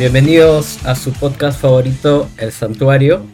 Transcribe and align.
Bienvenidos 0.00 0.82
a 0.86 0.94
su 0.94 1.12
podcast 1.12 1.60
favorito, 1.60 2.26
El 2.38 2.52
Santuario. 2.52 3.26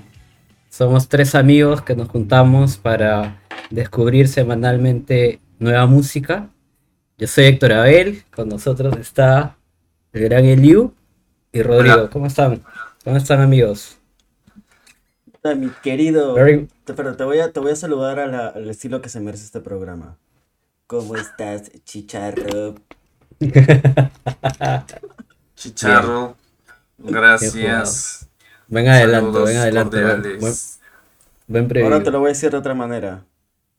Somos 0.69 1.07
tres 1.09 1.37
amigos 1.37 1.81
que 1.81 1.95
nos 1.95 2.09
juntamos 2.09 2.77
para 2.77 3.41
descubrir 3.71 4.27
semanalmente 4.27 5.39
nueva 5.61 5.87
música. 5.87 6.51
Yo 7.19 7.29
soy 7.29 7.45
Héctor 7.45 7.73
Abel, 7.73 8.25
con 8.35 8.49
nosotros 8.49 8.97
está 8.97 9.57
el 10.13 10.25
gran 10.25 10.45
Eliu 10.45 10.93
y 11.53 11.63
Rodrigo. 11.63 12.11
¿Cómo 12.11 12.27
están? 12.27 12.65
¿Cómo 13.05 13.17
están 13.17 13.41
amigos? 13.43 13.99
Mi 15.57 15.69
querido... 15.85 16.35
Very- 16.35 16.69
Te, 16.83 16.95
pero 16.95 17.17
te 17.17 17.23
voy 17.23 17.39
a, 17.39 17.53
te 17.53 17.61
voy 17.61 17.71
a 17.71 17.77
saludar 17.77 18.19
a 18.19 18.27
la- 18.27 18.49
al 18.49 18.69
estilo 18.69 19.01
que 19.01 19.09
se 19.09 19.21
merece 19.21 19.45
este 19.45 19.61
programa. 19.61 20.19
¿Cómo 20.89 21.15
estás, 21.15 21.71
chicharro? 21.85 22.75
Chicharro, 25.57 26.37
gracias. 26.99 28.29
Ven 28.69 28.89
adelante, 28.89 29.27
Saludos 29.27 29.49
ven 29.49 29.57
adelante. 29.59 30.39
Buen, 31.49 31.85
Ahora 31.85 32.03
te 32.03 32.11
lo 32.11 32.19
voy 32.19 32.27
a 32.27 32.33
decir 32.33 32.51
de 32.51 32.57
otra 32.57 32.75
manera. 32.75 33.25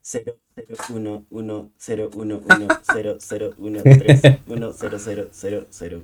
0, 0.00 0.36
0, 0.56 0.76
1, 0.88 1.26
1, 1.28 1.70
0, 1.76 2.10
1, 2.14 2.40
1, 2.48 2.68
0, 2.92 3.16
0, 3.20 3.54
1, 3.58 3.82
3, 3.82 4.22
1, 4.46 4.72
0, 4.72 4.98
0, 4.98 5.28
0, 5.30 5.66
0. 5.70 6.02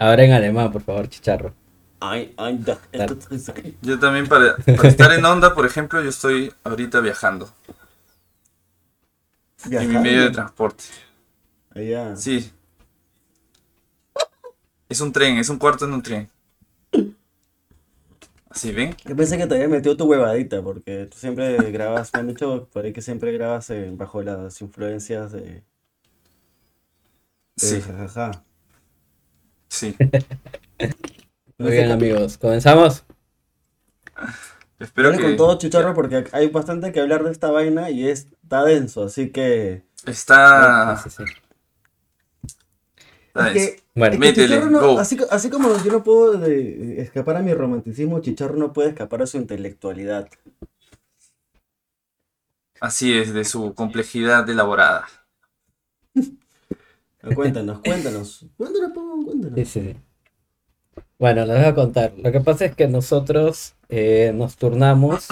Ahora 0.00 0.24
en 0.24 0.32
alemán, 0.32 0.72
por 0.72 0.82
favor, 0.82 1.08
chicharro. 1.08 1.54
Ay, 2.00 2.34
ay, 2.36 2.58
da. 2.58 2.78
Yo 3.82 3.98
también 3.98 4.26
para, 4.26 4.56
para 4.56 4.88
estar 4.88 5.12
en 5.12 5.24
onda, 5.24 5.54
por 5.54 5.66
ejemplo, 5.66 6.02
yo 6.02 6.08
estoy 6.08 6.52
ahorita 6.64 7.00
viajando 7.00 7.48
en 9.64 9.88
mi 9.88 9.98
medio 9.98 10.22
de 10.24 10.30
transporte. 10.30 10.84
Allá. 11.74 12.16
Sí. 12.16 12.52
Es 14.90 15.00
un 15.00 15.12
tren, 15.12 15.38
es 15.38 15.48
un 15.48 15.58
cuarto 15.58 15.86
en 15.86 15.94
un 15.94 16.02
tren. 16.02 16.30
Así, 18.50 18.72
¿ven? 18.72 18.96
Yo 19.04 19.14
pensé 19.16 19.36
que 19.38 19.46
te 19.46 19.54
había 19.54 19.68
metido 19.68 19.96
tu 19.96 20.04
huevadita, 20.06 20.62
porque 20.62 21.06
tú 21.06 21.16
siempre 21.18 21.70
grabas, 21.70 22.12
me 22.14 22.20
han 22.20 22.28
dicho 22.28 22.68
por 22.72 22.84
ahí 22.84 22.92
que 22.92 23.02
siempre 23.02 23.32
grabas 23.32 23.68
eh, 23.70 23.90
bajo 23.92 24.22
las 24.22 24.60
influencias 24.62 25.32
de, 25.32 25.64
de 27.60 27.66
Sí, 27.66 27.80
jajaja. 27.80 28.44
sí. 29.68 29.96
Muy 31.58 31.72
bien, 31.72 31.90
amigos. 31.90 32.38
¿Comenzamos? 32.38 33.04
Espero 34.78 35.08
Dale 35.10 35.18
que 35.18 35.22
con 35.24 35.36
todo, 35.36 35.58
chicharro, 35.58 35.94
porque 35.94 36.24
hay 36.32 36.48
bastante 36.48 36.92
que 36.92 37.00
hablar 37.00 37.24
de 37.24 37.30
esta 37.32 37.50
vaina 37.50 37.90
y 37.90 38.08
está 38.08 38.64
denso, 38.64 39.04
así 39.04 39.30
que... 39.30 39.82
está... 40.06 40.96
Sí, 40.96 41.10
sí, 41.10 41.10
sí. 41.10 41.24
Eso. 43.46 43.72
Bueno. 43.94 44.14
es 44.14 44.20
que 44.20 44.26
Métele, 44.26 44.46
Chicharro 44.48 44.70
no- 44.70 44.80
go. 44.80 44.98
así, 44.98 45.16
co- 45.16 45.26
así 45.30 45.50
como 45.50 45.68
yo 45.84 45.92
no 45.92 46.02
puedo 46.02 46.32
de- 46.38 47.00
escapar 47.00 47.36
a 47.36 47.42
mi 47.42 47.54
romanticismo, 47.54 48.20
Chicharro 48.20 48.56
no 48.56 48.72
puede 48.72 48.90
escapar 48.90 49.22
a 49.22 49.26
su 49.26 49.36
intelectualidad. 49.36 50.28
Así 52.80 53.12
es, 53.16 53.32
de 53.34 53.44
su 53.44 53.74
complejidad 53.74 54.48
elaborada. 54.48 55.06
Ah, 57.20 57.34
Cuéntanos, 57.34 57.80
cuéntanos. 57.80 58.46
Cuéntanos, 58.56 58.92
cuéntanos. 59.24 59.58
Sí, 59.58 59.64
sí. 59.64 59.96
Bueno, 61.18 61.44
les 61.46 61.56
voy 61.56 61.64
a 61.66 61.74
contar. 61.74 62.12
Lo 62.16 62.30
que 62.30 62.38
pasa 62.40 62.66
es 62.66 62.76
que 62.76 62.86
nosotros 62.86 63.74
eh, 63.88 64.30
nos 64.32 64.54
turnamos 64.56 65.26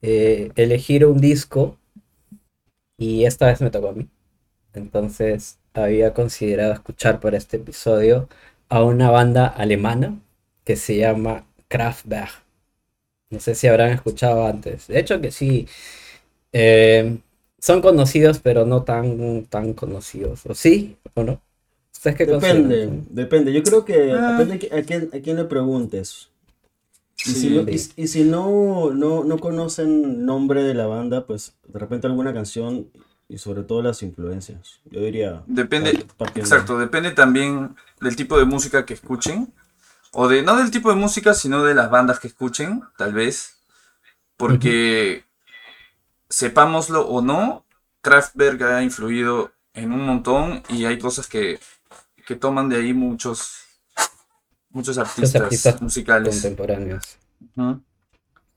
eh, 0.00 0.50
elegir 0.56 1.04
un 1.04 1.20
disco 1.20 1.76
y 2.96 3.26
esta 3.26 3.48
vez 3.48 3.60
me 3.60 3.70
tocó 3.70 3.90
a 3.90 3.92
mí. 3.92 4.08
Entonces 4.74 5.58
había 5.74 6.14
considerado 6.14 6.72
escuchar 6.72 7.20
para 7.20 7.36
este 7.36 7.56
episodio 7.58 8.28
a 8.68 8.82
una 8.84 9.10
banda 9.10 9.46
alemana 9.46 10.18
que 10.64 10.76
se 10.76 10.96
llama 10.96 11.44
Kraftwerk. 11.68 12.30
No 13.30 13.40
sé 13.40 13.54
si 13.54 13.66
habrán 13.66 13.90
escuchado 13.92 14.46
antes. 14.46 14.88
De 14.88 14.98
hecho 14.98 15.20
que 15.20 15.30
sí. 15.30 15.66
Eh, 16.52 17.18
son 17.58 17.80
conocidos, 17.80 18.40
pero 18.40 18.66
no 18.66 18.82
tan, 18.84 19.44
tan 19.46 19.72
conocidos. 19.74 20.44
¿O 20.46 20.54
sí? 20.54 20.96
¿O 21.14 21.22
no? 21.24 21.40
¿Ustedes 21.94 22.16
qué 22.16 22.26
Depende, 22.26 22.76
consideran? 22.76 23.06
depende. 23.10 23.52
Yo 23.52 23.62
creo 23.62 23.84
que 23.84 24.12
Ah. 24.12 24.36
depende 24.38 24.54
a 24.54 24.58
qui- 24.58 24.78
a 24.80 24.82
quién, 24.84 25.10
a 25.12 25.20
quién 25.22 25.36
le 25.36 25.44
preguntes. 25.44 26.28
Y 27.24 27.30
si, 27.30 27.50
no, 27.50 27.62
y, 27.62 27.80
y 27.96 28.06
si 28.08 28.24
no, 28.24 28.90
no, 28.92 29.22
no 29.24 29.38
conocen 29.38 30.26
nombre 30.26 30.64
de 30.64 30.74
la 30.74 30.86
banda, 30.86 31.24
pues 31.26 31.54
de 31.68 31.78
repente 31.78 32.08
alguna 32.08 32.34
canción 32.34 32.88
y 33.32 33.38
sobre 33.38 33.62
todo 33.62 33.82
las 33.82 34.02
influencias. 34.02 34.80
Yo 34.84 35.00
diría... 35.00 35.42
Depende, 35.46 36.04
exacto, 36.34 36.78
depende 36.78 37.12
también 37.12 37.74
del 37.98 38.14
tipo 38.14 38.38
de 38.38 38.44
música 38.44 38.84
que 38.84 38.92
escuchen. 38.92 39.50
O 40.12 40.28
de, 40.28 40.42
no 40.42 40.56
del 40.56 40.70
tipo 40.70 40.90
de 40.90 40.96
música, 40.96 41.32
sino 41.32 41.64
de 41.64 41.74
las 41.74 41.90
bandas 41.90 42.20
que 42.20 42.28
escuchen, 42.28 42.82
tal 42.98 43.14
vez. 43.14 43.56
Porque, 44.36 45.24
sepámoslo 46.28 47.08
o 47.08 47.22
no, 47.22 47.64
Kraftwerk 48.02 48.60
ha 48.64 48.82
influido 48.82 49.52
en 49.72 49.92
un 49.92 50.04
montón 50.04 50.62
y 50.68 50.84
hay 50.84 50.98
cosas 50.98 51.26
que, 51.26 51.58
que 52.26 52.36
toman 52.36 52.68
de 52.68 52.76
ahí 52.76 52.92
muchos, 52.92 53.62
muchos 54.68 54.98
artistas, 54.98 55.40
artistas 55.40 55.80
musicales. 55.80 56.34
contemporáneos. 56.34 57.16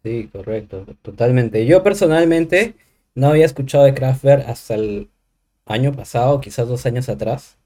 Sí, 0.03 0.29
correcto, 0.33 0.85
totalmente. 1.01 1.65
Yo 1.65 1.81
personalmente 1.81 2.75
no 3.15 3.27
había 3.29 3.45
escuchado 3.45 3.85
de 3.85 3.93
Kraftwerk 3.93 4.47
hasta 4.49 4.75
el 4.75 5.09
año 5.65 5.93
pasado, 5.93 6.41
quizás 6.41 6.67
dos 6.67 6.85
años 6.85 7.09
atrás. 7.09 7.57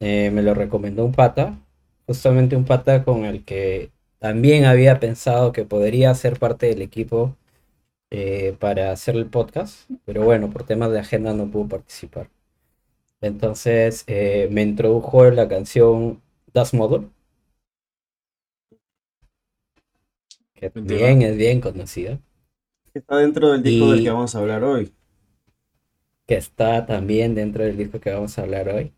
Eh, 0.00 0.30
me 0.32 0.42
lo 0.42 0.54
recomendó 0.54 1.04
un 1.04 1.12
pata, 1.12 1.58
justamente 2.06 2.56
un 2.56 2.64
pata 2.64 3.04
con 3.04 3.24
el 3.24 3.44
que 3.44 3.90
también 4.18 4.64
había 4.64 5.00
pensado 5.00 5.52
que 5.52 5.64
podría 5.64 6.14
ser 6.14 6.38
parte 6.38 6.66
del 6.66 6.82
equipo 6.82 7.36
eh, 8.10 8.56
para 8.60 8.92
hacer 8.92 9.16
el 9.16 9.26
podcast, 9.26 9.90
pero 10.06 10.24
bueno, 10.24 10.50
por 10.50 10.64
temas 10.64 10.92
de 10.92 11.00
agenda 11.00 11.34
no 11.34 11.50
pudo 11.50 11.68
participar. 11.68 12.30
Entonces 13.20 14.04
eh, 14.08 14.48
me 14.52 14.62
introdujo 14.62 15.30
la 15.30 15.48
canción 15.48 16.22
Das 16.54 16.74
Model, 16.74 17.10
que 20.54 20.70
bien 20.74 21.22
es 21.22 21.38
bien 21.38 21.60
conocida. 21.62 22.20
Está 22.98 23.16
dentro 23.18 23.52
del 23.52 23.62
disco 23.62 23.92
del 23.92 24.02
que 24.02 24.10
vamos 24.10 24.34
a 24.34 24.38
hablar 24.38 24.64
hoy. 24.64 24.92
que 26.26 26.34
está 26.36 26.84
también 26.84 27.34
dentro 27.34 27.64
del 27.64 27.76
disco 27.78 28.00
que 28.00 28.10
vamos 28.12 28.36
a 28.38 28.42
hablar 28.42 28.68
hoy. 28.68 28.92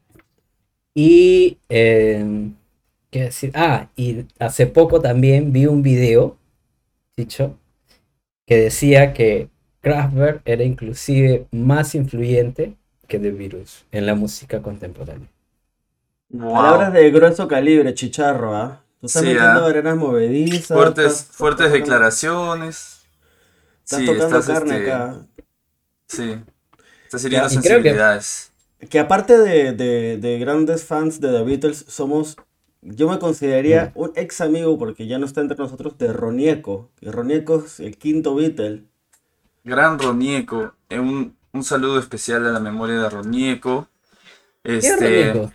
Y, 0.94 1.58
eh, 1.68 2.50
¿qué 3.10 3.22
decir? 3.24 3.52
Ah, 3.54 3.88
y 3.94 4.24
hace 4.40 4.66
poco 4.66 5.00
también 5.00 5.52
vi 5.52 5.66
un 5.66 5.80
video, 5.82 6.36
dicho, 7.16 7.56
que 8.46 8.56
decía 8.56 9.12
que 9.12 9.48
Kraftwerk 9.80 10.42
era 10.44 10.64
inclusive 10.64 11.46
más 11.52 11.94
influyente 11.94 12.74
que 13.06 13.20
The 13.20 13.30
Virus 13.30 13.84
en 13.92 14.06
la 14.06 14.16
música 14.16 14.60
contemporánea. 14.60 15.28
Wow. 16.30 16.52
Palabras 16.52 16.92
de 16.92 17.10
grueso 17.12 17.46
calibre, 17.46 17.94
chicharro, 17.94 18.56
¿ah? 18.56 18.82
Tú 19.00 19.06
estás 19.06 19.22
Sí, 19.22 19.28
metiendo 19.28 19.66
arenas 19.66 19.96
movedizas. 19.96 20.76
Fuertes, 20.76 21.04
estás- 21.12 21.36
fuertes 21.36 21.66
estás- 21.66 21.78
declaraciones. 21.80 22.99
Estás 23.90 23.98
Sí, 24.00 24.06
tocando 24.06 24.38
estás, 24.38 24.46
carne 24.58 24.76
este, 24.78 24.92
acá. 24.92 25.26
Sí, 26.06 26.36
estás 27.06 27.24
hiriendo 27.24 27.46
y 27.46 27.48
que- 27.48 27.54
sensibilidades. 27.54 28.52
Que 28.88 28.98
aparte 29.00 29.36
de, 29.36 29.72
de- 29.72 30.16
de 30.16 30.38
grandes 30.38 30.84
fans 30.84 31.20
de 31.20 31.28
The 31.32 31.42
Beatles, 31.42 31.84
somos, 31.88 32.36
yo 32.82 33.10
me 33.10 33.18
consideraría 33.18 33.90
un 33.96 34.12
ex 34.14 34.40
amigo, 34.40 34.78
porque 34.78 35.08
ya 35.08 35.18
no 35.18 35.26
está 35.26 35.40
entre 35.40 35.58
nosotros, 35.58 35.98
de 35.98 36.12
Ronieco. 36.12 36.90
Que 37.00 37.10
Ronieco 37.10 37.64
es 37.66 37.80
el 37.80 37.98
quinto 37.98 38.36
Beatle. 38.36 38.84
Gran 39.64 39.98
Ronieco, 39.98 40.72
eh, 40.88 41.00
un, 41.00 41.36
un 41.52 41.64
saludo 41.64 41.98
especial 41.98 42.46
a 42.46 42.52
la 42.52 42.60
memoria 42.60 43.00
de 43.00 43.10
Ronieco. 43.10 43.88
¿Qué 44.62 44.78
Este? 44.78 45.50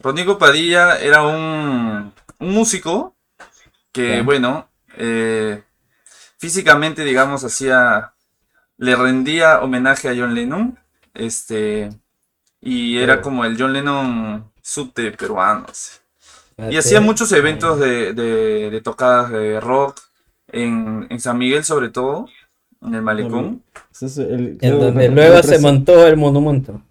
Ronieco 0.00 0.38
Padilla 0.38 0.98
era 0.98 1.22
un, 1.26 2.12
un 2.40 2.50
músico 2.54 3.14
que, 3.92 4.16
Ya. 4.16 4.22
bueno, 4.22 4.68
eh, 4.96 5.62
físicamente, 6.38 7.04
digamos, 7.04 7.44
hacía, 7.44 8.14
le 8.78 8.96
rendía 8.96 9.60
homenaje 9.62 10.08
a 10.08 10.14
John 10.16 10.34
Lennon, 10.34 10.78
este, 11.14 11.90
y 12.60 12.98
era 12.98 13.20
como 13.22 13.44
el 13.44 13.56
John 13.58 13.72
Lennon 13.74 14.50
subte 14.62 15.12
peruano. 15.12 15.66
así. 15.70 15.98
Y 16.70 16.76
hacía 16.78 17.00
muchos 17.00 17.32
eventos 17.32 17.78
de, 17.80 18.12
de- 18.14 18.70
de 18.70 18.80
tocadas 18.82 19.30
de 19.30 19.60
rock 19.60 20.00
en, 20.48 21.06
en 21.10 21.20
San 21.20 21.38
Miguel, 21.38 21.64
sobre 21.64 21.88
todo, 21.90 22.28
en 22.82 22.94
el 22.94 23.02
Malecón. 23.02 23.62
Ese 23.92 24.06
es 24.06 24.18
el- 24.18 24.58
En 24.60 24.78
donde 24.80 25.08
luego 25.08 25.42
se 25.42 25.58
montó 25.60 26.06
el 26.06 26.16
monumento. 26.16 26.82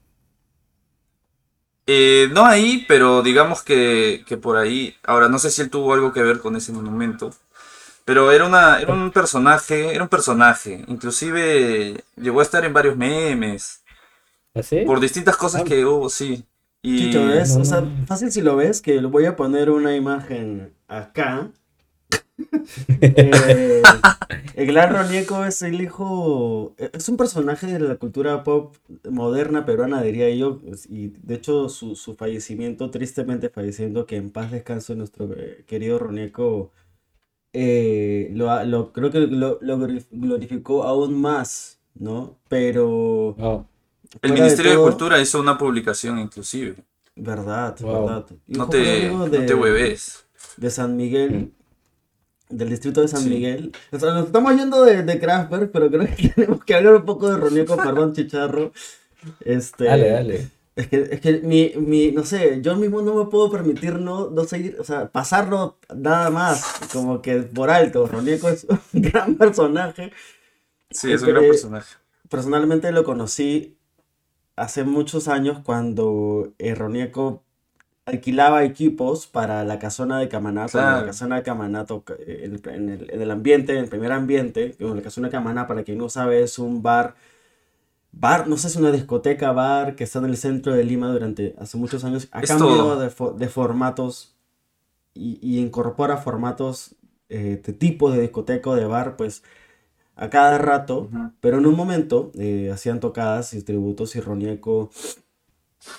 Eh, 1.85 2.27
no 2.33 2.45
ahí, 2.45 2.85
pero 2.87 3.21
digamos 3.21 3.63
que, 3.63 4.23
que 4.27 4.37
por 4.37 4.57
ahí. 4.57 4.95
Ahora, 5.03 5.29
no 5.29 5.39
sé 5.39 5.49
si 5.51 5.61
él 5.61 5.69
tuvo 5.69 5.93
algo 5.93 6.11
que 6.11 6.21
ver 6.21 6.39
con 6.39 6.55
ese 6.55 6.73
monumento. 6.73 7.31
Pero 8.07 8.31
era 8.31 8.45
una, 8.47 8.79
era 8.79 8.93
un 8.93 9.11
personaje, 9.11 9.93
era 9.93 10.01
un 10.01 10.07
personaje. 10.07 10.81
Inclusive 10.87 12.05
llegó 12.15 12.39
a 12.39 12.43
estar 12.43 12.63
en 12.63 12.71
varios 12.71 12.95
memes. 12.95 13.83
¿Así? 14.55 14.79
Por 14.85 15.01
distintas 15.01 15.35
cosas 15.35 15.63
Ah. 15.63 15.65
que 15.65 15.83
hubo, 15.85 16.09
sí. 16.09 16.45
Y 16.81 16.97
Chicho, 16.99 17.25
¿ves? 17.27 17.53
No, 17.57 17.63
o 17.63 17.65
sea, 17.65 17.83
fácil 18.07 18.31
si 18.31 18.39
lo 18.39 18.55
ves, 18.55 18.81
que 18.81 19.01
voy 19.01 19.25
a 19.25 19.35
poner 19.35 19.69
una 19.69 19.93
imagen 19.93 20.71
acá. 20.87 21.51
Eh, 23.01 23.81
el 24.55 24.67
gran 24.67 24.93
Ronieco 24.95 25.43
es 25.43 25.61
el 25.63 25.81
hijo, 25.81 26.75
es 26.77 27.09
un 27.09 27.17
personaje 27.17 27.65
de 27.67 27.79
la 27.79 27.95
cultura 27.95 28.43
pop 28.43 28.75
moderna 29.09 29.65
peruana, 29.65 30.01
diría 30.03 30.29
yo, 30.29 30.59
y 30.87 31.07
de 31.23 31.35
hecho 31.35 31.67
su, 31.67 31.95
su 31.95 32.15
fallecimiento, 32.15 32.91
tristemente 32.91 33.49
falleciendo, 33.49 34.05
que 34.05 34.15
en 34.17 34.29
paz 34.29 34.51
descanse 34.51 34.95
nuestro 34.95 35.27
eh, 35.35 35.63
querido 35.67 35.97
Ronieco, 35.97 36.71
eh, 37.53 38.29
lo, 38.33 38.51
ha- 38.51 38.63
lo- 38.65 38.91
creo 38.93 39.09
que 39.11 39.19
lo, 39.21 39.57
lo 39.61 39.77
glorif- 39.77 40.07
glorificó 40.11 40.83
aún 40.83 41.19
más, 41.19 41.79
¿no? 41.95 42.37
Pero 42.49 43.35
Oh, 43.39 43.65
el 44.21 44.33
Ministerio 44.33 44.71
de, 44.71 44.77
todo, 44.77 44.87
Cultura 44.89 45.19
hizo 45.21 45.39
una 45.39 45.57
publicación 45.57 46.19
inclusive. 46.19 46.75
verdad, 47.15 47.75
Wow. 47.81 47.91
verdad. 48.05 48.25
No 48.47 48.69
te, 48.69 49.09
no 49.09 49.29
te 49.29 49.39
de- 49.39 49.53
hueves. 49.55 50.25
de 50.57 50.69
San 50.69 50.95
Miguel, 50.95 51.51
del 52.49 52.69
distrito 52.69 53.01
de 53.01 53.07
San 53.07 53.21
Sí. 53.23 53.29
Miguel. 53.29 53.71
O 53.91 53.99
sea, 53.99 54.13
nos 54.13 54.27
estamos 54.27 54.55
yendo 54.55 54.83
de, 54.83 55.03
de 55.03 55.19
Kraftwerk, 55.19 55.71
pero 55.71 55.89
creo 55.89 56.07
que 56.15 56.29
tenemos 56.35 56.63
que 56.63 56.75
hablar 56.75 56.95
un 56.95 57.05
poco 57.05 57.29
de 57.29 57.37
Ronieco, 57.37 57.75
perdón, 57.75 58.13
Chicharro. 58.13 58.71
Este, 59.43 59.85
dale, 59.85 60.09
dale. 60.09 60.49
Es 60.77 60.87
que, 60.89 60.97
es 61.11 61.21
que 61.21 61.41
mi, 61.41 61.73
mi, 61.77 62.11
no 62.11 62.23
sé, 62.23 62.61
yo 62.61 62.75
mismo 62.75 63.01
no 63.01 63.15
me 63.15 63.25
puedo 63.31 63.49
permitir 63.51 63.95
no, 63.99 64.29
no 64.29 64.43
seguir, 64.45 64.77
o 64.79 64.83
sea, 64.83 65.11
pasarlo 65.11 65.79
nada 65.95 66.29
más, 66.29 66.63
como 66.93 67.21
que 67.23 67.37
por 67.41 67.71
alto. 67.71 68.07
Ronieco 68.07 68.47
es 68.49 68.65
un 68.65 68.79
gran 69.01 69.35
personaje. 69.35 70.11
Sí, 70.91 71.11
es 71.13 71.23
un 71.23 71.29
gran 71.29 71.47
personaje. 71.47 71.95
Personalmente 72.29 72.91
lo 72.91 73.03
conocí 73.03 73.77
hace 74.55 74.83
muchos 74.85 75.27
años 75.27 75.59
cuando 75.63 76.53
eh, 76.59 76.75
Ronieco 76.75 77.43
alquilaba 78.05 78.63
equipos 78.65 79.27
para 79.27 79.65
la 79.65 79.79
casona 79.79 80.19
de 80.19 80.29
Camaná, 80.29 80.69
cuando 80.69 80.93
la 80.93 81.03
Claro. 81.03 81.05
casona 81.05 81.37
de 81.37 81.43
eh, 82.19 82.41
en, 82.45 82.53
el, 82.55 82.61
en 82.69 82.89
el- 82.89 83.11
en 83.13 83.21
el 83.21 83.31
ambiente, 83.31 83.73
en 83.73 83.79
el 83.79 83.89
primer 83.89 84.11
ambiente, 84.13 84.75
la 84.79 85.01
casona 85.03 85.27
de 85.29 85.33
Camaná, 85.33 85.67
para 85.67 85.83
quien 85.83 85.97
no 85.99 86.09
sabe, 86.09 86.43
es 86.43 86.59
un 86.59 86.83
bar, 86.83 87.15
bar, 88.19 88.47
no 88.47 88.57
sé, 88.57 88.67
es 88.67 88.75
una 88.75 88.91
discoteca, 88.91 89.51
bar 89.51 89.95
que 89.95 90.03
está 90.03 90.19
en 90.19 90.25
el 90.25 90.37
centro 90.37 90.73
de 90.73 90.83
Lima 90.83 91.11
durante 91.11 91.55
hace 91.59 91.77
muchos 91.77 92.03
años, 92.03 92.27
ha 92.31 92.41
cambiado 92.59 92.99
de, 92.99 93.09
fo- 93.09 93.35
de 93.35 93.47
formatos 93.49 94.35
y, 95.13 95.39
y 95.41 95.59
incorpora 95.59 96.17
formatos 96.17 96.95
eh, 97.29 97.61
de 97.63 97.73
tipos 97.73 98.13
de 98.13 98.21
discoteca 98.21 98.69
o 98.71 98.75
de 98.75 98.85
bar, 98.85 99.17
pues 99.17 99.43
a 100.15 100.29
cada 100.29 100.57
rato. 100.57 101.09
Pero 101.41 101.59
en 101.59 101.65
un 101.67 101.75
momento 101.75 102.31
eh, 102.35 102.71
hacían 102.73 102.99
tocadas 102.99 103.53
y 103.53 103.61
tributos 103.63 104.15
y 104.15 104.19
Ronieco 104.21 104.89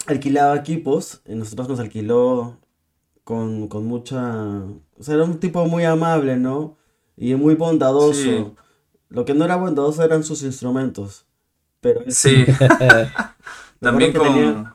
alquilaba 0.07 0.57
equipos. 0.57 1.23
Y 1.27 1.35
nosotros 1.35 1.69
nos 1.69 1.81
alquiló 1.81 2.59
con, 3.25 3.69
con 3.69 3.87
mucha... 3.87 4.63
O 4.99 5.03
sea, 5.03 5.15
era 5.15 5.25
un 5.25 5.39
tipo 5.39 5.65
muy 5.67 5.85
amable, 5.85 6.37
¿no? 6.37 6.77
Y 7.17 7.35
muy 7.37 7.55
bondadoso. 7.55 8.15
Sí. 8.15 8.47
Lo 9.09 9.25
que 9.25 9.35
no 9.35 9.45
era 9.45 9.57
bondadoso 9.57 10.03
eran 10.03 10.25
sus 10.25 10.43
instrumentos. 10.43 11.27
Pero 11.81 12.03
Sí, 12.09 12.45
también 13.81 14.13
con... 14.13 14.27
tenía- 14.27 14.75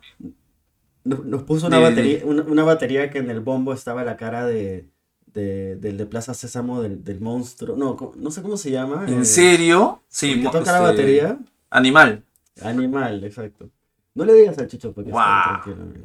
nos, 1.04 1.44
puso 1.44 1.68
una 1.68 1.78
de- 1.78 1.84
batería, 1.84 2.20
una, 2.24 2.44
una 2.44 2.64
batería 2.64 3.10
que 3.10 3.18
en 3.20 3.30
el 3.30 3.42
bombo 3.42 3.74
estaba 3.74 4.04
la 4.06 4.16
cara 4.16 4.46
de, 4.46 4.88
de- 5.34 5.76
del 5.76 5.98
de 5.98 6.06
Plaza 6.06 6.34
Sésamo, 6.34 6.82
del, 6.82 7.04
del 7.04 7.20
monstruo. 7.20 7.76
No, 7.76 7.98
¿cómo- 7.98 8.14
no 8.16 8.32
sé 8.32 8.42
cómo 8.42 8.56
se 8.56 8.72
llama. 8.72 9.06
¿En 9.08 9.22
eh, 9.22 9.26
serio? 9.26 10.02
Sí, 10.08 10.42
que 10.42 10.50
toca 10.50 10.72
la 10.72 10.78
este, 10.80 10.92
batería. 10.92 11.38
Animal. 11.70 12.24
Animal, 12.62 13.24
exacto. 13.24 13.70
No 14.16 14.26
le 14.26 14.34
digas 14.34 14.58
al 14.60 14.68
Chicho 14.68 14.94
porque 14.94 15.10
está 15.10 15.64
Guau. 15.64 15.76
tranquilo. 15.76 16.04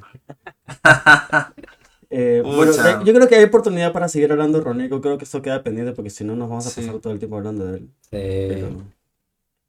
Eh, 2.10 2.40
bueno, 2.42 2.72
eh, 2.72 3.00
yo 3.04 3.12
creo 3.12 3.28
que 3.28 3.34
hay 3.36 3.44
oportunidad 3.44 3.92
para 3.92 4.08
seguir 4.08 4.32
hablando 4.32 4.56
de 4.56 4.64
Ronieco. 4.64 5.02
Creo 5.02 5.18
que 5.18 5.24
eso 5.26 5.42
queda 5.42 5.62
pendiente 5.62 5.92
porque 5.92 6.08
si 6.08 6.24
no 6.24 6.34
nos 6.36 6.48
vamos 6.48 6.66
a 6.66 6.70
Sí. 6.70 6.80
pasar 6.80 7.00
todo 7.02 7.12
el 7.12 7.18
tiempo 7.18 7.36
hablando 7.36 7.66
de 7.66 7.76
él. 7.76 7.90
Eh, 8.12 8.48
Pero- 8.54 8.82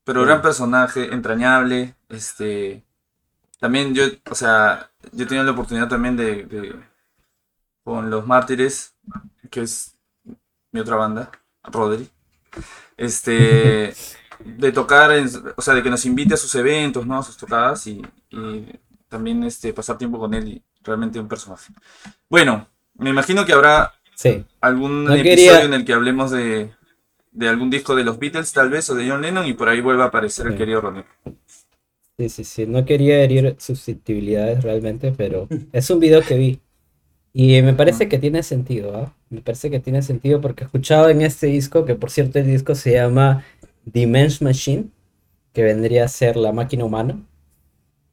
Pero 0.10 0.22
Sí. 0.22 0.28
gran 0.28 0.42
personaje, 0.42 1.14
entrañable. 1.14 1.96
Este. 2.10 2.84
También 3.60 3.94
yo, 3.94 4.06
o 4.32 4.36
sea, 4.36 4.90
yo 5.12 5.24
he 5.26 5.28
tenido 5.28 5.44
la 5.46 5.52
oportunidad 5.52 5.88
también 5.88 6.18
de, 6.18 6.46
de- 6.46 6.80
con 7.84 8.10
Los 8.10 8.26
Mártires, 8.26 8.96
que 9.52 9.62
es 9.62 9.94
mi 10.72 10.80
otra 10.80 10.96
banda, 10.96 11.30
Rodri. 11.64 12.10
Este. 12.98 13.94
de 14.44 14.72
tocar, 14.72 15.12
en- 15.12 15.30
o 15.56 15.62
sea, 15.62 15.74
de 15.74 15.84
que 15.84 15.90
nos 15.90 16.06
invite 16.06 16.34
a 16.34 16.38
sus 16.38 16.56
eventos, 16.56 17.06
¿no? 17.06 17.18
A 17.20 17.24
sus 17.24 17.38
tocadas 17.38 17.86
y, 17.88 18.02
y 18.30 18.80
también 19.10 19.44
este, 19.44 19.74
pasar 19.74 19.98
tiempo 19.98 20.18
con 20.18 20.34
él. 20.34 20.48
Y 20.48 20.64
realmente 20.82 21.20
un 21.20 21.28
personaje. 21.28 21.72
Bueno, 22.30 22.68
me 22.96 23.10
imagino 23.10 23.46
que 23.46 23.54
habrá 23.54 23.94
sí. 24.16 24.46
algún 24.62 25.04
No 25.06 25.14
episodio 25.14 25.36
quería- 25.36 25.64
en 25.66 25.74
el 25.74 25.86
que 25.86 25.94
hablemos 25.94 26.32
de, 26.32 26.74
de 27.32 27.48
algún 27.50 27.70
disco 27.70 27.96
de 27.96 28.04
los 28.04 28.20
Beatles, 28.20 28.54
tal 28.54 28.70
vez, 28.70 28.90
o 28.90 28.96
de 28.96 29.10
John 29.10 29.22
Lennon, 29.22 29.46
y 29.48 29.54
por 29.54 29.70
ahí 29.70 29.82
vuelva 29.82 30.06
a 30.06 30.08
aparecer 30.08 30.48
el 30.48 30.56
querido 30.56 30.82
Ronnie. 30.82 31.06
Sí, 32.18 32.30
sí, 32.30 32.44
sí. 32.44 32.66
No 32.68 32.84
quería 32.86 33.24
herir 33.24 33.56
susceptibilidades 33.60 34.64
realmente, 34.64 35.14
pero 35.16 35.48
es 35.72 35.90
un 35.90 36.00
video 36.00 36.22
que 36.22 36.36
vi. 36.38 36.60
Y 37.34 37.62
me 37.64 37.74
parece 37.74 38.10
que 38.10 38.20
tiene 38.20 38.44
sentido, 38.44 38.98
¿ah? 38.98 39.16
Me 39.30 39.42
parece 39.42 39.72
que 39.72 39.80
tiene 39.80 40.02
sentido 40.04 40.42
porque 40.42 40.64
he 40.64 40.68
escuchado 40.68 41.10
en 41.10 41.22
este 41.22 41.48
disco, 41.48 41.86
que 41.86 41.96
por 41.96 42.12
cierto 42.12 42.40
el 42.40 42.48
disco 42.48 42.76
se 42.76 42.94
llama 42.94 43.46
The 43.92 44.08
Men's 44.08 44.42
Machine, 44.42 44.90
que 45.54 45.64
vendría 45.64 46.06
a 46.06 46.10
ser 46.10 46.38
la 46.38 46.54
máquina 46.54 46.86
humana. 46.86 47.20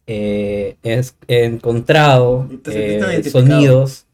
Eh, 0.06 0.76
es- 0.82 1.16
he 1.28 1.44
encontrado 1.44 2.48
¿Y 2.50 2.58
te 2.58 2.72
sentiste 2.72 3.28
eh, 3.28 3.30
sonidos. 3.30 4.06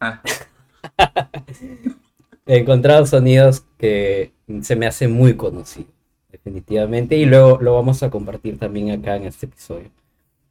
Ah, 0.00 0.20
He 2.46 2.58
encontrado 2.58 3.04
sonidos 3.06 3.64
que 3.76 4.32
se 4.62 4.76
me 4.76 4.86
hacen 4.86 5.12
muy 5.12 5.34
conocidos, 5.36 5.90
definitivamente, 6.30 7.16
y 7.16 7.26
luego 7.26 7.58
lo 7.60 7.74
vamos 7.74 8.02
a 8.02 8.10
compartir 8.10 8.58
también 8.58 8.90
acá 8.90 9.16
en 9.16 9.24
este 9.24 9.46
episodio. 9.46 9.90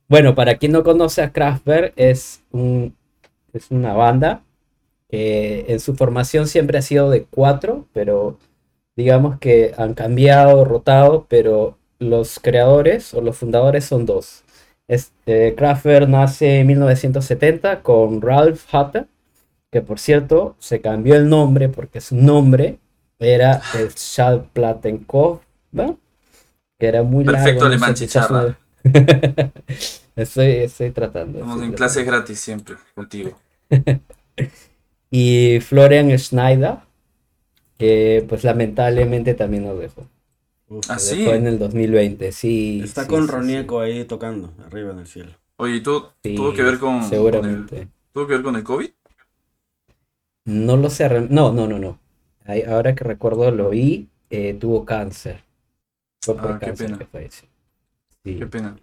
Bueno, 0.08 0.36
para 0.36 0.58
quien 0.58 0.74
no 0.74 0.84
conoce 0.84 1.22
a 1.22 1.32
Kraftwerk, 1.32 1.94
es, 1.96 2.44
es 3.54 3.72
una 3.72 3.94
banda 3.94 4.44
que 5.10 5.66
en 5.70 5.80
su 5.80 5.96
formación 5.96 6.48
siempre 6.48 6.78
ha 6.78 6.82
sido 6.82 7.10
de 7.10 7.24
cuatro, 7.24 7.88
pero 7.94 8.38
digamos 8.96 9.40
que 9.40 9.74
han 9.78 9.94
cambiado, 9.94 10.66
rotado, 10.66 11.26
pero 11.30 11.78
los 12.00 12.40
creadores 12.40 13.14
o 13.14 13.22
los 13.22 13.38
fundadores 13.38 13.86
son 13.86 14.06
dos. 14.06 14.44
Este, 14.88 15.56
Kraftwerk 15.56 16.08
nace 16.08 16.60
en 16.60 16.68
1970 16.68 17.82
con 17.82 18.22
Ralph 18.22 18.62
Hatter, 18.72 19.08
que 19.76 19.82
por 19.82 20.00
cierto 20.00 20.56
se 20.58 20.80
cambió 20.80 21.16
el 21.16 21.28
nombre 21.28 21.68
porque 21.68 22.00
su 22.00 22.16
nombre 22.16 22.80
era 23.20 23.62
el 23.78 23.90
Schallplattenkopf, 23.92 25.44
¿no? 25.74 26.00
que 26.80 26.88
era 26.88 27.04
muy 27.04 27.26
Perfecto 27.26 27.50
largo. 27.50 27.60
no 27.60 27.66
alemán, 27.68 27.94
chicharra. 27.94 28.58
estoy, 30.16 30.48
estoy 30.48 30.92
tratando. 30.92 31.40
estamos 31.40 31.56
estoy 31.56 31.68
en 31.68 31.74
clases 31.74 32.06
gratis 32.06 32.40
siempre 32.40 32.76
contigo. 32.96 33.38
Y 35.12 35.60
Florian 35.62 36.18
Schneider, 36.18 36.78
que 37.78 38.26
pues 38.28 38.44
lamentablemente 38.44 39.34
también 39.34 39.66
nos 39.66 39.80
dejó. 39.80 40.08
Uf, 40.68 40.86
Ah, 40.90 40.94
Nos 40.94 41.04
sí. 41.04 41.20
dejó 41.20 41.34
en 41.34 41.48
el 41.48 41.60
2020, 41.60 42.32
sí. 42.32 42.82
Está 42.84 43.04
sí, 43.04 43.10
con 43.10 43.26
sí. 43.26 43.32
Ronieco 43.32 43.80
ahí 43.82 44.06
tocando, 44.06 44.52
arriba 44.66 44.92
en 44.92 45.00
el 45.00 45.08
cielo. 45.08 45.32
Oye, 45.58 45.82
¿tú, 45.82 46.06
Sí, 46.24 46.36
tuvo 46.36 46.54
que 46.54 46.64
ver 46.64 46.80
con, 46.80 46.94
con 46.96 47.04
el, 47.04 47.10
Seguramente. 47.10 47.88
¿tuvo 48.14 48.28
que 48.28 48.34
ver 48.34 48.44
con 48.44 48.56
el 48.56 48.64
COVID? 48.64 48.90
No 50.46 50.78
lo 50.78 50.90
sé. 50.90 51.10
No, 51.30 51.52
no, 51.52 51.68
no, 51.68 51.80
no. 51.80 52.00
Ahora 52.68 52.94
que 52.96 53.04
recuerdo 53.04 53.50
lo 53.52 53.70
vi, 53.72 54.08
eh, 54.30 54.54
tuvo 54.60 54.86
cáncer. 54.86 55.44
Fue 56.22 56.36
por 56.36 56.52
Ah, 56.54 56.60
qué 56.60 56.74
pena. 56.74 56.98
que 56.98 57.06
falleció. 57.06 57.48
Sí. 58.24 58.36
Qué 58.40 58.48
pena. 58.48 58.76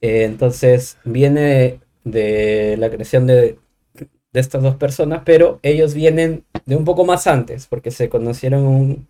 Eh, 0.00 0.24
entonces 0.24 0.98
viene 1.04 1.80
de 2.04 2.76
la 2.78 2.90
creación 2.90 3.26
de, 3.26 3.58
de 4.32 4.40
estas 4.40 4.62
dos 4.62 4.76
personas, 4.76 5.22
pero 5.24 5.58
ellos 5.62 5.94
vienen 5.94 6.44
de 6.66 6.76
un 6.76 6.84
poco 6.84 7.04
más 7.04 7.26
antes, 7.26 7.66
porque 7.66 7.90
se 7.90 8.08
conocieron 8.08 8.60
en 8.62 8.66
un 8.68 9.08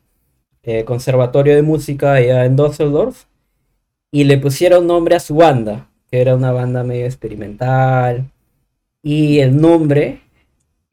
eh, 0.64 0.84
conservatorio 0.84 1.54
de 1.56 1.62
música 1.62 2.14
allá 2.14 2.44
en 2.46 2.56
Düsseldorf 2.56 3.24
y 4.10 4.24
le 4.24 4.38
pusieron 4.38 4.86
nombre 4.86 5.16
a 5.16 5.20
su 5.20 5.36
banda, 5.36 5.88
que 6.10 6.20
era 6.20 6.36
una 6.36 6.52
banda 6.52 6.84
medio 6.84 7.06
experimental. 7.06 8.30
Y 9.02 9.40
el 9.40 9.60
nombre, 9.60 10.20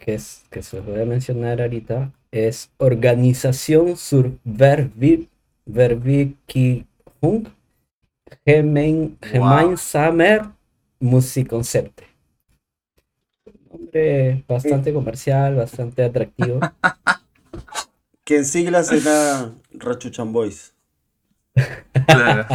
que, 0.03 0.15
es, 0.15 0.43
que 0.49 0.61
se 0.61 0.77
los 0.77 0.85
voy 0.85 0.99
a 1.01 1.05
mencionar 1.05 1.61
ahorita, 1.61 2.11
es 2.31 2.69
Organización 2.77 3.95
zur 3.95 4.37
Verwi- 4.45 5.29
Verwirklichung 5.65 7.47
Gemein, 8.45 9.17
Wow. 9.21 9.29
Gemeinsamer 9.31 10.41
Musikkonzepte. 10.99 12.03
Un 13.45 13.79
nombre 13.79 14.43
bastante 14.47 14.91
comercial, 14.93 15.55
bastante 15.55 16.03
atractivo. 16.03 16.59
Que 18.25 18.37
en 18.37 18.45
siglas 18.45 18.89
era 18.91 19.53
Rachuchan 19.73 20.31
Boys. 20.31 20.73
Claro. 22.07 22.45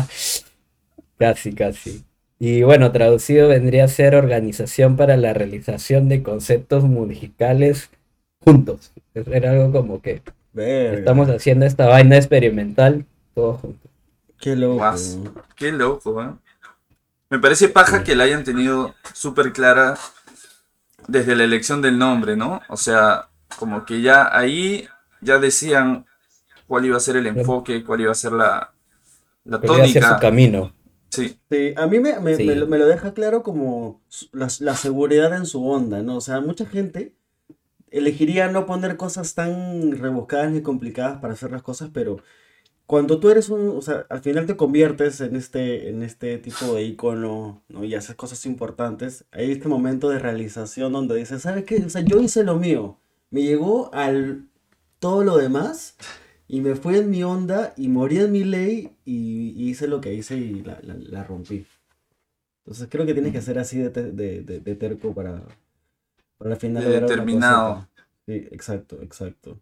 Casi, 1.18 1.52
casi. 1.52 2.04
Y 2.38 2.62
bueno, 2.62 2.92
traducido 2.92 3.48
vendría 3.48 3.84
a 3.84 3.88
ser 3.88 4.14
organización 4.14 4.96
para 4.96 5.16
la 5.16 5.34
realización 5.34 6.08
de 6.08 6.22
conceptos 6.22 6.84
musicales 6.84 7.90
juntos. 8.40 8.92
Era 9.14 9.50
algo 9.52 9.72
como 9.72 10.00
que 10.00 10.22
Verga. 10.52 10.98
estamos 10.98 11.28
haciendo 11.28 11.66
esta 11.66 11.86
vaina 11.86 12.16
experimental 12.16 13.06
todos 13.34 13.60
juntos. 13.60 13.90
Qué 14.38 14.54
loco. 14.56 14.74
Guas. 14.76 15.18
Qué 15.56 15.72
loco, 15.72 16.22
¿eh? 16.22 16.30
Me 17.30 17.38
parece 17.38 17.68
paja 17.68 18.04
que 18.04 18.14
la 18.16 18.24
hayan 18.24 18.44
tenido 18.44 18.94
súper 19.12 19.52
clara 19.52 19.98
desde 21.08 21.36
la 21.36 21.44
elección 21.44 21.82
del 21.82 21.98
nombre, 21.98 22.36
¿no? 22.36 22.62
O 22.68 22.76
sea, 22.76 23.28
como 23.58 23.84
que 23.84 24.00
ya 24.00 24.36
ahí 24.36 24.88
ya 25.20 25.38
decían 25.38 26.06
cuál 26.66 26.86
iba 26.86 26.96
a 26.96 27.00
ser 27.00 27.16
el 27.16 27.26
enfoque, 27.26 27.84
cuál 27.84 28.00
iba 28.02 28.12
a 28.12 28.14
ser 28.14 28.32
la, 28.32 28.72
la 29.44 29.56
hacer 29.58 30.04
su 30.04 30.08
tónica. 30.08 30.18
camino. 30.20 30.72
Sí, 31.22 31.38
Sí, 31.50 31.74
a 31.76 31.86
mí 31.86 32.00
me, 32.00 32.18
me- 32.20 32.36
Sí. 32.36 32.44
me 32.44 32.54
lo, 32.54 32.66
me 32.66 32.78
lo 32.78 32.86
deja 32.86 33.14
claro 33.14 33.42
como 33.42 34.00
la 34.32 34.74
seguridad 34.76 35.34
en 35.36 35.46
su 35.46 35.66
onda, 35.66 36.02
¿no? 36.02 36.16
O 36.16 36.20
sea, 36.20 36.40
mucha 36.40 36.66
gente 36.66 37.14
elegiría 37.90 38.48
no 38.50 38.66
poner 38.66 38.96
cosas 38.96 39.34
tan 39.34 39.92
rebuscadas 39.92 40.50
ni 40.52 40.60
complicadas 40.62 41.20
para 41.20 41.32
hacer 41.34 41.50
las 41.50 41.62
cosas, 41.62 41.90
pero 41.92 42.18
cuando 42.86 43.20
tú 43.20 43.30
eres 43.30 43.48
un, 43.50 43.68
o 43.76 43.82
sea, 43.82 44.06
al 44.08 44.20
final 44.20 44.46
te 44.46 44.56
conviertes 44.56 45.20
en 45.20 45.36
este, 45.36 45.90
en 45.90 46.02
este 46.02 46.38
tipo 46.38 46.74
de 46.74 46.82
icono, 46.84 47.62
¿no? 47.68 47.84
Y 47.84 47.94
haces 47.94 48.16
cosas 48.16 48.44
importantes, 48.46 49.24
hay 49.30 49.52
este 49.52 49.68
momento 49.68 50.08
de 50.10 50.18
realización 50.18 50.92
donde 50.92 51.16
dices, 51.16 51.42
¿sabes 51.42 51.64
qué? 51.64 51.76
O 51.84 51.90
sea, 51.90 52.00
yo 52.02 52.18
hice 52.20 52.44
lo 52.44 52.56
mío, 52.56 52.98
me 53.30 53.42
llegó 53.42 53.90
al 53.94 54.46
todo 55.00 55.22
lo 55.24 55.36
demás 55.36 55.96
y 56.48 56.60
me 56.62 56.74
fui 56.76 56.96
en 56.98 57.10
mi 57.10 57.22
onda 57.24 57.74
y 57.76 57.88
morí 57.88 58.18
en 58.20 58.32
mi 58.32 58.44
ley 58.44 58.92
y, 59.04 59.50
y 59.56 59.70
hice 59.70 59.88
lo 59.88 60.00
que 60.00 60.14
hice 60.14 60.36
y 60.38 60.62
la, 60.62 60.80
la- 60.82 60.94
la 60.96 61.24
rompí. 61.24 61.66
Entonces 62.64 62.88
creo 62.90 63.06
que 63.06 63.14
tienes 63.14 63.32
que 63.32 63.42
ser 63.42 63.58
así 63.58 63.78
de, 63.78 63.90
te- 63.90 64.12
de, 64.12 64.42
de- 64.42 64.60
de 64.60 64.74
terco 64.76 65.14
para, 65.14 65.42
para 66.38 66.52
al 66.54 66.60
final 66.60 66.84
De 66.84 66.90
determinado. 67.00 67.86
Sí, 68.26 68.34
exacto, 68.52 69.02
exacto. 69.02 69.60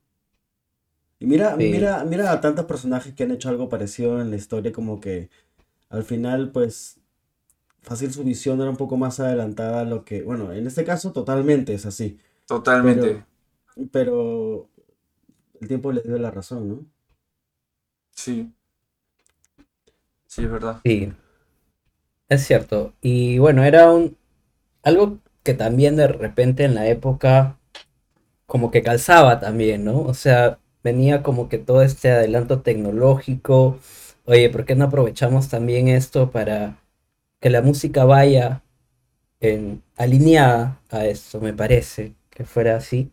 Y 1.19 1.27
mira, 1.27 1.57
Sí. 1.59 1.65
mira, 1.71 2.05
mira 2.05 2.31
a 2.33 2.41
tantos 2.41 2.67
personajes 2.67 3.15
que 3.15 3.25
han 3.25 3.31
hecho 3.31 3.49
algo 3.49 3.69
parecido 3.69 4.21
en 4.21 4.31
la 4.31 4.37
historia, 4.37 4.73
como 4.73 5.01
que 5.01 5.31
al 5.91 6.05
final, 6.05 6.53
pues, 6.53 7.01
fácil 7.83 8.13
su 8.13 8.25
visión 8.25 8.61
era 8.61 8.71
un 8.71 8.77
poco 8.79 8.97
más 8.99 9.21
adelantada 9.21 9.83
a 9.83 9.85
lo 9.85 10.05
que, 10.05 10.23
bueno, 10.23 10.53
en 10.53 10.67
este 10.67 10.85
caso 10.85 11.13
totalmente 11.13 11.75
es 11.75 11.87
así, 11.87 12.19
totalmente. 12.47 13.09
pero, 13.11 13.27
pero 13.93 14.71
el 15.61 15.69
tiempo 15.69 15.93
les 15.93 16.05
dio 16.05 16.19
la 16.19 16.31
razón, 16.31 16.69
¿no? 16.69 16.87
Sí. 18.13 18.53
Sí, 20.27 20.43
es 20.45 20.51
verdad. 20.51 20.81
Sí, 20.85 21.13
es 22.29 22.45
cierto. 22.45 22.95
Y 23.01 23.39
bueno, 23.39 23.65
era 23.65 23.91
un 23.93 24.17
algo 24.83 25.19
que 25.43 25.55
también 25.55 25.97
de 25.97 26.09
repente 26.09 26.65
en 26.65 26.75
la 26.75 26.89
época 26.89 27.59
como 28.47 28.71
que 28.71 28.83
calzaba 28.83 29.41
también, 29.41 29.85
¿no? 29.85 30.01
O 30.03 30.15
sea, 30.15 30.59
venía 30.85 31.23
como 31.23 31.49
que 31.49 31.59
todo 31.59 31.83
este 31.83 32.11
adelanto 32.13 32.63
tecnológico. 32.63 33.79
Oye, 34.27 34.51
¿por 34.51 34.65
qué 34.65 34.77
no 34.77 34.87
aprovechamos 34.87 35.49
también 35.49 35.89
esto 35.89 36.31
para 36.31 36.79
que 37.41 37.51
la 37.51 37.63
música 37.63 38.05
vaya 38.05 38.63
en, 39.41 39.83
alineada 39.97 40.81
a 40.91 41.07
esto? 41.07 41.41
Me 41.41 41.53
parece 41.55 42.15
que 42.31 42.45
fuera 42.45 42.77
así. 42.77 43.11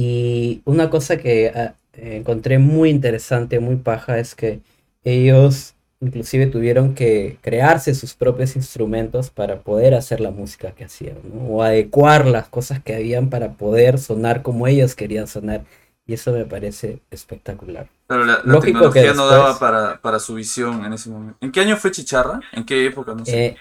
Y 0.00 0.62
una 0.64 0.90
cosa 0.90 1.16
que 1.16 1.50
ah, 1.52 1.74
encontré 1.94 2.58
muy 2.60 2.88
interesante, 2.88 3.58
muy 3.58 3.74
paja, 3.74 4.18
es 4.20 4.36
que 4.36 4.60
ellos 5.02 5.74
inclusive 6.00 6.46
tuvieron 6.46 6.94
que 6.94 7.38
crearse 7.40 7.92
sus 7.96 8.14
propios 8.14 8.54
instrumentos 8.54 9.30
para 9.30 9.62
poder 9.62 9.94
hacer 9.94 10.20
la 10.20 10.30
música 10.30 10.70
que 10.70 10.84
hacían, 10.84 11.16
¿no? 11.34 11.40
O 11.48 11.62
adecuar 11.64 12.26
las 12.26 12.48
cosas 12.48 12.80
que 12.80 12.94
habían 12.94 13.28
para 13.28 13.54
poder 13.54 13.98
sonar 13.98 14.42
como 14.42 14.68
ellos 14.68 14.94
querían 14.94 15.26
sonar. 15.26 15.64
Y 16.06 16.14
eso 16.14 16.30
me 16.32 16.44
parece 16.44 17.00
espectacular. 17.10 17.88
Pero 18.06 18.24
la, 18.24 18.34
la 18.44 18.52
Lógico 18.52 18.90
que 18.92 19.00
tecnología 19.00 19.14
no 19.14 19.26
daba 19.26 19.48
después- 19.48 19.58
para, 19.58 20.00
para 20.00 20.18
su 20.20 20.34
visión 20.36 20.84
en 20.84 20.92
ese 20.92 21.10
momento. 21.10 21.36
¿En 21.40 21.50
qué 21.50 21.60
año 21.60 21.76
fue 21.76 21.90
Chicharra? 21.90 22.40
¿En 22.52 22.64
qué 22.64 22.86
época? 22.86 23.14
No 23.14 23.24
sé. 23.24 23.46
Eh, 23.46 23.56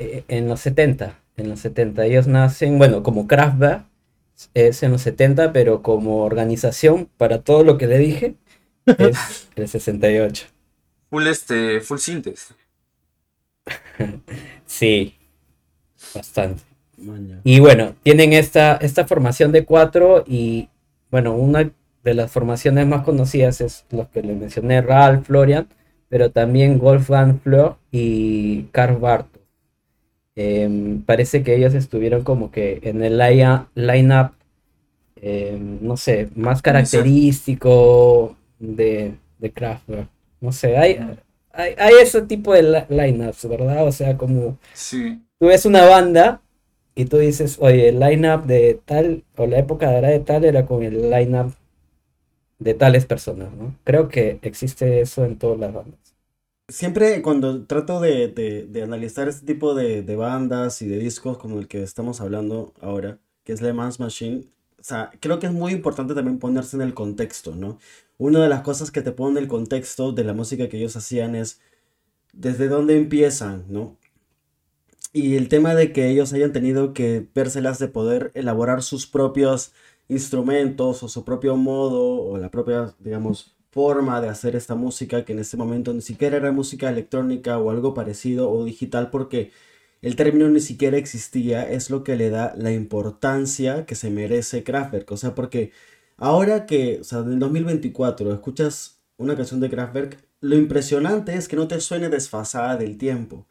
eh, 0.00 0.24
en 0.26 0.48
los 0.48 0.60
70, 0.60 1.14
en 1.36 1.48
los 1.48 1.60
70, 1.60 2.04
ellos 2.04 2.26
nacen, 2.26 2.76
bueno, 2.78 3.02
como 3.04 3.28
Kraftwerk, 3.28 3.84
es 4.54 4.82
en 4.82 4.92
los 4.92 5.02
70, 5.02 5.52
pero 5.52 5.82
como 5.82 6.24
organización, 6.24 7.08
para 7.16 7.42
todo 7.42 7.64
lo 7.64 7.78
que 7.78 7.86
le 7.86 7.98
dije, 7.98 8.36
es 8.86 9.48
el 9.56 9.68
68. 9.68 10.46
Full 11.10 11.26
este, 11.26 11.80
full 11.80 11.98
sintes. 11.98 12.54
Sí, 14.66 15.16
bastante. 16.14 16.62
Maña. 16.96 17.40
Y 17.44 17.60
bueno, 17.60 17.96
tienen 18.02 18.32
esta, 18.32 18.76
esta 18.76 19.06
formación 19.06 19.50
de 19.52 19.64
cuatro 19.64 20.24
y 20.26 20.68
bueno, 21.10 21.34
una 21.34 21.72
de 22.04 22.14
las 22.14 22.30
formaciones 22.30 22.86
más 22.86 23.02
conocidas 23.02 23.60
es 23.60 23.84
los 23.90 24.08
que 24.08 24.22
les 24.22 24.36
mencioné, 24.36 24.80
Ralph 24.80 25.26
Florian, 25.26 25.68
pero 26.08 26.30
también 26.30 26.78
Wolfgang 26.78 27.40
Fleur 27.40 27.76
y 27.90 28.64
Karl 28.72 28.96
Bartos. 28.96 29.39
Em, 30.36 31.02
parece 31.02 31.42
que 31.42 31.56
ellos 31.56 31.74
estuvieron 31.74 32.22
como 32.24 32.50
que 32.50 32.80
en 32.84 33.02
el 33.02 33.18
line- 33.18 33.66
line-up, 33.74 34.32
em, 35.16 35.78
no 35.82 35.96
sé, 35.96 36.28
más 36.36 36.62
característico 36.62 38.36
de, 38.58 39.14
de 39.38 39.52
Kraftwerk. 39.52 40.08
No 40.40 40.52
sé, 40.52 40.76
hay, 40.78 40.98
hay, 41.52 41.74
hay 41.78 41.94
ese 42.02 42.22
tipo 42.22 42.54
de 42.54 42.62
li- 42.62 42.86
line-ups, 42.96 43.48
¿verdad? 43.48 43.86
O 43.86 43.92
sea, 43.92 44.16
como 44.16 44.58
Sí. 44.74 45.20
tú 45.38 45.46
ves 45.46 45.66
una 45.66 45.84
banda 45.84 46.40
y 46.94 47.04
tú 47.06 47.18
dices, 47.18 47.58
oye, 47.60 47.88
el 47.90 48.00
line-up 48.00 48.44
de 48.46 48.80
tal, 48.84 49.24
o 49.36 49.46
la 49.46 49.58
época 49.58 49.90
de 49.90 50.00
de 50.08 50.20
tal 50.20 50.44
era 50.44 50.66
con 50.66 50.82
el 50.82 51.10
line-up 51.10 51.54
de 52.58 52.74
tales 52.74 53.06
personas, 53.06 53.52
¿no? 53.54 53.74
Creo 53.84 54.08
que 54.08 54.38
existe 54.42 55.00
eso 55.00 55.24
en 55.24 55.36
todas 55.38 55.58
las 55.58 55.72
bandas. 55.72 55.99
Siempre 56.70 57.20
cuando 57.22 57.66
trato 57.66 58.00
de, 58.00 58.28
de- 58.28 58.82
analizar 58.82 59.28
este 59.28 59.44
tipo 59.46 59.74
de, 59.74 60.02
de 60.02 60.16
bandas 60.16 60.82
y 60.82 60.88
de 60.88 60.98
discos 60.98 61.36
como 61.38 61.58
el 61.58 61.68
que 61.68 61.82
estamos 61.82 62.20
hablando 62.20 62.74
ahora, 62.80 63.18
que 63.44 63.52
es 63.52 63.60
Le 63.60 63.72
Mans 63.72 64.00
Machine, 64.00 64.46
o 64.80 64.82
sea, 64.84 65.10
creo 65.20 65.38
que 65.40 65.46
es 65.48 65.52
muy 65.52 65.72
importante 65.72 66.14
también 66.14 66.38
ponerse 66.38 66.76
en 66.76 66.82
el 66.82 66.94
contexto, 66.94 67.56
¿no? 67.56 67.78
Una 68.18 68.42
de 68.42 68.48
las 68.48 68.62
cosas 68.62 68.90
que 68.92 69.02
te 69.02 69.12
pone 69.12 69.40
el 69.40 69.48
contexto 69.48 70.12
de 70.12 70.24
la 70.24 70.32
música 70.34 70.68
que 70.68 70.78
ellos 70.78 70.96
hacían 70.96 71.34
es 71.34 71.60
desde 72.32 72.68
dónde 72.68 72.96
empiezan, 72.98 73.66
¿no? 73.68 73.98
Y 75.12 75.36
el 75.36 75.48
tema 75.48 75.74
de 75.74 75.92
que 75.92 76.08
ellos 76.08 76.32
hayan 76.32 76.52
tenido 76.52 76.94
que 76.94 77.26
vérselas 77.34 77.78
de 77.78 77.88
poder 77.88 78.30
elaborar 78.34 78.82
sus 78.82 79.06
propios 79.06 79.72
instrumentos 80.08 81.02
o 81.02 81.08
su 81.08 81.24
propio 81.24 81.56
modo 81.56 82.22
o 82.22 82.38
la 82.38 82.50
propia, 82.50 82.94
digamos, 83.00 83.56
forma 83.70 84.20
de 84.20 84.28
hacer 84.28 84.56
esta 84.56 84.74
música 84.74 85.24
que 85.24 85.32
en 85.32 85.40
ese 85.40 85.56
momento 85.56 85.92
ni 85.94 86.00
siquiera 86.02 86.36
era 86.36 86.52
música 86.52 86.88
electrónica 86.90 87.58
o 87.58 87.70
algo 87.70 87.94
parecido 87.94 88.50
o 88.50 88.64
digital 88.64 89.10
porque 89.10 89.52
el 90.02 90.16
término 90.16 90.48
ni 90.48 90.60
siquiera 90.60 90.96
existía, 90.96 91.68
es 91.70 91.90
lo 91.90 92.04
que 92.04 92.16
le 92.16 92.30
da 92.30 92.54
la 92.56 92.72
importancia 92.72 93.84
que 93.86 93.94
se 93.94 94.10
merece 94.10 94.64
Kraftwerk. 94.64 95.10
O 95.12 95.16
sea, 95.16 95.34
porque 95.34 95.72
ahora 96.16 96.66
que, 96.66 97.00
o 97.00 97.04
sea, 97.04 97.18
en 97.20 97.38
2024 97.38 98.32
escuchas 98.32 99.00
una 99.18 99.36
canción 99.36 99.60
de 99.60 99.70
Kraftwerk, 99.70 100.18
lo 100.40 100.56
impresionante 100.56 101.34
es 101.34 101.48
que 101.48 101.56
no 101.56 101.68
te 101.68 101.80
suene 101.80 102.08
desfasada 102.08 102.76
del 102.76 102.96
tiempo 102.98 103.46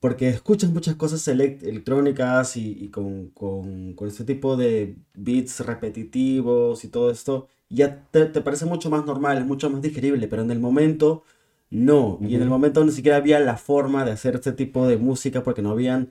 porque 0.00 0.28
escuchas 0.28 0.70
muchas 0.70 0.96
cosas 0.96 1.26
elec- 1.28 1.62
electrónicas 1.62 2.56
y, 2.56 2.72
y 2.84 2.90
con, 2.90 3.30
con, 3.30 3.94
con 3.94 4.08
este 4.08 4.24
tipo 4.24 4.56
de 4.56 4.96
beats 5.14 5.60
repetitivos 5.60 6.84
y 6.84 6.88
todo 6.88 7.10
esto, 7.10 7.48
ya 7.70 8.04
te, 8.10 8.26
te 8.26 8.40
parece 8.40 8.64
mucho 8.66 8.90
más 8.90 9.04
normal, 9.04 9.38
es 9.38 9.46
mucho 9.46 9.70
más 9.70 9.82
digerible, 9.82 10.28
pero 10.28 10.42
en 10.42 10.50
el 10.50 10.58
momento 10.60 11.24
no, 11.70 12.18
y 12.22 12.34
en 12.34 12.42
el 12.42 12.48
momento 12.48 12.82
ni 12.84 12.92
siquiera 12.92 13.18
había 13.18 13.38
la 13.40 13.58
forma 13.58 14.04
de 14.06 14.12
hacer 14.12 14.36
este 14.36 14.52
tipo 14.52 14.86
de 14.88 14.96
música 14.96 15.42
porque 15.42 15.60
no 15.60 15.70
habían 15.72 16.10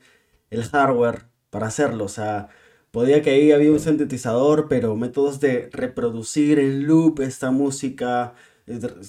el 0.51 0.63
hardware 0.63 1.23
para 1.49 1.67
hacerlo, 1.67 2.05
o 2.05 2.09
sea, 2.09 2.49
podía 2.91 3.21
que 3.23 3.31
ahí 3.31 3.51
había 3.51 3.71
un 3.71 3.79
sintetizador, 3.79 4.67
pero 4.67 4.95
métodos 4.95 5.39
de 5.39 5.69
reproducir 5.73 6.59
en 6.59 6.85
loop 6.85 7.21
esta 7.21 7.49
música, 7.49 8.33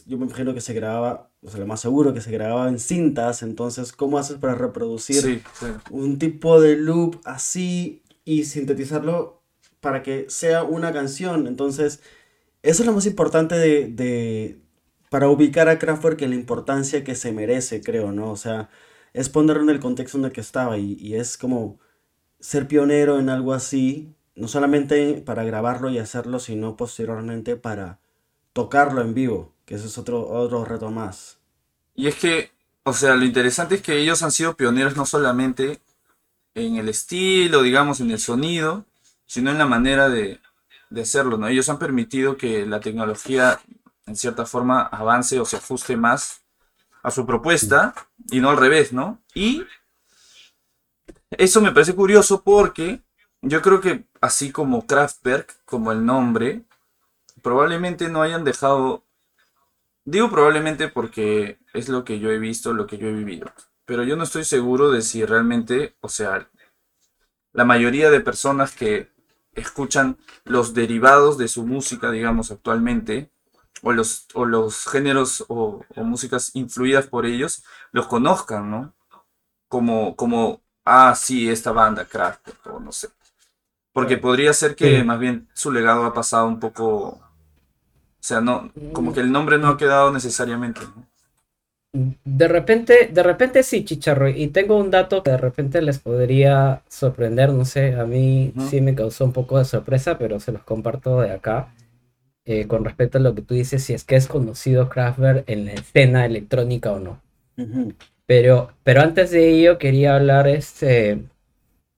yo 0.07 0.17
me 0.19 0.25
imagino 0.26 0.55
que 0.55 0.61
se 0.62 0.73
grababa, 0.73 1.28
o 1.43 1.50
sea, 1.50 1.61
lo 1.61 1.67
más 1.67 1.81
seguro 1.81 2.14
que 2.14 2.21
se 2.23 2.31
grababa 2.31 2.69
en 2.69 2.78
cintas, 2.78 3.43
entonces, 3.43 3.93
¿cómo 3.93 4.17
haces 4.19 4.38
para 4.38 4.55
reproducir 4.55 5.21
Sí, 5.21 5.43
sí. 5.52 5.67
un 5.90 6.19
tipo 6.19 6.61
de 6.62 6.76
loop 6.76 7.21
así 7.25 8.02
y 8.25 8.45
sintetizarlo 8.45 9.43
para 9.81 10.02
que 10.02 10.26
sea 10.28 10.62
una 10.62 10.93
canción? 10.93 11.47
Entonces, 11.47 12.00
eso 12.62 12.83
es 12.83 12.87
lo 12.87 12.93
más 12.93 13.07
importante 13.07 13.57
de, 13.57 13.88
de- 13.88 14.61
para 15.11 15.29
ubicar 15.31 15.69
a 15.69 15.79
Kraftwerk 15.79 16.21
en 16.23 16.31
la 16.31 16.37
importancia 16.37 17.05
que 17.05 17.15
se 17.15 17.33
merece, 17.33 17.81
creo, 17.83 18.12
¿no? 18.12 18.31
O 18.31 18.37
sea, 18.37 18.69
es 19.15 19.29
ponerlo 19.31 19.62
en 19.62 19.71
el 19.71 19.81
contexto 19.81 20.19
en 20.19 20.27
el 20.27 20.33
que 20.33 20.41
estaba 20.43 20.79
y, 20.79 20.95
y 21.00 21.15
es 21.17 21.38
como 21.38 21.79
ser 22.41 22.69
pionero 22.69 23.19
en 23.21 23.31
algo 23.31 23.55
así, 23.55 24.15
no 24.37 24.49
solamente 24.49 25.23
para 25.27 25.45
grabarlo 25.45 25.91
y 25.91 25.99
hacerlo, 25.99 26.41
sino 26.41 26.77
posteriormente 26.77 27.57
para 27.57 28.00
tocarlo 28.55 29.03
en 29.03 29.15
vivo, 29.15 29.55
que 29.67 29.77
ese 29.77 29.87
es 29.88 29.99
otro, 29.99 30.29
otro 30.29 30.65
reto 30.67 30.91
más. 30.91 31.38
Y 31.95 32.07
es 32.07 32.15
que, 32.17 32.50
o 32.85 32.93
sea, 32.93 33.15
lo 33.17 33.25
interesante 33.25 33.77
es 33.77 33.83
que 33.83 33.99
ellos 33.99 34.23
han 34.23 34.33
sido 34.33 34.57
pioneros 34.57 34.97
no 34.97 35.05
solamente 35.07 35.81
en 36.55 36.77
el 36.77 36.88
estilo, 36.88 37.62
digamos, 37.62 38.00
en 38.00 38.11
el 38.11 38.21
sonido, 38.21 38.87
sino 39.27 39.50
en 39.50 39.59
la 39.59 39.67
manera 39.67 40.09
de, 40.09 40.41
de 40.90 41.02
hacerlo, 41.02 41.37
¿no? 41.37 41.49
Ellos 41.49 41.68
han 41.68 41.78
permitido 41.78 42.37
que 42.37 42.66
la 42.66 42.80
tecnología, 42.80 43.61
en 44.07 44.16
cierta 44.16 44.47
forma, 44.47 44.83
avance 44.83 45.38
o 45.40 45.45
se 45.45 45.57
ajuste 45.57 45.97
más 45.97 46.42
a 47.02 47.11
su 47.11 47.26
propuesta 47.26 47.95
y 48.30 48.40
no 48.40 48.50
al 48.50 48.57
revés, 48.57 48.92
¿no? 48.92 49.23
Y 49.35 49.64
eso 51.30 51.61
me 51.61 51.73
parece 51.73 51.95
curioso 51.95 52.42
porque 52.42 53.02
yo 53.42 53.62
creo 53.62 53.80
que 53.80 54.07
así 54.21 54.50
como 54.50 54.87
Kraftwerk, 54.87 55.64
como 55.64 55.92
el 55.92 56.04
nombre, 56.04 56.64
probablemente 57.42 58.09
no 58.09 58.23
hayan 58.23 58.45
dejado, 58.45 59.04
digo 60.04 60.30
probablemente 60.30 60.88
porque 60.88 61.59
es 61.73 61.88
lo 61.88 62.04
que 62.04 62.18
yo 62.18 62.30
he 62.30 62.38
visto, 62.38 62.73
lo 62.73 62.87
que 62.87 62.99
yo 62.99 63.09
he 63.09 63.12
vivido, 63.12 63.52
pero 63.85 64.04
yo 64.04 64.16
no 64.16 64.25
estoy 64.25 64.45
seguro 64.45 64.90
de 64.90 65.02
si 65.02 65.25
realmente, 65.25 65.97
o 66.00 66.09
sea, 66.09 66.49
la 67.52 67.64
mayoría 67.64 68.11
de 68.11 68.21
personas 68.21 68.75
que 68.75 69.11
escuchan 69.59 70.19
los 70.45 70.75
derivados 70.75 71.38
de 71.38 71.49
su 71.49 71.67
música, 71.67 72.11
digamos, 72.11 72.50
actualmente, 72.50 73.31
o 73.83 73.93
los, 73.93 74.27
o 74.35 74.45
los 74.45 74.87
géneros 74.87 75.45
o, 75.49 75.85
o 75.95 76.05
músicas 76.05 76.50
influidas 76.55 77.07
por 77.07 77.27
ellos, 77.27 77.65
los 77.93 78.07
conozcan, 78.07 78.71
¿no? 78.71 78.95
Como, 79.69 80.17
como, 80.17 80.62
ah, 80.85 81.15
sí, 81.15 81.49
esta 81.49 81.73
banda, 81.73 82.05
Craft, 82.05 82.67
o 82.67 82.81
no 82.81 82.93
sé. 82.93 83.09
Porque 83.93 84.17
podría 84.17 84.53
ser 84.53 84.77
que 84.77 85.03
más 85.03 85.19
bien 85.19 85.49
su 85.55 85.73
legado 85.73 86.05
ha 86.05 86.15
pasado 86.15 86.47
un 86.47 86.61
poco, 86.61 86.87
o 86.87 87.23
sea, 88.21 88.41
no, 88.41 88.71
como 88.93 89.12
que 89.12 89.21
el 89.21 89.33
nombre 89.33 89.59
no 89.59 89.69
ha 89.69 89.77
quedado 89.77 90.12
necesariamente, 90.12 90.81
¿no? 90.83 91.08
De 91.92 92.49
repente, 92.49 93.09
de 93.12 93.23
repente 93.23 93.62
sí, 93.62 93.85
Chicharro. 93.85 94.28
Y 94.28 94.49
tengo 94.49 94.76
un 94.76 94.90
dato 94.90 95.23
que 95.23 95.30
de 95.30 95.38
repente 95.38 95.80
les 95.83 95.99
podría 95.99 96.83
sorprender. 96.88 97.50
No 97.52 97.64
sé, 97.64 97.95
a 97.95 98.04
mí 98.04 98.52
sí 98.68 98.80
me 98.80 98.95
causó 98.95 99.25
un 99.25 99.33
poco 99.33 99.59
de 99.59 99.64
sorpresa, 99.64 100.18
pero 100.18 100.38
se 100.38 100.52
los 100.52 100.62
comparto 100.62 101.21
de 101.21 101.30
acá. 101.33 101.73
eh, 102.47 102.66
con 102.66 102.85
respecto 102.85 103.18
a 103.18 103.21
lo 103.21 103.35
que 103.35 103.42
tú 103.42 103.54
dices, 103.54 103.85
si 103.85 103.92
es 103.95 104.04
que 104.04 104.16
es 104.16 104.26
conocido 104.26 104.88
Kraftwerk 104.88 105.45
en 105.49 105.66
la 105.66 105.73
escena 105.75 106.25
electrónica 106.26 106.92
o 106.92 106.99
no. 106.99 107.21
Pero, 108.26 108.71
pero 108.85 109.02
antes 109.02 109.30
de 109.30 109.50
ello 109.50 109.78
quería 109.78 110.16
hablar 110.16 110.49
este. 110.49 111.23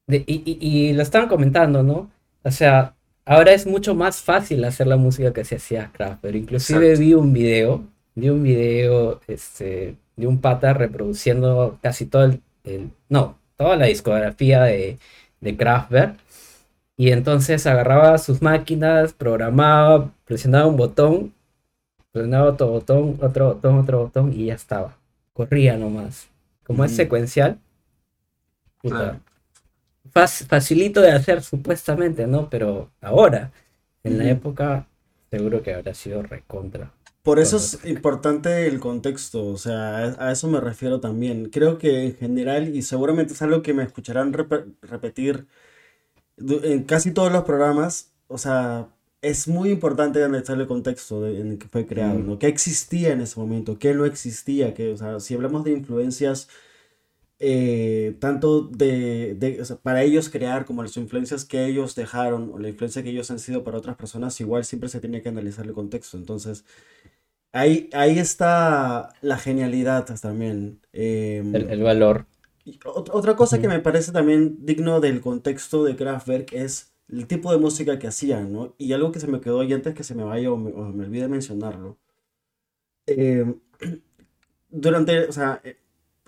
de- 0.08 0.24
y, 0.26 0.42
y- 0.44 0.58
y 0.90 0.92
lo 0.92 1.02
estaban 1.02 1.28
comentando, 1.28 1.82
¿no? 1.82 2.10
O 2.44 2.50
sea, 2.50 2.94
ahora 3.24 3.52
es 3.52 3.66
mucho 3.66 3.94
más 3.94 4.22
fácil 4.22 4.64
hacer 4.64 4.86
la 4.88 4.96
música 4.96 5.32
que 5.32 5.44
se 5.44 5.56
hacía 5.56 5.90
Kraftwerk. 5.92 6.36
Inclusive 6.36 6.86
Exacto. 6.90 7.00
vi 7.00 7.14
un 7.14 7.32
video, 7.32 7.84
vi 8.14 8.28
un 8.30 8.42
video 8.42 9.20
este, 9.28 9.96
de 10.16 10.26
un 10.26 10.40
pata 10.40 10.72
reproduciendo 10.74 11.78
casi 11.82 12.06
todo 12.06 12.24
el, 12.24 12.42
el- 12.64 12.90
no, 13.08 13.38
toda 13.56 13.76
la 13.76 13.86
discografía 13.86 14.62
de, 14.64 14.98
de 15.40 15.56
Kraftwerk. 15.56 16.16
Y 16.96 17.12
entonces 17.12 17.66
agarraba 17.66 18.18
sus 18.18 18.42
máquinas, 18.42 19.14
programaba, 19.14 20.12
presionaba 20.26 20.66
un 20.66 20.76
botón, 20.76 21.34
presionaba 22.12 22.50
otro 22.50 22.68
botón, 22.68 23.18
otro 23.22 23.54
botón, 23.54 23.78
otro 23.78 23.98
botón 24.04 24.32
y 24.34 24.46
ya 24.46 24.54
estaba. 24.54 24.96
Corría 25.32 25.76
nomás. 25.76 26.28
Como 26.64 26.84
es 26.84 26.92
Mm. 26.92 26.96
secuencial, 26.96 27.58
puta, 28.82 29.20
facilito 30.12 31.00
de 31.00 31.12
hacer 31.12 31.42
supuestamente, 31.42 32.26
¿no? 32.26 32.48
Pero 32.50 32.90
ahora, 33.00 33.52
en 34.04 34.18
la 34.18 34.28
época, 34.30 34.86
seguro 35.30 35.62
que 35.62 35.74
habrá 35.74 35.94
sido 35.94 36.22
recontra. 36.22 36.90
Por 37.22 37.38
eso 37.38 37.58
es 37.58 37.78
importante 37.84 38.66
el 38.66 38.80
contexto, 38.80 39.46
o 39.46 39.58
sea, 39.58 39.96
a 40.18 40.32
eso 40.32 40.48
me 40.48 40.58
refiero 40.60 41.00
también. 41.00 41.50
Creo 41.50 41.76
que 41.76 42.04
en 42.04 42.16
general, 42.16 42.74
y 42.74 42.80
seguramente 42.82 43.34
es 43.34 43.42
algo 43.42 43.60
que 43.62 43.74
me 43.74 43.82
escucharán 43.82 44.32
repe- 44.32 44.74
repetir 44.82 45.46
en 46.38 46.84
casi 46.84 47.12
todos 47.12 47.30
los 47.32 47.44
programas, 47.44 48.12
o 48.28 48.38
sea, 48.38 48.88
es 49.22 49.48
muy 49.48 49.70
importante 49.70 50.24
analizar 50.24 50.58
el 50.58 50.66
contexto 50.66 51.20
de- 51.22 51.40
en 51.40 51.48
el 51.52 51.58
que 51.58 51.68
fue 51.68 51.86
creado, 51.86 52.18
Mm. 52.20 52.26
¿no? 52.26 52.38
¿Qué 52.38 52.46
existía 52.46 53.12
en 53.12 53.20
ese 53.20 53.38
momento? 53.38 53.78
¿Qué 53.78 53.92
no 53.94 54.06
existía? 54.06 54.72
¿Qué, 54.72 54.92
o 54.92 54.96
sea, 54.96 55.20
si 55.20 55.34
hablamos 55.34 55.64
de 55.64 55.72
influencias, 55.72 56.48
eh, 57.40 58.16
tanto 58.20 58.62
de, 58.62 59.34
de- 59.36 59.62
o 59.62 59.66
sea, 59.66 59.76
para 59.78 60.02
ellos 60.04 60.30
crear 60.30 60.66
como 60.66 60.82
las 60.84 60.96
influencias 60.98 61.44
que 61.46 61.66
ellos 61.66 61.94
dejaron 61.96 62.52
o 62.54 62.58
la 62.60 62.68
influencia 62.70 63.02
que 63.02 63.10
ellos 63.10 63.30
han 63.32 63.40
sido 63.40 63.64
para 63.64 63.78
otras 63.78 63.96
personas, 63.96 64.40
igual 64.40 64.64
siempre 64.64 64.88
se 64.90 65.00
tiene 65.00 65.22
que 65.22 65.30
analizar 65.30 65.66
el 65.66 65.74
contexto. 65.74 66.18
Entonces, 66.18 66.64
ahí, 67.52 67.90
ahí 67.94 68.18
está 68.18 69.10
la 69.22 69.38
genialidad 69.38 70.06
también. 70.20 70.80
em, 70.92 71.48
El, 71.52 71.70
el 71.70 71.82
valor. 71.84 72.26
otra 72.84 73.36
cosa 73.36 73.60
que 73.60 73.68
Ujú. 73.68 73.68
me 73.68 73.80
parece 73.80 74.12
también 74.12 74.64
digno 74.64 75.00
del 75.00 75.20
contexto 75.20 75.84
de 75.84 75.96
Kraftwerk 75.96 76.52
es 76.52 76.92
el 77.08 77.26
tipo 77.26 77.50
de 77.52 77.58
música 77.58 77.98
que 77.98 78.06
hacían, 78.08 78.52
¿no? 78.52 78.74
Y 78.78 78.92
algo 78.92 79.12
que 79.12 79.20
se 79.20 79.26
me 79.26 79.40
quedó 79.40 79.62
y 79.64 79.72
antes 79.72 79.94
que 79.94 80.04
se 80.04 80.14
me 80.14 80.24
vaya 80.24 80.50
o 80.52 80.56
me, 80.56 80.70
o 80.72 80.84
me 80.92 81.04
olvide 81.06 81.28
mencionarlo. 81.28 81.98
eh, 83.06 83.44
durante, 84.70 85.28
o 85.28 85.32
sea, 85.32 85.60
eh, 85.64 85.78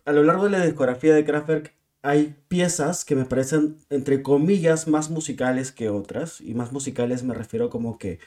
a 0.05 0.12
lo 0.12 0.23
largo 0.23 0.45
de 0.45 0.51
la 0.51 0.65
discografía 0.65 1.15
de 1.15 1.25
Kraftwerk 1.25 1.75
hay 2.03 2.37
piezas 2.49 3.05
que 3.05 3.15
me 3.15 3.25
parecen, 3.25 3.77
entre 3.91 4.23
comillas, 4.23 4.88
más 4.88 5.11
musicales 5.11 5.71
que 5.73 5.88
otras. 5.88 6.41
Y 6.41 6.55
más 6.55 6.73
musicales 6.73 7.23
me 7.23 7.35
refiero 7.35 7.71
como 7.71 7.99
que 7.99 8.19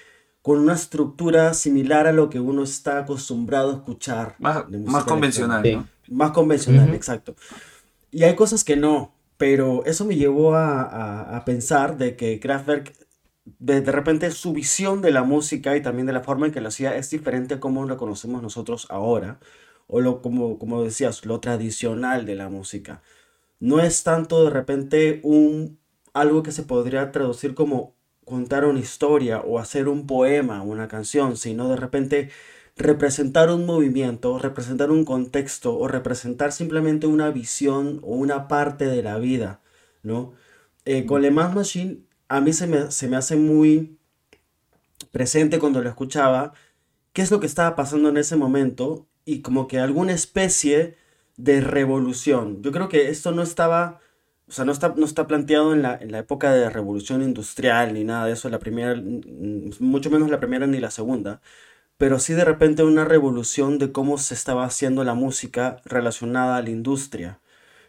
con 0.42 0.60
una 0.60 0.74
estructura 0.76 1.54
similar 1.54 2.08
a 2.08 2.14
lo 2.14 2.30
que 2.30 2.40
uno 2.40 2.64
está 2.64 3.00
acostumbrado 3.00 3.72
a 3.72 3.76
escuchar 3.76 4.36
Más, 4.40 4.70
de 4.72 4.78
más 4.80 5.04
convencional, 5.06 5.90
más 6.10 6.32
convencional, 6.32 6.94
exacto. 6.94 7.36
Y 8.12 8.24
hay 8.24 8.36
cosas 8.36 8.64
que 8.64 8.76
no, 8.76 9.14
pero 9.38 9.84
eso 9.86 10.06
me 10.06 10.16
llevó 10.16 10.56
a, 10.56 10.82
a- 10.84 11.38
a 11.38 11.46
pensar 11.46 11.98
de 11.98 12.16
que 12.16 12.40
Kraftwerk, 12.40 12.94
de, 13.60 13.82
de 13.82 13.92
repente 13.92 14.32
su 14.32 14.54
visión 14.54 15.02
de 15.02 15.12
la 15.12 15.24
música 15.24 15.76
y 15.76 15.82
también 15.82 16.08
de 16.08 16.14
la 16.14 16.22
forma 16.22 16.48
en 16.48 16.52
que 16.54 16.62
lo 16.62 16.70
hacía 16.70 16.96
es 16.96 17.10
diferente 17.10 17.56
a 17.56 17.60
cómo 17.60 17.86
lo 17.86 17.98
conocemos 17.98 18.42
nosotros 18.42 18.88
ahora, 18.90 19.40
o 19.88 20.02
lo, 20.02 20.22
como, 20.22 20.60
como 20.60 20.84
decías, 20.84 21.26
lo 21.26 21.40
tradicional 21.40 22.26
de 22.26 22.36
la 22.36 22.50
música. 22.50 23.02
No 23.60 23.80
es 23.80 24.04
tanto 24.04 24.44
de 24.44 24.50
repente 24.50 25.22
un, 25.24 25.80
algo 26.14 26.44
que 26.44 26.52
se 26.52 26.64
podría 26.64 27.12
traducir 27.12 27.56
como 27.56 27.96
contar 28.26 28.66
una 28.66 28.80
historia 28.80 29.42
o 29.42 29.60
hacer 29.60 29.88
un 29.88 30.08
poema, 30.08 30.62
una 30.64 30.88
canción, 30.88 31.38
sino 31.38 31.70
de 31.70 31.76
repente 31.78 32.30
representar 32.76 33.50
un 33.50 33.66
movimiento, 33.66 34.40
representar 34.40 34.92
un 34.92 35.06
contexto 35.06 35.78
o 35.78 35.88
representar 35.88 36.52
simplemente 36.52 37.08
una 37.08 37.30
visión 37.32 38.00
o 38.04 38.16
una 38.16 38.48
parte 38.48 38.86
de 38.86 39.04
la 39.04 39.18
vida, 39.18 39.62
¿no? 40.04 40.34
Eh, 40.86 41.06
con 41.06 41.22
Le 41.22 41.32
Mans 41.32 41.56
Machine 41.56 42.00
a 42.28 42.42
mí 42.42 42.54
se 42.54 42.68
me, 42.68 42.92
se 42.92 43.08
me 43.08 43.16
hace 43.16 43.36
muy 43.36 43.98
presente 45.12 45.60
cuando 45.60 45.82
lo 45.82 45.90
escuchaba 45.90 46.54
qué 47.14 47.22
es 47.22 47.32
lo 47.32 47.40
que 47.40 47.46
estaba 47.46 47.76
pasando 47.76 48.10
en 48.10 48.18
ese 48.18 48.36
momento 48.36 49.08
y 49.26 49.42
como 49.42 49.68
que 49.68 49.80
alguna 49.80 50.14
especie 50.14 50.96
de 51.38 51.62
revolución. 51.62 52.62
Yo 52.62 52.72
creo 52.72 52.90
que 52.90 53.10
esto 53.10 53.32
no 53.32 53.42
estaba, 53.44 54.00
o 54.48 54.52
sea, 54.52 54.66
no 54.66 54.72
está, 54.72 54.94
no 54.96 55.06
está 55.06 55.28
planteado 55.28 55.74
en 55.74 55.82
la, 55.82 55.96
en 55.96 56.12
la 56.12 56.20
época 56.20 56.54
de 56.54 56.70
revolución 56.70 57.22
industrial 57.22 57.94
ni 57.94 58.04
nada 58.04 58.28
de 58.28 58.34
eso, 58.34 58.50
la 58.50 58.60
primera, 58.60 58.96
mucho 59.80 60.10
menos 60.10 60.30
la 60.30 60.40
primera 60.40 60.68
ni 60.68 60.80
la 60.80 60.92
segunda, 60.92 61.42
pero 61.98 62.20
sí 62.20 62.34
de 62.34 62.46
repente 62.46 62.84
una 62.84 63.06
revolución 63.06 63.80
de 63.80 63.92
cómo 63.92 64.18
se 64.18 64.34
estaba 64.34 64.66
haciendo 64.66 65.04
la 65.04 65.14
música 65.14 65.82
relacionada 65.86 66.58
a 66.58 66.62
la 66.62 66.70
industria, 66.70 67.40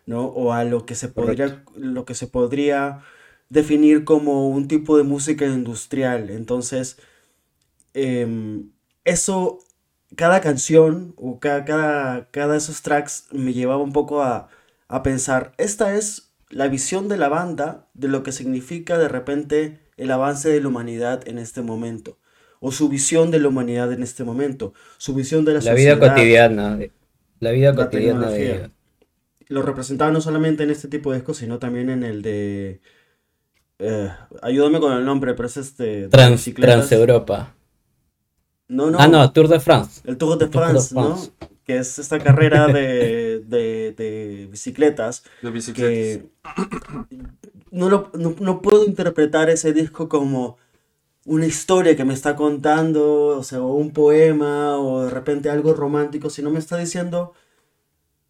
¿no? 0.07 0.27
O 0.27 0.53
a 0.53 0.65
lo 0.65 0.87
que 0.87 0.95
se 0.95 1.09
podría, 1.09 1.65
lo 1.77 2.05
que 2.05 2.15
se 2.15 2.29
podría 2.29 3.01
definir 3.49 4.05
como 4.05 4.49
un 4.49 4.69
tipo 4.69 4.97
de 4.97 5.05
música 5.05 5.47
industrial. 5.47 6.31
Entonces, 6.31 6.99
em, 7.95 8.71
eso, 9.05 9.59
cada 10.17 10.41
canción 10.41 11.15
o 11.17 11.39
cada, 11.41 11.65
cada, 11.65 12.31
cada 12.31 12.53
de 12.53 12.59
esos 12.59 12.83
tracks 12.83 13.29
me 13.33 13.53
llevaba 13.53 13.83
un 13.83 13.93
poco 13.93 14.23
a, 14.23 14.49
a 14.89 15.03
pensar, 15.03 15.53
esta 15.59 15.95
es 15.95 16.33
la 16.51 16.69
visión 16.69 17.09
de 17.09 17.17
la 17.17 17.29
banda 17.29 17.89
de 17.95 18.09
lo 18.09 18.23
que 18.23 18.33
significa 18.33 18.99
de 18.99 19.09
repente 19.09 19.81
el 19.97 20.11
avance 20.11 20.49
de 20.49 20.61
la 20.61 20.69
humanidad 20.69 21.27
en 21.29 21.39
este 21.39 21.63
momento, 21.63 22.19
o 22.61 22.73
su 22.73 22.89
visión 22.89 23.31
de 23.31 23.41
la 23.41 23.49
humanidad 23.49 23.93
en 23.93 24.03
este 24.03 24.25
momento, 24.25 24.75
su 24.99 25.15
visión 25.15 25.45
de 25.45 25.55
la, 25.55 25.61
La 25.61 25.75
vida 25.75 25.99
cotidiana. 25.99 26.79
La 27.41 27.51
vida 27.51 27.73
La 27.73 27.77
cotidiana 27.77 28.31
de. 28.31 28.71
Lo 29.49 29.63
representaba 29.63 30.11
no 30.11 30.21
solamente 30.21 30.65
en 30.65 30.71
este 30.71 30.89
tipo 30.89 31.13
de 31.13 31.19
discos, 31.19 31.37
sino 31.37 31.59
también 31.59 31.89
en 31.91 32.03
el 32.03 32.23
de... 32.23 32.81
eh, 33.79 34.11
ayúdame 34.43 34.81
con 34.81 34.93
el 34.93 35.05
nombre, 35.05 35.35
pero 35.35 35.47
es 35.47 35.57
este... 35.57 36.09
de 36.09 36.09
Trans, 36.09 36.33
bicicletas. 36.33 37.56
No, 38.69 38.91
no. 38.91 38.99
Ah, 39.01 39.09
no, 39.09 39.33
Tour 39.33 39.49
de 39.49 39.61
France. 39.61 40.01
El 40.05 40.17
Tour 40.17 40.39
de 40.39 40.49
Tour 40.49 40.67
de 40.67 40.71
France, 40.73 40.95
¿no? 40.95 41.17
Que 41.65 41.79
es 41.79 41.99
esta 41.99 42.19
carrera 42.19 42.67
de, 42.69 43.41
de, 43.47 43.93
de 43.97 44.49
bicicletas 44.51 45.25
De 45.43 45.51
bicicletas. 45.51 45.91
que 45.91 46.29
no, 47.71 47.89
lo- 47.89 48.11
no, 48.15 48.35
no 48.41 48.63
puedo 48.63 48.85
interpretar 48.85 49.51
ese 49.51 49.73
disco 49.73 50.09
como 50.09 50.59
una 51.25 51.47
historia 51.47 51.97
que 51.97 52.05
me 52.05 52.15
está 52.15 52.37
contando, 52.37 53.27
o 53.39 53.43
sea, 53.43 53.61
o 53.61 53.75
un 53.75 53.93
poema, 53.93 54.79
o 54.79 55.05
de 55.05 55.11
repente 55.11 55.51
algo 55.51 55.75
romántico, 55.75 56.31
sino 56.31 56.51
me 56.51 56.61
está 56.61 56.77
diciendo, 56.77 57.33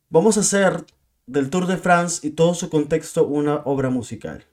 vamos 0.08 0.38
a 0.38 0.40
hacer 0.40 0.84
del 1.26 1.50
Tour 1.50 1.66
de 1.66 1.76
France 1.76 2.26
y 2.26 2.30
todo 2.30 2.54
su 2.54 2.70
contexto 2.70 3.26
una 3.26 3.56
obra 3.66 3.90
musical. 3.90 4.44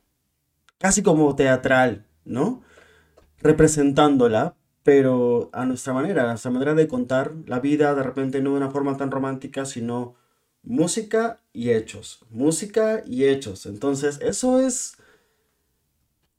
Casi 0.78 1.04
como 1.04 1.36
teatral, 1.36 2.06
¿no? 2.26 2.62
Representándola, 3.42 4.56
pero 4.84 5.50
a 5.54 5.66
nuestra 5.66 5.94
manera, 5.94 6.24
a 6.26 6.28
nuestra 6.30 6.52
manera 6.52 6.74
de 6.74 6.88
contar 6.88 7.34
la 7.48 7.60
vida, 7.60 7.96
de 7.96 8.04
repente 8.04 8.42
no 8.42 8.52
de 8.52 8.58
una 8.58 8.72
forma 8.72 8.98
tan 8.98 9.12
romántica, 9.12 9.66
sino 9.66 10.16
música 10.64 11.42
y 11.54 11.72
hechos, 11.72 12.20
música 12.30 13.04
y 13.06 13.26
hechos. 13.26 13.66
Entonces, 13.66 14.20
eso 14.22 14.60
es 14.60 14.98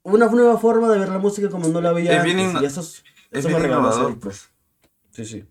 una 0.02 0.26
nueva 0.26 0.59
forma 0.59 0.92
de 0.92 0.98
ver 0.98 1.09
la 1.09 1.18
música 1.18 1.48
como 1.48 1.68
no 1.68 1.80
la 1.80 1.92
veía 1.92 2.22
Es 2.22 2.35
antes. 2.35 2.62
Y 2.62 2.64
eso, 2.66 2.80
es- 2.80 3.04
Es 3.30 3.40
eso 3.40 3.48
me 3.48 3.54
bien 3.59 3.62
regaló 3.62 4.18
pues. 4.20 4.50
Sí, 5.11 5.24
sí. 5.24 5.44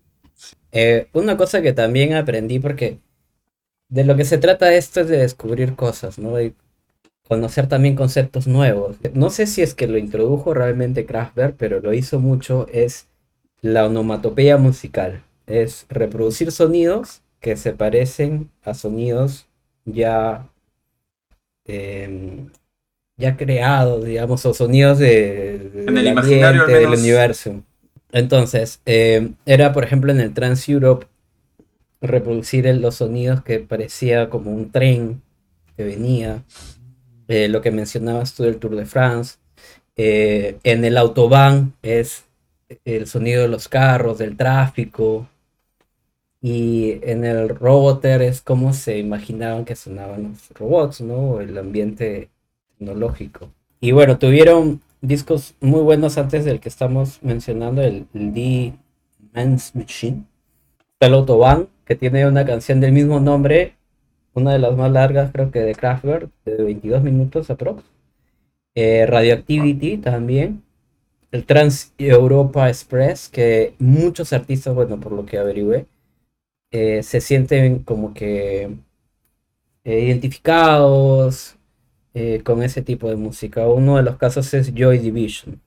Eh, 0.72 1.08
una 1.12 1.36
cosa 1.36 1.62
que 1.62 1.72
también 1.72 2.14
aprendí, 2.14 2.58
porque 2.58 3.00
de 3.88 4.04
lo 4.04 4.16
que 4.16 4.24
se 4.24 4.38
trata 4.38 4.74
esto 4.74 5.00
es 5.00 5.08
de 5.08 5.18
descubrir 5.18 5.76
cosas, 5.76 6.18
¿no? 6.18 6.34
De 6.36 6.54
conocer 7.28 7.68
también 7.68 7.94
conceptos 7.96 8.46
nuevos. 8.46 8.96
No 9.14 9.30
sé 9.30 9.46
si 9.46 9.62
es 9.62 9.74
que 9.74 9.86
lo 9.86 9.98
introdujo 9.98 10.54
realmente 10.54 11.06
Kraftwerk, 11.06 11.56
pero 11.56 11.80
lo 11.80 11.92
hizo 11.94 12.20
mucho, 12.20 12.66
es 12.72 13.06
la 13.62 13.86
onomatopeya 13.86 14.56
musical. 14.58 15.22
Es 15.46 15.86
reproducir 15.88 16.52
sonidos 16.52 17.22
que 17.40 17.56
se 17.56 17.72
parecen 17.72 18.50
a 18.62 18.74
sonidos 18.74 19.46
ya, 19.84 20.48
em, 21.64 22.50
ya 23.16 23.36
creados, 23.36 24.04
digamos, 24.04 24.44
o 24.46 24.54
sonidos 24.54 24.98
de, 24.98 25.58
de- 25.58 25.84
En 25.86 25.98
el 25.98 26.06
imaginario, 26.08 26.62
ambiente, 26.62 26.72
del 26.80 26.98
universo. 26.98 27.62
Entonces, 28.12 28.80
eh, 28.86 29.30
era 29.46 29.72
por 29.72 29.84
ejemplo 29.84 30.12
en 30.12 30.20
el 30.20 30.32
Trans 30.34 30.68
Europe 30.68 31.06
reproducir 32.00 32.66
el- 32.66 32.80
los 32.82 32.96
sonidos 32.96 33.42
que 33.42 33.60
parecía 33.60 34.28
como 34.30 34.52
un 34.52 34.70
tren 34.70 35.22
que 35.76 35.84
venía, 35.84 36.42
eh, 37.28 37.48
lo 37.48 37.60
que 37.60 37.70
mencionabas 37.70 38.34
tú 38.34 38.42
del 38.44 38.58
Tour 38.58 38.76
de 38.76 38.86
France. 38.86 39.36
Eh, 39.96 40.58
en 40.64 40.84
el 40.84 40.96
Autobahn 40.96 41.74
es 41.82 42.24
el 42.84 43.06
sonido 43.06 43.42
de 43.42 43.48
los 43.48 43.68
carros, 43.68 44.18
del 44.18 44.36
tráfico. 44.36 45.28
Y 46.40 46.98
en 47.02 47.24
el 47.24 47.48
Roboter 47.48 48.20
es 48.20 48.42
como 48.42 48.74
se 48.74 48.98
imaginaban 48.98 49.64
que 49.64 49.76
sonaban 49.76 50.24
los 50.24 50.50
robots, 50.50 51.00
¿no? 51.00 51.40
El 51.40 51.56
ambiente 51.56 52.28
tecnológico. 52.78 53.50
Y 53.80 53.92
bueno, 53.92 54.18
tuvieron 54.18 54.82
discos 55.00 55.54
muy 55.60 55.80
buenos 55.80 56.18
antes 56.18 56.44
del 56.44 56.60
que 56.60 56.68
estamos 56.68 57.18
mencionando, 57.22 57.82
el, 57.82 58.06
The 58.12 58.74
Man's 59.32 59.74
Machine. 59.74 60.24
El 61.00 61.14
Autobahn, 61.14 61.68
que 61.84 61.94
tiene 61.94 62.26
una 62.26 62.44
canción 62.44 62.80
del 62.80 62.92
mismo 62.92 63.20
nombre, 63.20 63.76
una 64.34 64.52
de 64.52 64.58
las 64.58 64.76
más 64.76 64.90
largas 64.92 65.30
creo 65.32 65.50
que 65.50 65.60
de 65.60 65.74
Kraftwerk, 65.74 66.30
de 66.44 66.62
22 66.62 67.02
minutos 67.02 67.50
aprox. 67.50 67.84
Eh, 68.74 69.06
Radioactivity 69.06 69.98
también. 69.98 70.62
El 71.32 71.44
Trans 71.46 71.94
Europa 71.98 72.68
Express, 72.68 73.28
que 73.28 73.74
muchos 73.78 74.32
artistas, 74.32 74.74
bueno, 74.74 75.00
por 75.00 75.12
lo 75.12 75.26
que 75.26 75.38
averigüé, 75.38 75.86
eh, 76.72 77.02
se 77.02 77.20
sienten 77.20 77.80
como 77.80 78.14
que 78.14 78.70
eh, 79.84 80.00
identificados 80.00 81.56
eh, 82.14 82.42
con 82.44 82.62
ese 82.62 82.82
tipo 82.82 83.08
de 83.08 83.16
música. 83.16 83.66
Uno 83.68 83.96
de 83.96 84.02
los 84.04 84.16
casos 84.16 84.52
es 84.54 84.72
Joy 84.74 84.98
Division. 84.98 85.60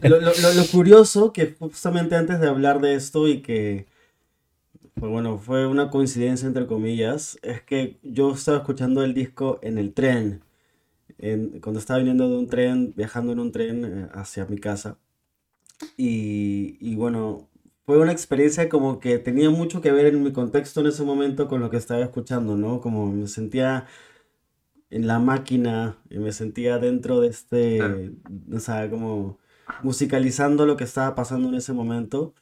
Lo, 0.00 0.20
lo- 0.20 0.32
lo- 0.40 0.52
lo 0.54 0.66
curioso 0.70 1.32
que 1.32 1.54
justamente 1.58 2.14
antes 2.16 2.40
de 2.40 2.48
hablar 2.48 2.80
de 2.80 2.94
esto 2.94 3.26
y 3.28 3.42
que, 3.42 3.86
pues 4.98 5.10
bueno, 5.12 5.38
fue 5.38 5.66
una 5.66 5.90
coincidencia 5.90 6.46
entre 6.48 6.66
comillas, 6.66 7.38
es 7.42 7.62
que 7.62 7.98
yo 8.02 8.32
estaba 8.32 8.58
escuchando 8.58 9.02
el 9.04 9.14
disco 9.14 9.58
en 9.62 9.78
el 9.78 9.94
tren, 9.94 10.42
en- 11.18 11.60
cuando 11.60 11.80
estaba 11.80 11.98
viniendo 12.00 12.28
de 12.30 12.38
un 12.38 12.48
tren, 12.48 12.94
viajando 12.96 13.32
en 13.32 13.40
un 13.40 13.52
tren 13.52 13.84
eh, 13.84 14.08
hacia 14.14 14.46
mi 14.46 14.58
casa. 14.58 14.98
Y, 15.96 16.76
y 16.80 16.96
bueno, 16.96 17.48
fue 17.84 17.98
una 17.98 18.12
experiencia 18.12 18.68
como 18.68 19.00
que 19.00 19.18
tenía 19.18 19.50
mucho 19.50 19.80
que 19.80 19.92
ver 19.92 20.06
en 20.06 20.22
mi 20.22 20.32
contexto 20.32 20.80
en 20.80 20.86
ese 20.88 21.04
momento 21.04 21.48
con 21.48 21.60
lo 21.60 21.70
que 21.70 21.76
estaba 21.76 22.00
escuchando, 22.02 22.56
¿no? 22.56 22.80
Como 22.80 23.06
me 23.12 23.26
sentía 23.28 23.86
en 24.90 25.06
la 25.06 25.18
máquina 25.18 25.98
y 26.10 26.18
me 26.18 26.32
sentía 26.32 26.78
dentro 26.78 27.20
de 27.20 27.28
este, 27.28 28.12
o 28.54 28.58
sea, 28.60 28.88
como 28.90 29.38
musicalizando 29.82 30.66
lo 30.66 30.76
que 30.76 30.84
estaba 30.84 31.14
pasando 31.14 31.48
en 31.48 31.54
ese 31.56 31.72
momento. 31.72 32.34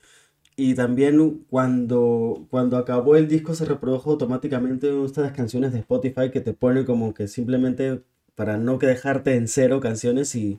Y 0.56 0.74
también 0.74 1.44
cuando, 1.50 2.46
cuando 2.50 2.78
acabó 2.78 3.16
el 3.16 3.28
disco 3.28 3.54
se 3.54 3.66
reprodujo 3.66 4.12
automáticamente 4.12 4.90
una 4.90 5.00
de 5.00 5.06
estas 5.06 5.32
canciones 5.32 5.72
de 5.72 5.80
Spotify 5.80 6.30
que 6.32 6.40
te 6.40 6.54
pone 6.54 6.86
como 6.86 7.12
que 7.12 7.28
simplemente 7.28 8.02
para 8.34 8.56
no 8.56 8.78
que 8.78 8.86
dejarte 8.86 9.34
en 9.34 9.48
cero 9.48 9.80
canciones 9.80 10.34
y, 10.34 10.58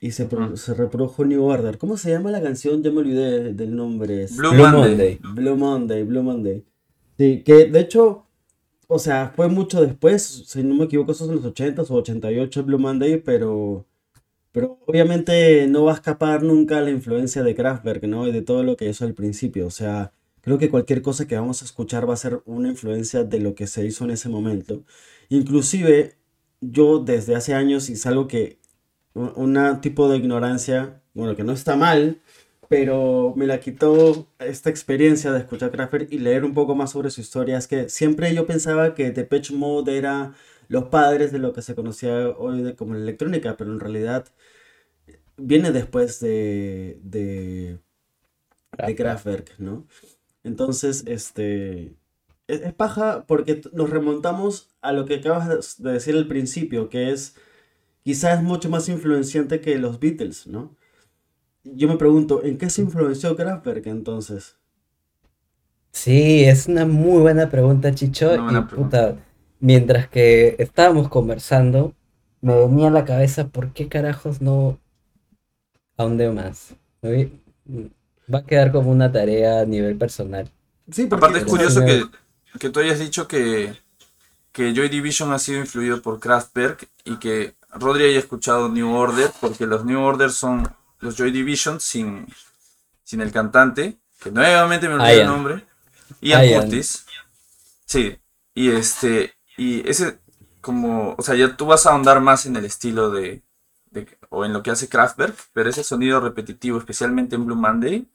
y 0.00 0.10
se, 0.10 0.28
se 0.54 0.74
reprodujo 0.74 1.24
New 1.24 1.42
Order. 1.42 1.78
¿Cómo 1.78 1.96
se 1.96 2.10
llama 2.10 2.30
la 2.30 2.42
canción? 2.42 2.82
Ya 2.82 2.90
me 2.90 2.98
olvidé 2.98 3.54
del 3.54 3.74
nombre. 3.74 4.26
Blue 4.36 4.52
Monday. 4.52 4.72
Monday. 4.72 5.20
Blue 5.34 5.56
Monday, 5.56 6.02
Blue 6.04 6.22
Monday. 6.22 6.64
Sí, 7.16 7.42
que 7.42 7.64
de 7.64 7.80
hecho, 7.80 8.26
o 8.86 8.98
sea, 8.98 9.32
fue 9.34 9.48
mucho 9.48 9.80
después, 9.80 10.44
si 10.46 10.62
no 10.62 10.74
me 10.74 10.84
equivoco, 10.84 11.12
eso 11.12 11.24
es 11.24 11.30
en 11.30 11.36
los 11.36 11.44
80s 11.44 11.90
o 11.90 11.94
88 11.94 12.64
Blue 12.64 12.78
Monday, 12.78 13.18
pero, 13.18 13.86
pero 14.52 14.78
obviamente 14.86 15.66
no 15.68 15.84
va 15.84 15.92
a 15.92 15.96
escapar 15.96 16.42
nunca 16.42 16.80
la 16.80 16.90
influencia 16.90 17.42
de 17.42 17.54
Kraftwerk, 17.54 18.04
¿no? 18.04 18.26
Y 18.26 18.32
de 18.32 18.42
todo 18.42 18.62
lo 18.62 18.76
que 18.76 18.88
hizo 18.88 19.04
al 19.04 19.14
principio. 19.14 19.66
O 19.66 19.70
sea, 19.70 20.12
creo 20.40 20.58
que 20.58 20.70
cualquier 20.70 21.02
cosa 21.02 21.26
que 21.26 21.36
vamos 21.36 21.62
a 21.62 21.64
escuchar 21.64 22.08
va 22.08 22.14
a 22.14 22.16
ser 22.16 22.42
una 22.46 22.68
influencia 22.68 23.24
de 23.24 23.40
lo 23.40 23.54
que 23.54 23.66
se 23.66 23.84
hizo 23.84 24.04
en 24.04 24.10
ese 24.10 24.28
momento. 24.28 24.84
Inclusive, 25.28 26.16
yo 26.60 26.98
desde 27.00 27.36
hace 27.36 27.54
años, 27.54 27.90
y 27.90 27.94
es 27.94 28.06
algo 28.06 28.28
que, 28.28 28.58
un 29.14 29.80
tipo 29.80 30.08
de 30.08 30.18
ignorancia, 30.18 31.02
bueno, 31.14 31.36
que 31.36 31.44
no 31.44 31.52
está 31.52 31.76
mal, 31.76 32.20
pero 32.68 33.32
me 33.36 33.46
la 33.46 33.60
quitó 33.60 34.28
esta 34.38 34.70
experiencia 34.70 35.32
de 35.32 35.40
escuchar 35.40 35.70
Kraftwerk 35.70 36.12
y 36.12 36.18
leer 36.18 36.44
un 36.44 36.54
poco 36.54 36.74
más 36.74 36.90
sobre 36.92 37.10
su 37.10 37.20
historia. 37.20 37.58
Es 37.58 37.66
que 37.66 37.88
siempre 37.88 38.34
yo 38.34 38.46
pensaba 38.46 38.94
que 38.94 39.10
Depeche 39.10 39.54
Mode 39.54 39.96
era 39.96 40.34
los 40.68 40.84
padres 40.86 41.32
de 41.32 41.38
lo 41.38 41.52
que 41.52 41.62
se 41.62 41.74
conocía 41.74 42.30
hoy 42.30 42.62
de- 42.62 42.76
como 42.76 42.94
la 42.94 43.00
electrónica, 43.00 43.56
pero 43.56 43.72
en 43.72 43.80
realidad 43.80 44.26
viene 45.36 45.70
después 45.72 46.20
de, 46.20 46.98
de, 47.02 47.78
de 48.82 48.96
Kraftwerk, 48.96 49.58
¿no? 49.58 49.86
Entonces, 50.44 51.04
este, 51.06 51.96
es, 52.48 52.62
es 52.62 52.74
paja 52.74 53.26
porque 53.28 53.62
nos 53.72 53.90
remontamos 53.90 54.70
a 54.82 54.92
lo 54.92 55.06
que 55.06 55.16
acabas 55.16 55.78
de 55.78 55.92
decir 55.92 56.16
al 56.16 56.28
principio, 56.28 56.90
que 56.90 57.12
es 57.12 57.36
quizás 58.04 58.42
mucho 58.42 58.70
más 58.70 58.88
influenciante 58.90 59.60
que 59.60 59.78
los 59.78 60.00
Beatles, 60.00 60.46
¿no? 60.48 60.76
Yo 61.64 61.88
me 61.88 61.96
pregunto, 61.98 62.44
¿en 62.44 62.58
qué 62.58 62.70
se 62.70 62.82
influenció 62.82 63.36
Kraftwerk 63.36 63.86
entonces? 63.88 64.56
Sí, 65.92 66.44
es 66.44 66.66
una 66.68 66.86
muy 66.86 67.20
buena 67.20 67.50
pregunta, 67.50 67.94
Chicho. 67.94 68.32
Una 68.32 68.42
buena 68.42 68.60
y 68.60 68.62
puta, 68.62 69.16
mientras 69.60 70.08
que 70.08 70.56
estábamos 70.58 71.08
conversando, 71.08 71.94
me 72.40 72.56
venía 72.56 72.88
a 72.88 72.92
la 72.92 73.04
cabeza 73.04 73.48
por 73.48 73.72
qué 73.72 73.88
carajos 73.88 74.40
no 74.40 74.78
ahondé 75.96 76.30
más. 76.30 76.74
Vi- 77.02 77.30
Va 78.32 78.40
a 78.40 78.46
quedar 78.46 78.72
como 78.72 78.90
una 78.90 79.10
tarea 79.10 79.60
a 79.60 79.64
nivel 79.64 79.96
personal. 79.96 80.50
Sí, 80.90 81.06
porque 81.06 81.26
Aparte 81.26 81.38
es 81.38 81.44
curioso 81.44 81.80
que, 81.84 82.04
que 82.58 82.70
tú 82.70 82.80
hayas 82.80 82.98
dicho 82.98 83.26
que, 83.28 83.74
que 84.52 84.74
Joy 84.74 84.88
Division 84.88 85.32
ha 85.32 85.38
sido 85.38 85.60
influido 85.60 86.02
por 86.02 86.20
Kraftwerk 86.20 86.88
y 87.04 87.16
que 87.18 87.54
Rodri 87.72 88.04
haya 88.04 88.18
escuchado 88.18 88.68
New 88.68 88.94
Order, 88.94 89.30
porque 89.40 89.66
los 89.66 89.84
New 89.84 90.00
Order 90.00 90.30
son 90.30 90.68
los 91.00 91.16
Joy 91.16 91.30
Division 91.32 91.80
sin, 91.80 92.26
sin 93.04 93.20
el 93.20 93.32
cantante, 93.32 93.98
que 94.20 94.30
nuevamente 94.32 94.88
me 94.88 94.94
olvidé 94.94 95.16
el 95.16 95.18
Ian. 95.18 95.26
nombre, 95.26 95.66
Ian 96.20 96.46
Ian. 96.46 96.70
Curtis. 96.70 97.06
Sí, 97.86 98.18
y 98.54 98.70
este, 98.70 99.34
y 99.58 99.88
ese, 99.88 100.20
como, 100.62 101.16
o 101.18 101.22
sea, 101.22 101.34
ya 101.36 101.56
tú 101.56 101.66
vas 101.66 101.86
a 101.86 101.92
ahondar 101.92 102.20
más 102.22 102.46
en 102.46 102.56
el 102.56 102.64
estilo 102.66 103.10
de, 103.10 103.42
de- 103.92 104.18
o 104.30 104.44
en 104.46 104.52
lo 104.54 104.62
que 104.62 104.70
hace 104.72 104.88
Kraftwerk, 104.88 105.36
pero 105.54 105.70
ese 105.70 105.84
sonido 105.84 106.20
repetitivo, 106.20 106.78
especialmente 106.78 107.36
en 107.36 107.46
Blue 107.46 107.56
Monday, 107.56 108.08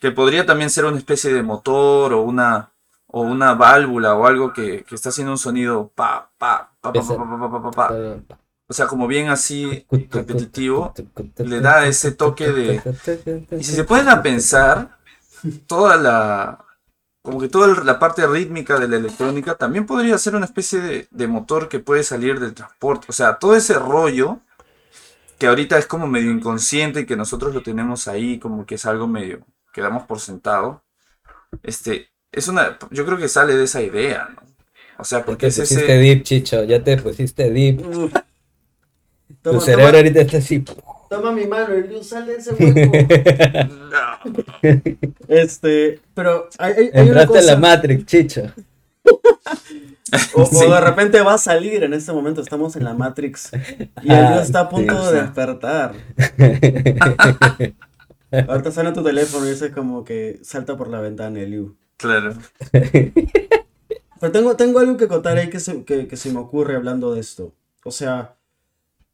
que 0.00 0.10
podría 0.12 0.46
también 0.46 0.70
ser 0.70 0.84
una 0.86 0.98
especie 0.98 1.32
de 1.32 1.42
motor 1.42 2.12
o 2.14 2.22
una, 2.22 2.72
o 3.08 3.22
una 3.22 3.54
válvula 3.54 4.14
o 4.16 4.26
algo 4.26 4.52
que, 4.52 4.84
que 4.84 4.94
está 4.96 5.10
haciendo 5.10 5.32
un 5.32 5.38
sonido 5.38 5.90
pa, 5.94 6.30
pa, 6.38 6.72
pa, 6.80 6.94
pa, 6.94 7.06
pa, 7.06 7.16
pa, 7.16 7.38
pa, 7.40 7.50
pa, 7.50 7.62
pa, 7.62 7.74
pa. 7.74 8.00
O 8.68 8.74
sea, 8.74 8.86
como 8.86 9.06
bien 9.06 9.28
así 9.28 9.86
repetitivo, 10.10 10.98
le 11.42 11.60
da 11.60 11.86
ese 11.86 12.12
toque 12.12 12.52
de... 12.52 12.86
Y 13.56 13.64
si 13.64 13.74
se 13.74 13.84
pueden 13.84 14.08
a 14.08 14.22
pensar, 14.22 14.98
toda 15.66 15.96
la... 15.96 16.64
Como 17.24 17.40
que 17.40 17.48
toda 17.48 17.82
la 17.84 17.98
parte 17.98 18.26
rítmica 18.28 18.78
de 18.78 18.88
la 18.88 18.98
electrónica 18.98 19.56
también 19.56 19.86
podría 19.86 20.18
ser 20.18 20.36
una 20.36 20.46
especie 20.46 20.80
de, 20.80 21.08
de 21.10 21.26
motor 21.26 21.68
que 21.70 21.80
puede 21.80 22.04
salir 22.04 22.38
del 22.40 22.54
transporte. 22.54 23.06
O 23.10 23.14
sea, 23.14 23.38
todo 23.40 23.56
ese 23.56 23.74
rollo 23.74 24.40
que 25.38 25.46
ahorita 25.46 25.78
es 25.78 25.86
como 25.86 26.06
medio 26.06 26.30
inconsciente 26.30 27.00
y 27.00 27.06
que 27.06 27.16
nosotros 27.16 27.54
lo 27.54 27.62
tenemos 27.62 28.08
ahí 28.08 28.38
como 28.38 28.66
que 28.66 28.76
es 28.76 28.86
algo 28.86 29.06
medio 29.08 29.44
que 29.72 29.80
damos 29.82 30.04
por 30.04 30.20
sentado. 30.20 30.82
Este, 31.62 32.10
es 32.32 32.48
una, 32.48 32.78
yo 32.90 33.06
creo 33.06 33.18
que 33.18 33.28
sale 33.28 33.56
de 33.56 33.64
esa 33.64 33.82
idea, 33.82 34.30
¿no? 34.34 34.42
O 34.98 35.04
sea, 35.04 35.24
Ya 35.26 35.26
porque 35.26 35.46
te 35.46 35.48
es 35.48 35.58
pusiste 35.58 35.82
ese... 35.82 35.98
deep, 35.98 36.22
Chicho, 36.22 36.64
ya 36.64 36.82
te 36.82 36.96
pusiste 36.96 37.50
deep. 37.50 37.82
Tu 39.50 39.50
Toma, 39.50 39.60
cerebro 39.60 39.96
toma- 39.96 39.98
ahorita 39.98 40.20
está 40.22 40.38
así. 40.38 40.64
Toma 41.08 41.32
mi 41.32 41.46
mano, 41.46 41.74
Eliu, 41.74 42.02
sale 42.02 42.32
de 42.32 42.38
ese 42.38 42.54
hueco. 42.54 42.92
Este, 45.28 46.00
pero 46.14 46.48
hay, 46.58 46.90
una 46.92 47.00
Entraste 47.02 47.38
en 47.38 47.46
la 47.46 47.54
cosa. 47.54 47.56
Matrix, 47.58 48.06
Chicho. 48.06 48.52
O, 50.34 50.70
de 50.70 50.80
repente 50.80 51.20
va 51.22 51.34
a 51.34 51.38
salir 51.38 51.82
en 51.82 51.92
este 51.94 52.12
momento, 52.12 52.40
estamos 52.40 52.76
en 52.76 52.84
la 52.84 52.94
Matrix 52.94 53.50
y 54.02 54.12
Ah, 54.12 54.28
Eliu 54.28 54.40
está 54.40 54.60
a 54.60 54.68
punto 54.68 55.06
sí, 55.06 55.14
de 55.14 55.22
despertar. 55.22 55.94
Ahorita 58.48 58.70
suena 58.70 58.92
tu 58.92 59.02
teléfono 59.02 59.46
y 59.46 59.50
dice 59.50 59.72
como 59.72 60.04
que 60.04 60.38
salta 60.42 60.76
por 60.76 60.88
la 60.88 61.00
ventana, 61.00 61.40
Eliu. 61.40 61.76
Claro. 61.96 62.34
Pero 64.20 64.32
tengo, 64.32 64.56
tengo 64.56 64.78
algo 64.78 64.96
que 64.96 65.08
contar 65.08 65.36
ahí 65.38 65.50
que 65.50 65.60
se, 65.60 65.84
que, 65.84 66.06
que 66.06 66.16
se 66.16 66.32
me 66.32 66.38
ocurre 66.38 66.76
hablando 66.76 67.14
de 67.14 67.20
esto. 67.20 67.52
O 67.84 67.90
sea, 67.90 68.36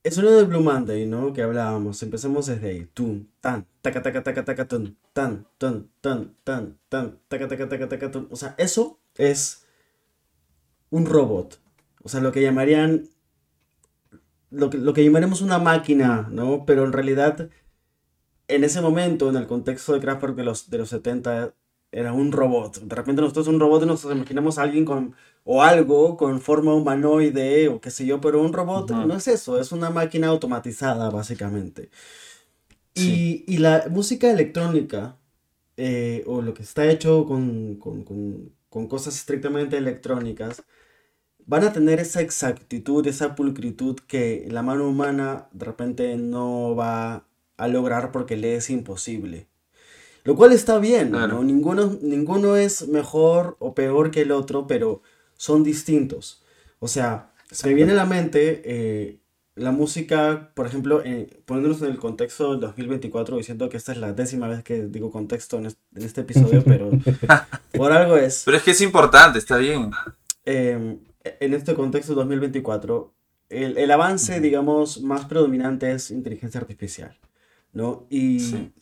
el 0.03 0.13
sonido 0.13 0.37
del 0.37 0.47
Blue 0.47 0.63
Monday, 0.63 1.07
¿no? 1.07 1.33
Que 1.33 1.43
hablábamos. 1.43 2.03
Empecemos 2.03 2.47
desde 2.47 2.69
ahí. 2.69 2.85
Tum, 2.95 3.27
tan, 3.41 3.67
taca, 3.83 4.03
taca, 4.03 4.23
taca, 4.23 4.45
taca, 4.45 4.67
tun, 4.69 4.97
tan, 5.13 5.47
tun, 5.59 5.91
tan, 6.01 6.35
tan, 6.45 6.79
tan, 6.89 7.19
taca, 7.29 7.49
taca, 7.49 7.69
taca, 7.69 7.89
taca, 7.89 8.11
tun. 8.11 8.29
O 8.31 8.37
sea, 8.37 8.55
eso 8.59 8.99
es 9.17 9.67
un 10.91 11.07
robot. 11.07 11.61
O 12.03 12.09
sea, 12.09 12.21
lo 12.21 12.33
que 12.33 12.43
llamarían. 12.43 13.09
Lo 14.51 14.69
que, 14.69 14.79
lo 14.79 14.93
llamaremos 14.93 15.43
una 15.43 15.59
máquina, 15.59 16.29
¿no? 16.31 16.65
Pero 16.67 16.85
en 16.85 16.93
realidad, 16.93 17.51
en 18.49 18.65
ese 18.65 18.81
momento, 18.81 19.29
en 19.31 19.37
el 19.37 19.47
contexto 19.47 19.93
de 19.93 20.01
Kraftwerk 20.01 20.35
de 20.35 20.45
los, 20.45 20.71
de 20.71 20.79
los 20.79 20.89
70, 20.89 21.55
era 21.93 22.13
un 22.13 22.33
robot. 22.33 22.81
De 22.83 22.95
repente 22.97 23.23
nosotros 23.23 23.49
un 23.49 23.61
robot 23.61 23.85
nos 23.87 24.05
imaginamos 24.05 24.59
a 24.59 24.63
alguien 24.63 24.85
con, 24.85 25.15
o 25.45 25.63
algo 25.63 26.17
con 26.17 26.41
forma 26.41 26.75
humanoide 26.75 27.69
o 27.69 27.81
qué 27.81 27.91
sé 27.91 28.07
yo, 28.07 28.21
pero 28.21 28.43
un 28.43 28.53
robot 28.53 28.93
Ujú. 28.93 29.01
no 29.03 29.17
es 29.17 29.29
eso, 29.29 29.61
es 29.61 29.73
una 29.73 29.91
máquina 29.91 30.29
automatizada 30.29 31.11
básicamente. 31.11 31.91
Sí. 32.95 33.25
Y, 33.29 33.45
y 33.47 33.59
la 33.59 33.87
música 33.91 34.31
electrónica, 34.31 35.19
eh, 35.77 36.25
o 36.27 36.43
lo 36.43 36.55
que 36.55 36.63
está 36.65 36.87
hecho 36.91 37.27
con, 37.27 37.77
con- 37.77 38.05
con- 38.05 38.55
con 38.71 38.89
cosas 38.89 39.17
estrictamente 39.17 39.79
electrónicas, 39.79 40.65
van 41.47 41.65
a 41.65 41.75
tener 41.75 42.01
esa 42.01 42.23
exactitud, 42.23 43.07
esa 43.09 43.37
pulcritud 43.37 43.97
que 44.09 44.49
la 44.51 44.63
mano 44.65 44.89
humana 44.89 45.49
de 45.53 45.67
repente 45.67 46.17
no 46.19 46.77
va 46.77 47.29
a 47.59 47.69
lograr 47.69 48.13
porque 48.13 48.39
le 48.39 48.57
es 48.57 48.71
imposible. 48.71 49.50
Lo 50.25 50.37
cual 50.37 50.53
está 50.53 50.79
bien, 50.79 51.11
Claro. 51.11 51.35
¿no? 51.37 51.45
Ninguno, 51.45 51.99
ninguno 52.03 52.57
es 52.57 52.89
mejor 52.89 53.57
o 53.59 53.75
peor 53.75 54.11
que 54.11 54.23
el 54.23 54.33
otro, 54.33 54.67
pero 54.67 55.03
son 55.37 55.63
distintos. 55.65 56.43
O 56.79 56.89
sea, 56.89 57.31
se 57.51 57.69
me 57.69 57.75
viene 57.75 57.93
a 57.93 57.97
la 57.97 58.07
mente 58.07 58.63
eh, 58.65 59.19
la 59.57 59.73
música, 59.73 60.51
por 60.55 60.67
ejemplo, 60.67 61.03
eh, 61.05 61.41
poniéndonos 61.47 61.83
en 61.83 61.89
el 61.91 61.99
contexto 61.99 62.51
del 62.53 62.61
2024, 62.61 63.37
diciendo 63.37 63.69
que 63.69 63.77
esta 63.77 63.93
es 63.93 63.99
la 63.99 64.13
décima 64.13 64.47
vez 64.49 64.63
que 64.63 64.87
digo 64.87 65.11
contexto 65.11 65.59
en, 65.59 65.67
est- 65.67 65.79
en 65.95 66.03
este 66.03 66.21
episodio, 66.23 66.63
pero 66.65 66.91
por 67.73 67.93
algo 67.93 68.17
es. 68.17 68.43
Pero 68.45 68.57
es 68.57 68.63
que 68.63 68.71
es 68.73 68.81
importante, 68.81 69.39
está 69.39 69.57
bien. 69.57 69.91
eh, 70.45 70.99
en 71.41 71.55
este 71.55 71.75
contexto 71.75 72.15
2024, 72.15 73.13
el, 73.51 73.77
el 73.79 73.91
avance, 73.91 74.35
Ujú. 74.35 74.43
digamos, 74.43 75.03
más 75.03 75.25
predominante 75.27 75.91
es 75.93 76.11
inteligencia 76.11 76.61
artificial, 76.61 77.19
¿no? 77.73 78.07
Y, 78.09 78.41
Sí. 78.41 78.73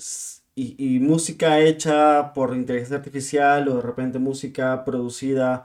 Y, 0.60 0.96
y 0.96 0.98
música 1.00 1.60
hecha 1.60 2.32
por 2.34 2.54
inteligencia 2.56 2.96
artificial 2.96 3.68
o 3.68 3.76
de 3.76 3.82
repente 3.82 4.18
música 4.18 4.84
producida. 4.84 5.64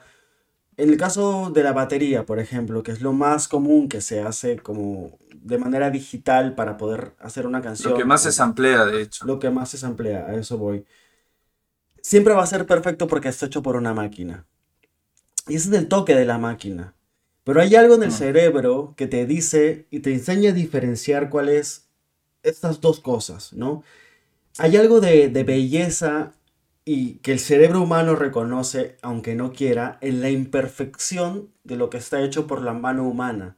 En 0.77 0.89
el 0.89 0.97
caso 0.97 1.51
de 1.53 1.63
la 1.63 1.73
batería, 1.73 2.25
por 2.25 2.39
ejemplo, 2.39 2.83
que 2.83 2.91
es 2.91 3.01
lo 3.01 3.13
más 3.13 3.47
común 3.47 3.87
que 3.89 4.01
se 4.01 4.21
hace 4.21 4.57
como 4.57 5.17
de 5.35 5.57
manera 5.57 5.89
digital 5.89 6.55
para 6.55 6.77
poder 6.77 7.13
hacer 7.19 7.45
una 7.45 7.61
canción. 7.61 7.93
Lo 7.93 7.97
que 7.99 8.05
más 8.05 8.23
se 8.23 8.31
samplea, 8.31 8.85
de 8.85 9.01
hecho. 9.03 9.25
lo 9.25 9.39
que 9.39 9.49
más 9.51 9.69
se 9.69 9.85
emplea, 9.85 10.25
a 10.27 10.35
eso 10.35 10.57
voy. 10.57 10.85
Siempre 12.01 12.33
va 12.33 12.43
a 12.43 12.47
ser 12.47 12.65
perfecto 12.65 13.07
porque 13.07 13.29
está 13.29 13.45
hecho 13.45 13.61
por 13.63 13.75
una 13.75 13.93
máquina. 13.93 14.45
Y 15.47 15.55
ese 15.55 15.69
es 15.69 15.75
el 15.75 15.87
toque 15.87 16.15
de 16.15 16.25
la 16.25 16.37
máquina. 16.37 16.95
Pero 17.43 17.61
hay 17.61 17.75
algo 17.75 17.95
en 17.95 18.03
el 18.03 18.09
Mm. 18.09 18.13
cerebro 18.13 18.93
que 18.97 19.07
te 19.07 19.25
dice 19.25 19.87
y 19.91 19.99
te 19.99 20.13
enseña 20.13 20.51
a 20.51 20.53
diferenciar 20.53 21.29
cuáles 21.29 21.87
estas 22.41 22.81
dos 22.81 22.99
cosas, 22.99 23.53
¿no? 23.53 23.83
Hay 24.57 24.77
algo 24.77 24.99
de, 24.99 25.29
de 25.29 25.43
belleza 25.43 26.33
y 26.85 27.15
que 27.15 27.31
el 27.31 27.39
cerebro 27.39 27.81
humano 27.81 28.15
reconoce, 28.15 28.97
aunque 29.01 29.35
no 29.35 29.53
quiera, 29.53 29.97
en 30.01 30.21
la 30.21 30.29
imperfección 30.29 31.49
de 31.63 31.77
lo 31.77 31.89
que 31.89 31.97
está 31.97 32.21
hecho 32.21 32.45
por 32.45 32.61
la 32.61 32.73
mano 32.73 33.07
humana. 33.07 33.57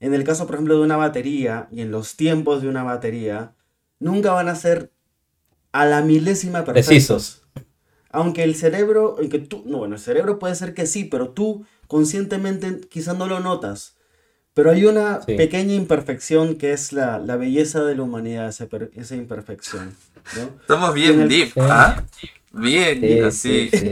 En 0.00 0.14
el 0.14 0.24
caso, 0.24 0.46
por 0.46 0.56
ejemplo, 0.56 0.76
de 0.76 0.82
una 0.82 0.96
batería 0.96 1.68
y 1.70 1.80
en 1.80 1.90
los 1.90 2.16
tiempos 2.16 2.60
de 2.60 2.68
una 2.68 2.82
batería, 2.82 3.54
nunca 4.00 4.32
van 4.32 4.48
a 4.48 4.54
ser 4.54 4.92
a 5.70 5.86
la 5.86 6.02
milésima 6.02 6.64
perfectos. 6.64 6.86
Precisos. 6.86 7.42
Aunque 8.10 8.42
el 8.42 8.54
cerebro, 8.54 9.16
aunque 9.18 9.38
tú, 9.38 9.62
no, 9.64 9.78
bueno, 9.78 9.94
el 9.94 10.00
cerebro 10.00 10.38
puede 10.38 10.54
ser 10.54 10.74
que 10.74 10.86
sí, 10.86 11.04
pero 11.04 11.30
tú 11.30 11.64
conscientemente 11.86 12.80
quizás 12.88 13.16
no 13.16 13.26
lo 13.26 13.40
notas. 13.40 13.96
Pero 14.54 14.70
hay 14.70 14.84
una 14.84 15.20
Sí. 15.20 15.34
pequeña 15.36 15.74
imperfección 15.74 16.56
que 16.56 16.72
es 16.72 16.92
la, 16.92 17.18
la 17.18 17.36
belleza 17.36 17.82
de 17.84 17.94
la 17.94 18.02
humanidad, 18.02 18.48
esa, 18.48 18.66
per- 18.66 18.90
esa 18.94 19.16
imperfección. 19.16 19.94
¿no? 20.36 20.42
Estamos 20.60 20.94
en 20.94 20.94
bien 20.94 21.20
el- 21.22 21.28
deep. 21.28 21.52
¿ah? 21.58 22.02
Bien, 22.52 23.00
Sí, 23.00 23.20
así. 23.22 23.68
sí, 23.70 23.78
sí. 23.78 23.86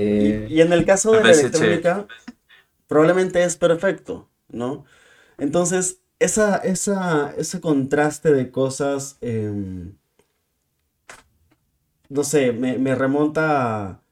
Y, 0.49 0.55
y 0.55 0.61
en 0.61 0.73
el 0.73 0.85
caso 0.85 1.13
de 1.13 1.25
la 1.25 1.33
electrónica, 1.33 2.07
probablemente 2.89 3.43
es 3.45 3.57
perfecto, 3.57 4.29
¿no? 4.51 4.85
Entonces, 5.39 6.01
esa, 6.19 6.57
esa, 6.59 7.35
ese 7.39 7.61
contraste 7.61 8.33
de 8.33 8.51
cosas, 8.51 9.17
em, 9.23 9.95
no 12.09 12.25
sé, 12.25 12.53
me, 12.53 12.79
me 12.79 12.95
remonta 12.95 13.87
a, 13.89 14.03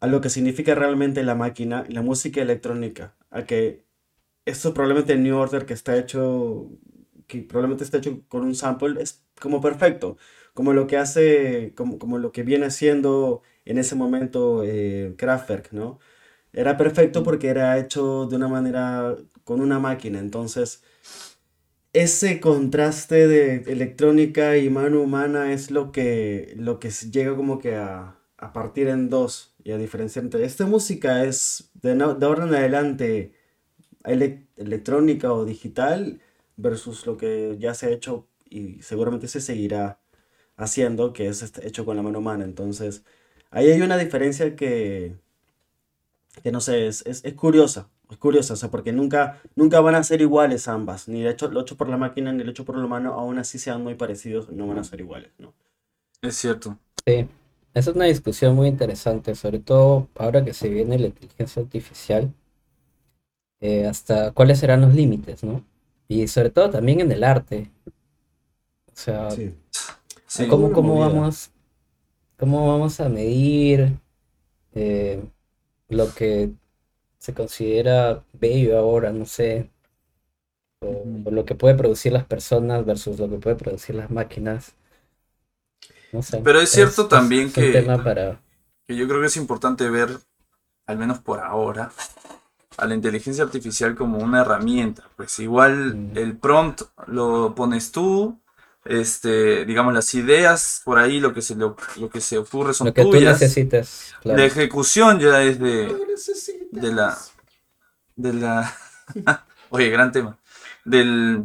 a 0.00 0.06
lo 0.06 0.20
que 0.20 0.30
significa 0.30 0.74
realmente 0.74 1.22
la 1.24 1.34
máquina, 1.34 1.84
la 1.88 2.02
música 2.02 2.42
electrónica, 2.42 3.14
a 3.30 3.44
que 3.44 3.84
esto 4.48 4.74
probablemente 4.74 5.12
el 5.14 5.22
New 5.22 5.36
Order 5.36 5.66
que 5.66 5.74
está 5.74 5.96
hecho, 5.98 6.70
que 7.26 7.42
probablemente 7.42 7.84
está 7.84 7.98
hecho 7.98 8.22
con 8.28 8.42
un 8.44 8.54
sample, 8.54 9.00
es 9.02 9.24
como 9.40 9.60
perfecto, 9.60 10.16
como 10.54 10.72
lo 10.72 10.86
que 10.86 10.96
hace, 10.96 11.74
como, 11.76 11.98
como 11.98 12.18
lo 12.18 12.32
que 12.32 12.42
viene 12.42 12.70
siendo 12.70 13.42
en 13.64 13.78
ese 13.78 13.94
momento 13.94 14.62
eh, 14.64 15.14
Kraftwerk, 15.18 15.72
¿no? 15.72 15.98
Era 16.52 16.76
perfecto 16.76 17.22
porque 17.24 17.48
era 17.48 17.78
hecho 17.78 18.26
de 18.26 18.36
una 18.36 18.48
manera 18.48 19.16
con 19.44 19.60
una 19.60 19.78
máquina, 19.80 20.18
entonces 20.20 20.82
ese 21.92 22.40
contraste 22.40 23.26
de 23.28 23.56
electrónica 23.72 24.56
y 24.58 24.70
mano 24.70 25.00
humana 25.02 25.52
es 25.52 25.70
lo 25.70 25.90
que, 25.92 26.54
lo 26.56 26.78
que 26.78 26.90
llega 26.90 27.34
como 27.36 27.58
que 27.58 27.76
a, 27.76 28.18
a 28.36 28.52
partir 28.52 28.88
en 28.88 29.08
dos 29.10 29.54
y 29.64 29.72
a 29.72 29.78
diferenciar 29.78 30.24
entre 30.24 30.44
esta 30.44 30.66
música 30.66 31.24
es 31.24 31.70
de, 31.74 31.94
no- 31.94 32.14
de 32.14 32.26
ahora 32.26 32.44
en 32.44 32.54
adelante 32.54 33.32
ele- 34.10 34.46
electrónica 34.56 35.32
o 35.32 35.44
digital 35.44 36.20
versus 36.56 37.06
lo 37.06 37.16
que 37.16 37.56
ya 37.58 37.74
se 37.74 37.86
ha 37.86 37.90
hecho 37.90 38.28
y 38.48 38.82
seguramente 38.82 39.28
se 39.28 39.40
seguirá 39.40 40.00
haciendo, 40.56 41.12
que 41.12 41.28
es 41.28 41.42
este- 41.42 41.66
hecho 41.68 41.84
con 41.86 41.96
la 41.96 42.02
mano 42.02 42.18
humana. 42.20 42.44
Entonces, 42.44 43.04
ahí 43.50 43.70
hay 43.70 43.82
una 43.82 43.98
diferencia 43.98 44.56
que, 44.56 45.16
que 46.42 46.52
no 46.52 46.60
sé, 46.60 46.86
es, 46.86 47.04
es, 47.06 47.24
es 47.24 47.34
curiosa, 47.34 47.90
es 48.10 48.18
curiosa, 48.18 48.54
o 48.54 48.56
sea, 48.56 48.70
porque 48.70 48.92
nunca, 48.92 49.40
nunca 49.56 49.80
van 49.80 49.94
a 49.94 50.04
ser 50.04 50.20
iguales 50.20 50.68
ambas, 50.68 51.08
ni 51.08 51.22
el 51.22 51.28
hecho, 51.28 51.48
lo 51.50 51.60
hecho 51.62 51.76
por 51.76 51.88
la 51.88 51.96
máquina 51.96 52.32
ni 52.32 52.42
el 52.42 52.48
hecho 52.50 52.64
por 52.64 52.76
la 52.76 52.86
mano, 52.86 53.14
aún 53.14 53.38
así 53.38 53.58
sean 53.58 53.82
muy 53.82 53.94
parecidos, 53.94 54.50
no 54.50 54.66
van 54.66 54.78
a 54.78 54.84
ser 54.84 55.00
iguales, 55.00 55.32
¿no? 55.38 55.54
Es 56.22 56.36
cierto. 56.36 56.78
Sí, 57.06 57.28
esa 57.74 57.90
es 57.90 57.96
una 57.96 58.04
discusión 58.06 58.54
muy 58.54 58.68
interesante, 58.68 59.34
sobre 59.34 59.58
todo 59.58 60.08
ahora 60.16 60.44
que 60.44 60.52
se 60.54 60.68
viene 60.68 60.98
la 60.98 61.06
inteligencia 61.08 61.62
artificial, 61.62 62.32
eh, 63.60 63.86
hasta 63.86 64.32
cuáles 64.32 64.58
serán 64.60 64.80
los 64.82 64.94
límites, 64.94 65.44
¿no? 65.44 65.64
Y 66.08 66.28
sobre 66.28 66.50
todo 66.50 66.70
también 66.70 67.00
en 67.00 67.12
el 67.12 67.24
arte. 67.24 67.70
O 68.86 68.96
sea, 69.00 69.30
Sí. 69.30 69.54
Sí. 70.26 70.42
Hay 70.44 70.48
¿cómo, 70.48 70.72
cómo 70.72 70.98
vamos, 70.98 71.50
cómo 72.38 72.68
vamos 72.68 73.00
a 73.00 73.08
medir 73.08 73.94
eh, 74.74 75.22
lo 75.88 76.14
que 76.14 76.52
se 77.18 77.34
considera 77.34 78.24
bello 78.34 78.78
ahora, 78.78 79.12
no 79.12 79.26
sé, 79.26 79.70
o, 80.80 81.04
lo 81.30 81.44
que 81.44 81.54
puede 81.54 81.74
producir 81.76 82.12
las 82.12 82.24
personas 82.24 82.84
versus 82.84 83.18
lo 83.18 83.28
que 83.28 83.36
puede 83.38 83.56
producir 83.56 83.94
las 83.94 84.10
máquinas? 84.10 84.74
No 86.12 86.22
sé, 86.22 86.40
Pero 86.42 86.60
es 86.60 86.70
cierto 86.70 87.06
también 87.08 87.44
un 87.46 87.52
que- 87.52 87.72
tema 87.72 88.02
para... 88.02 88.40
que 88.86 88.96
yo 88.96 89.06
creo 89.06 89.20
que 89.20 89.26
es 89.26 89.36
importante 89.36 89.88
ver, 89.90 90.18
al 90.86 90.98
menos 90.98 91.18
por 91.20 91.40
ahora, 91.40 91.92
a 92.78 92.86
la 92.86 92.94
inteligencia 92.94 93.44
artificial 93.44 93.94
como 93.96 94.18
una 94.18 94.40
herramienta. 94.42 95.04
Pues 95.16 95.38
igual 95.40 95.94
Mm. 95.96 96.16
el 96.18 96.36
prompt 96.38 96.82
lo 97.06 97.54
pones 97.54 97.92
tú, 97.92 98.40
este, 98.84 99.64
digamos, 99.66 99.92
las 99.92 100.14
ideas 100.14 100.80
por 100.84 100.98
ahí, 100.98 101.20
lo 101.20 101.34
que 101.34 101.42
se, 101.42 101.54
lo, 101.56 101.76
lo 101.96 102.08
que 102.08 102.20
se 102.20 102.38
ocurre 102.38 102.72
son 102.72 102.86
Lo 102.88 102.94
que 102.94 103.02
tú 103.02 103.12
necesitas. 103.12 104.14
claro. 104.22 104.38
La 104.38 104.44
ejecución 104.46 105.18
ya 105.20 105.42
es 105.42 105.58
de, 105.58 105.94
de 106.72 106.92
la, 106.92 107.18
de 108.16 108.32
la, 108.32 108.74
oye, 109.70 109.90
gran 109.90 110.10
tema, 110.12 110.38
del, 110.84 111.44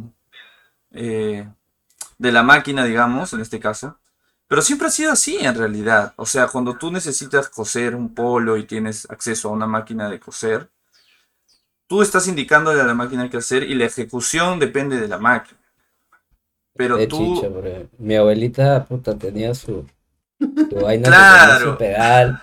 eh, 0.92 1.48
de 2.18 2.32
la 2.32 2.42
máquina, 2.42 2.84
digamos, 2.84 3.32
en 3.32 3.40
este 3.40 3.60
caso. 3.60 3.98
Pero 4.46 4.62
siempre 4.62 4.88
ha 4.88 4.90
sido 4.90 5.10
así 5.12 5.38
en 5.40 5.54
realidad. 5.54 6.12
O 6.16 6.26
sea, 6.26 6.46
cuando 6.48 6.76
tú 6.76 6.90
necesitas 6.92 7.48
coser 7.48 7.94
un 7.94 8.14
polo 8.14 8.56
y 8.56 8.64
tienes 8.66 9.10
acceso 9.10 9.48
a 9.48 9.52
una 9.52 9.66
máquina 9.66 10.08
de 10.08 10.20
coser, 10.20 10.70
tú 11.86 12.02
estás 12.02 12.28
indicándole 12.28 12.80
a 12.80 12.84
la 12.84 12.94
máquina 12.94 13.28
qué 13.30 13.38
hacer 13.38 13.64
y 13.64 13.74
la 13.74 13.86
ejecución 13.86 14.58
depende 14.58 15.00
de 15.00 15.08
la 15.08 15.18
máquina. 15.18 15.58
Pero 16.76 16.96
De 16.96 17.06
tú, 17.06 17.36
chicha, 17.36 17.48
mi 17.98 18.16
abuelita, 18.16 18.84
puta, 18.84 19.16
tenía 19.16 19.54
su, 19.54 19.86
su 20.70 20.76
vaina, 20.82 21.08
Claro. 21.08 21.58
tenía 21.58 21.72
su 21.72 21.78
pedal. 21.78 22.42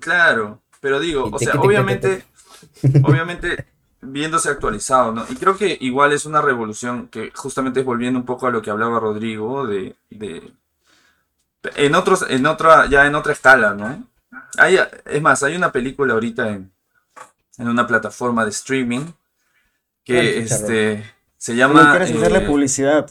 Claro, 0.00 0.62
pero 0.80 1.00
digo, 1.00 1.28
Y 1.28 1.34
o 1.34 1.38
sea, 1.38 1.54
obviamente, 1.54 2.24
obviamente 3.02 3.66
viéndose 4.02 4.48
actualizado, 4.48 5.12
¿no? 5.12 5.24
Y 5.28 5.36
creo 5.36 5.56
que 5.56 5.76
igual 5.80 6.12
es 6.12 6.24
una 6.26 6.40
revolución 6.40 7.08
que 7.08 7.30
justamente 7.34 7.80
es 7.80 7.86
volviendo 7.86 8.18
un 8.18 8.26
poco 8.26 8.46
a 8.46 8.50
lo 8.50 8.62
que 8.62 8.70
hablaba 8.70 9.00
Rodrigo 9.00 9.66
de, 9.66 9.96
de 10.10 10.52
en 11.76 11.94
otros, 11.94 12.24
en 12.28 12.46
otra, 12.46 12.86
ya 12.86 13.06
en 13.06 13.14
otra 13.14 13.32
escala, 13.32 13.74
¿no? 13.74 14.04
Hay, 14.58 14.78
es 15.04 15.22
más, 15.22 15.42
hay 15.42 15.56
una 15.56 15.72
película 15.72 16.14
ahorita 16.14 16.48
en, 16.50 16.72
en 17.60 17.68
una 17.68 17.86
plataforma 17.86 18.44
de 18.44 18.50
streaming 18.50 19.06
que 20.04 20.38
este 20.38 21.04
se 21.36 21.52
¿No 21.52 21.58
llama 21.58 21.90
quieres 21.90 22.16
hacerle 22.16 22.38
eh, 22.38 22.46
publicidad 22.46 23.10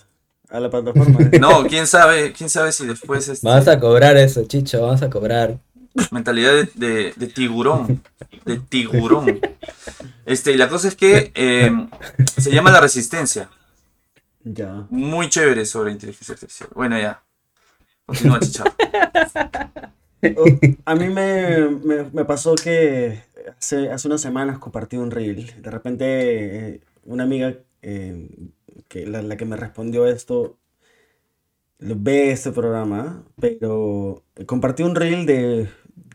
a 0.50 0.60
la 0.60 0.70
plataforma? 0.70 1.20
no, 1.40 1.66
quién 1.68 1.88
sabe, 1.88 2.34
quién 2.34 2.50
sabe 2.50 2.72
si 2.72 2.86
después 2.88 3.28
este, 3.28 3.48
Vamos 3.48 3.68
a 3.68 3.80
cobrar 3.80 4.18
eso, 4.18 4.44
chicho, 4.46 4.82
vamos 4.82 5.02
a 5.02 5.10
cobrar. 5.10 5.58
Mentalidad 6.12 6.54
de, 6.54 6.70
de- 6.76 7.14
de 7.16 7.28
tiburón. 7.28 8.02
De 8.46 8.60
tiburón. 8.60 9.40
Este, 10.26 10.52
y 10.52 10.58
la 10.58 10.70
cosa 10.70 10.88
es 10.88 10.96
que 10.96 11.32
eh, 11.36 11.72
se 12.38 12.52
llama 12.52 12.72
La 12.72 12.80
Resistencia. 12.80 13.50
Ya. 14.44 14.86
Muy 14.90 15.28
chévere 15.30 15.66
sobre 15.66 15.92
inteligencia 15.92 16.34
artificial. 16.34 16.70
Bueno, 16.74 16.98
ya. 17.00 17.22
Continúa, 18.06 18.40
Chicharro. 18.40 18.74
O- 20.36 20.46
A 20.86 20.96
mí 20.96 21.08
me, 21.10 21.70
me- 21.70 22.04
me 22.12 22.26
pasó 22.26 22.54
que 22.56 23.24
hace, 23.58 24.08
unas 24.08 24.22
semanas 24.22 24.60
compartí 24.60 24.98
un 24.98 25.12
reel. 25.12 25.62
De 25.62 25.72
repente, 25.72 26.76
eh, 26.76 26.82
una 27.06 27.24
amiga 27.24 27.58
eh, 27.82 28.30
que 28.88 29.06
la, 29.08 29.38
que 29.38 29.46
me 29.46 29.56
respondió 29.58 30.06
esto 30.08 30.58
ve 31.80 32.32
este 32.32 32.52
programa, 32.52 33.24
pero 33.40 34.24
compartí 34.46 34.84
un 34.84 34.96
reel 34.96 35.26
de, 35.26 35.70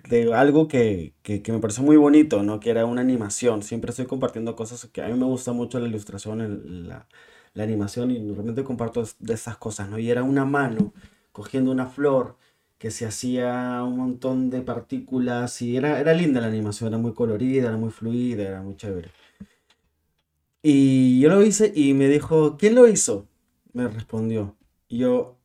de 0.08 0.34
algo 0.34 0.68
que, 0.68 1.14
que, 1.22 1.42
me 1.52 1.58
pareció 1.58 1.82
muy 1.82 1.96
bonito, 1.96 2.42
¿no? 2.42 2.60
Que 2.60 2.70
era 2.70 2.84
una 2.86 3.00
animación. 3.00 3.62
Siempre 3.62 3.90
estoy 3.90 4.06
compartiendo 4.06 4.56
cosas 4.56 4.86
que 4.86 5.02
a 5.02 5.08
mí 5.08 5.14
me 5.18 5.24
gusta 5.26 5.52
mucho 5.52 5.80
la 5.80 5.88
ilustración, 5.88 6.40
el- 6.40 6.88
la, 6.88 7.08
la 7.54 7.62
animación, 7.64 8.10
y 8.10 8.18
realmente 8.32 8.64
comparto 8.64 9.04
de 9.18 9.34
esas 9.34 9.56
cosas, 9.56 9.88
¿no? 9.88 9.98
Y 9.98 10.10
era 10.10 10.22
una 10.22 10.44
mano 10.44 10.92
cogiendo 11.32 11.70
una 11.72 11.86
flor 11.86 12.36
que 12.84 12.90
se 12.90 13.06
hacía 13.06 13.82
un 13.82 13.96
montón 13.96 14.50
de 14.50 14.60
partículas 14.60 15.62
y 15.62 15.74
era, 15.74 15.98
era 16.00 16.12
linda 16.12 16.42
la 16.42 16.48
animación, 16.48 16.88
era 16.88 16.98
muy 16.98 17.14
colorida, 17.14 17.68
era 17.68 17.78
muy 17.78 17.88
fluida, 17.88 18.42
era 18.42 18.60
muy 18.60 18.76
chévere. 18.76 19.10
Y 20.62 21.18
yo 21.18 21.30
lo 21.30 21.42
hice 21.42 21.72
y 21.74 21.94
me 21.94 22.08
dijo, 22.08 22.58
¿quién 22.58 22.74
lo 22.74 22.86
hizo? 22.86 23.26
Me 23.72 23.88
respondió. 23.88 24.54
Y 24.86 24.98
yo 24.98 25.38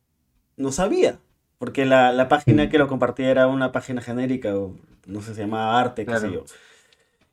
no 0.58 0.70
sabía, 0.70 1.18
porque 1.56 1.86
la, 1.86 2.12
la 2.12 2.28
página 2.28 2.68
que 2.68 2.76
lo 2.76 2.88
compartía 2.88 3.30
era 3.30 3.46
una 3.46 3.72
página 3.72 4.02
genérica, 4.02 4.54
o 4.58 4.76
no 5.06 5.22
sé, 5.22 5.34
se 5.34 5.40
llamaba 5.40 5.80
Arte, 5.80 6.04
qué 6.04 6.18
sé 6.18 6.30
yo. 6.30 6.44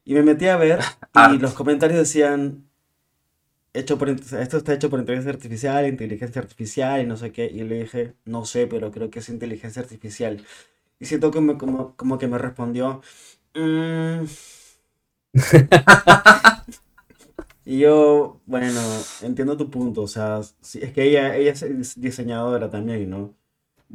Y 0.05 0.13
me 0.13 0.23
metí 0.23 0.47
a 0.47 0.55
ver 0.55 0.79
y 1.33 1.37
los 1.37 1.51
comentarios 1.51 1.99
decían, 1.99 2.66
hecho 3.79 3.97
por, 3.97 4.09
esto 4.09 4.57
está 4.57 4.73
hecho 4.73 4.89
por 4.89 4.99
inteligencia 4.99 5.31
artificial, 5.33 5.87
inteligencia 5.87 6.41
artificial 6.41 7.01
y 7.01 7.05
no 7.07 7.17
sé 7.17 7.31
qué. 7.31 7.45
Y 7.47 7.63
le 7.63 7.79
dije, 7.83 8.15
no 8.25 8.45
sé, 8.45 8.67
pero 8.67 8.91
creo 8.91 9.09
que 9.09 9.19
es 9.19 9.29
inteligencia 9.29 9.81
artificial. 9.81 10.45
Y 10.99 11.05
siento 11.05 11.31
que 11.31 11.41
me- 11.41 11.57
como, 11.57 11.95
como 11.97 12.17
que 12.19 12.27
me 12.27 12.37
respondió, 12.39 13.01
"Mm". 13.55 14.25
Y 17.65 17.79
yo, 17.79 18.39
bueno, 18.45 18.81
entiendo 19.21 19.57
tu 19.57 19.69
punto, 19.69 20.03
o 20.03 20.07
sea, 20.07 20.41
sí, 20.61 20.79
es 20.81 20.93
que 20.93 21.03
ella, 21.03 21.35
ella 21.35 21.51
es 21.51 21.99
diseñadora 21.99 22.69
también, 22.69 23.09
¿no? 23.09 23.35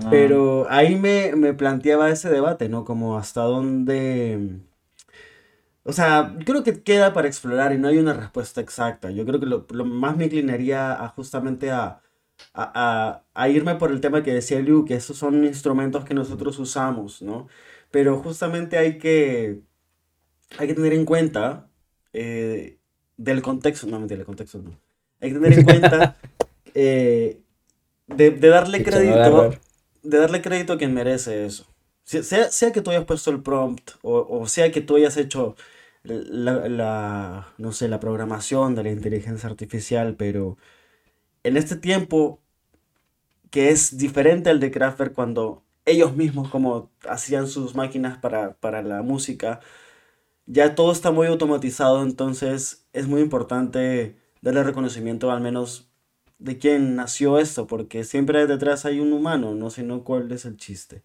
Pero 0.09 0.67
ahí 0.71 0.97
me, 0.97 1.37
me 1.37 1.55
planteaba 1.55 2.11
ese 2.11 2.31
debate, 2.31 2.69
¿no? 2.69 2.85
Como 2.85 3.19
hasta 3.19 3.43
dónde... 3.43 4.61
O 5.85 5.93
sea, 5.93 6.37
creo 6.47 6.63
que 6.63 6.83
queda 6.83 7.13
para 7.13 7.29
explorar 7.29 7.73
y 7.73 7.79
no 7.79 7.89
hay 7.89 7.99
una 7.99 8.13
respuesta 8.15 8.61
exacta. 8.61 9.11
Yo 9.11 9.25
creo 9.27 9.41
que 9.41 9.47
lo, 9.47 9.67
lo 9.71 9.85
más 9.85 10.17
me 10.17 10.27
inclinaría 10.27 10.93
a 11.03 11.09
justamente 11.09 11.71
a, 11.73 12.01
a, 12.55 12.73
a- 13.15 13.25
a 13.35 13.49
irme 13.49 13.75
por 13.77 13.91
el 13.91 14.01
tema 14.01 14.23
que 14.23 14.33
decía 14.35 14.61
Liu, 14.61 14.85
que 14.85 14.95
esos 14.95 15.17
son 15.19 15.45
instrumentos 15.45 16.05
que 16.05 16.15
nosotros 16.15 16.59
usamos, 16.59 17.23
¿no? 17.23 17.49
Pero 17.91 18.19
justamente 18.23 18.79
hay 18.79 18.99
que, 18.99 19.61
hay 20.59 20.69
que 20.69 20.75
tener 20.75 20.93
en 20.95 21.05
cuenta 21.05 21.71
eh, 22.13 22.79
del 23.17 23.43
contexto, 23.43 23.87
no 23.87 23.99
mentira, 24.01 24.21
el 24.21 24.27
contexto 24.27 24.59
no. 24.59 24.79
Hay 25.21 25.31
que 25.31 25.35
tener 25.37 25.53
en 25.55 25.65
cuenta 25.65 26.17
eh, 26.75 27.43
de, 28.09 28.31
de 28.33 28.49
darle 28.49 28.83
crédito 28.85 29.61
de 30.03 30.19
darle 30.19 30.43
crédito 30.43 30.75
a 30.75 30.79
quien 30.79 30.95
merece 30.95 31.47
eso. 31.47 31.67
Se- 32.13 32.23
Sea, 32.23 32.51
sea 32.51 32.73
que 32.73 32.83
tú 32.83 32.91
hayas 32.91 33.05
puesto 33.07 33.31
el 33.31 33.43
prompt 33.43 33.93
o, 34.03 34.41
o 34.43 34.47
sea 34.49 34.71
que 34.71 34.81
tú 34.83 34.97
hayas 34.97 35.17
hecho 35.17 35.57
la, 36.05 36.69
la, 36.69 37.55
no 37.59 37.73
sé, 37.73 37.89
la 37.89 38.01
programación 38.01 38.75
de 38.75 38.83
la 38.85 38.91
inteligencia 38.91 39.49
artificial, 39.49 40.17
pero 40.17 40.59
en 41.45 41.57
este 41.59 41.77
tiempo 41.77 42.41
que 43.51 43.71
es 43.71 43.97
diferente 43.99 44.51
al 44.51 44.61
de 44.61 44.71
Kraftwerk 44.71 45.15
cuando 45.15 45.63
ellos 45.85 46.17
mismos 46.17 46.49
como 46.51 46.91
hacían 47.09 47.49
sus 47.49 47.75
máquinas 47.75 48.19
para, 48.19 48.55
para 48.59 48.83
la 48.83 49.03
música, 49.03 49.61
ya 50.47 50.75
todo 50.75 50.93
está 50.93 51.11
muy 51.13 51.27
automatizado, 51.29 52.03
entonces 52.03 52.87
es 52.93 53.09
muy 53.09 53.23
importante 53.23 54.17
darle 54.43 54.65
reconocimiento 54.65 55.31
al 55.33 55.43
menos 55.43 55.91
de 56.39 56.59
quién 56.59 56.97
nació 56.97 57.39
esto, 57.39 57.67
porque 57.67 58.05
siempre 58.05 58.47
detrás 58.47 58.87
hay 58.87 59.01
un 59.01 59.13
humano, 59.13 59.55
no 59.55 59.71
sé 59.71 59.83
no 59.85 60.05
cuál 60.05 60.33
es 60.33 60.45
el 60.47 60.57
chiste. 60.59 61.05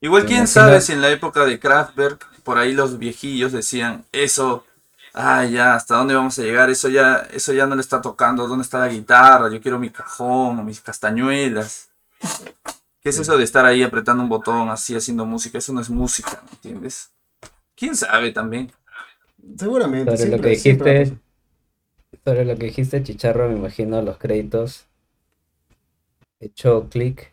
Igual 0.00 0.24
quién 0.24 0.48
sabe 0.48 0.80
si 0.80 0.92
en 0.92 1.02
la 1.02 1.10
época 1.10 1.44
de 1.44 1.58
Kraftwerk, 1.60 2.26
por 2.42 2.56
ahí 2.56 2.72
los 2.72 2.98
viejillos 2.98 3.52
decían, 3.52 4.04
eso, 4.12 4.64
ah, 5.12 5.44
ya, 5.44 5.74
¿hasta 5.74 5.96
dónde 5.96 6.14
vamos 6.14 6.38
a 6.38 6.42
llegar? 6.42 6.70
Eso 6.70 6.88
ya, 6.88 7.28
eso 7.32 7.52
ya 7.52 7.66
no 7.66 7.74
le 7.74 7.82
está 7.82 8.00
tocando, 8.00 8.48
¿dónde 8.48 8.62
está 8.62 8.78
la 8.78 8.88
guitarra? 8.88 9.50
Yo 9.50 9.60
quiero 9.60 9.78
mi 9.78 9.90
cajón 9.90 10.58
o 10.58 10.64
mis 10.64 10.80
castañuelas. 10.80 11.90
¿Qué 13.02 13.10
es 13.10 13.18
eso 13.18 13.36
de 13.36 13.44
estar 13.44 13.66
ahí 13.66 13.82
apretando 13.82 14.22
un 14.22 14.28
botón 14.28 14.70
así 14.70 14.96
haciendo 14.96 15.26
música? 15.26 15.58
Eso 15.58 15.72
no 15.72 15.80
es 15.80 15.90
música, 15.90 16.42
¿me 16.44 16.50
entiendes? 16.52 17.10
¿Quién 17.74 17.94
sabe 17.94 18.30
también? 18.32 18.72
Seguramente. 19.58 20.16
Sobre 20.16 20.30
lo 20.30 20.42
que 20.42 20.56
siempre 20.56 20.98
dijiste, 21.00 21.18
sobre 22.24 22.44
lo 22.44 22.56
que 22.56 22.66
dijiste, 22.66 23.02
Chicharro, 23.02 23.48
me 23.48 23.56
imagino 23.56 24.02
los 24.02 24.18
créditos. 24.18 24.86
Hecho 26.40 26.88
clic, 26.88 27.32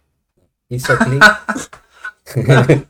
hizo 0.70 0.98
clic. 0.98 1.24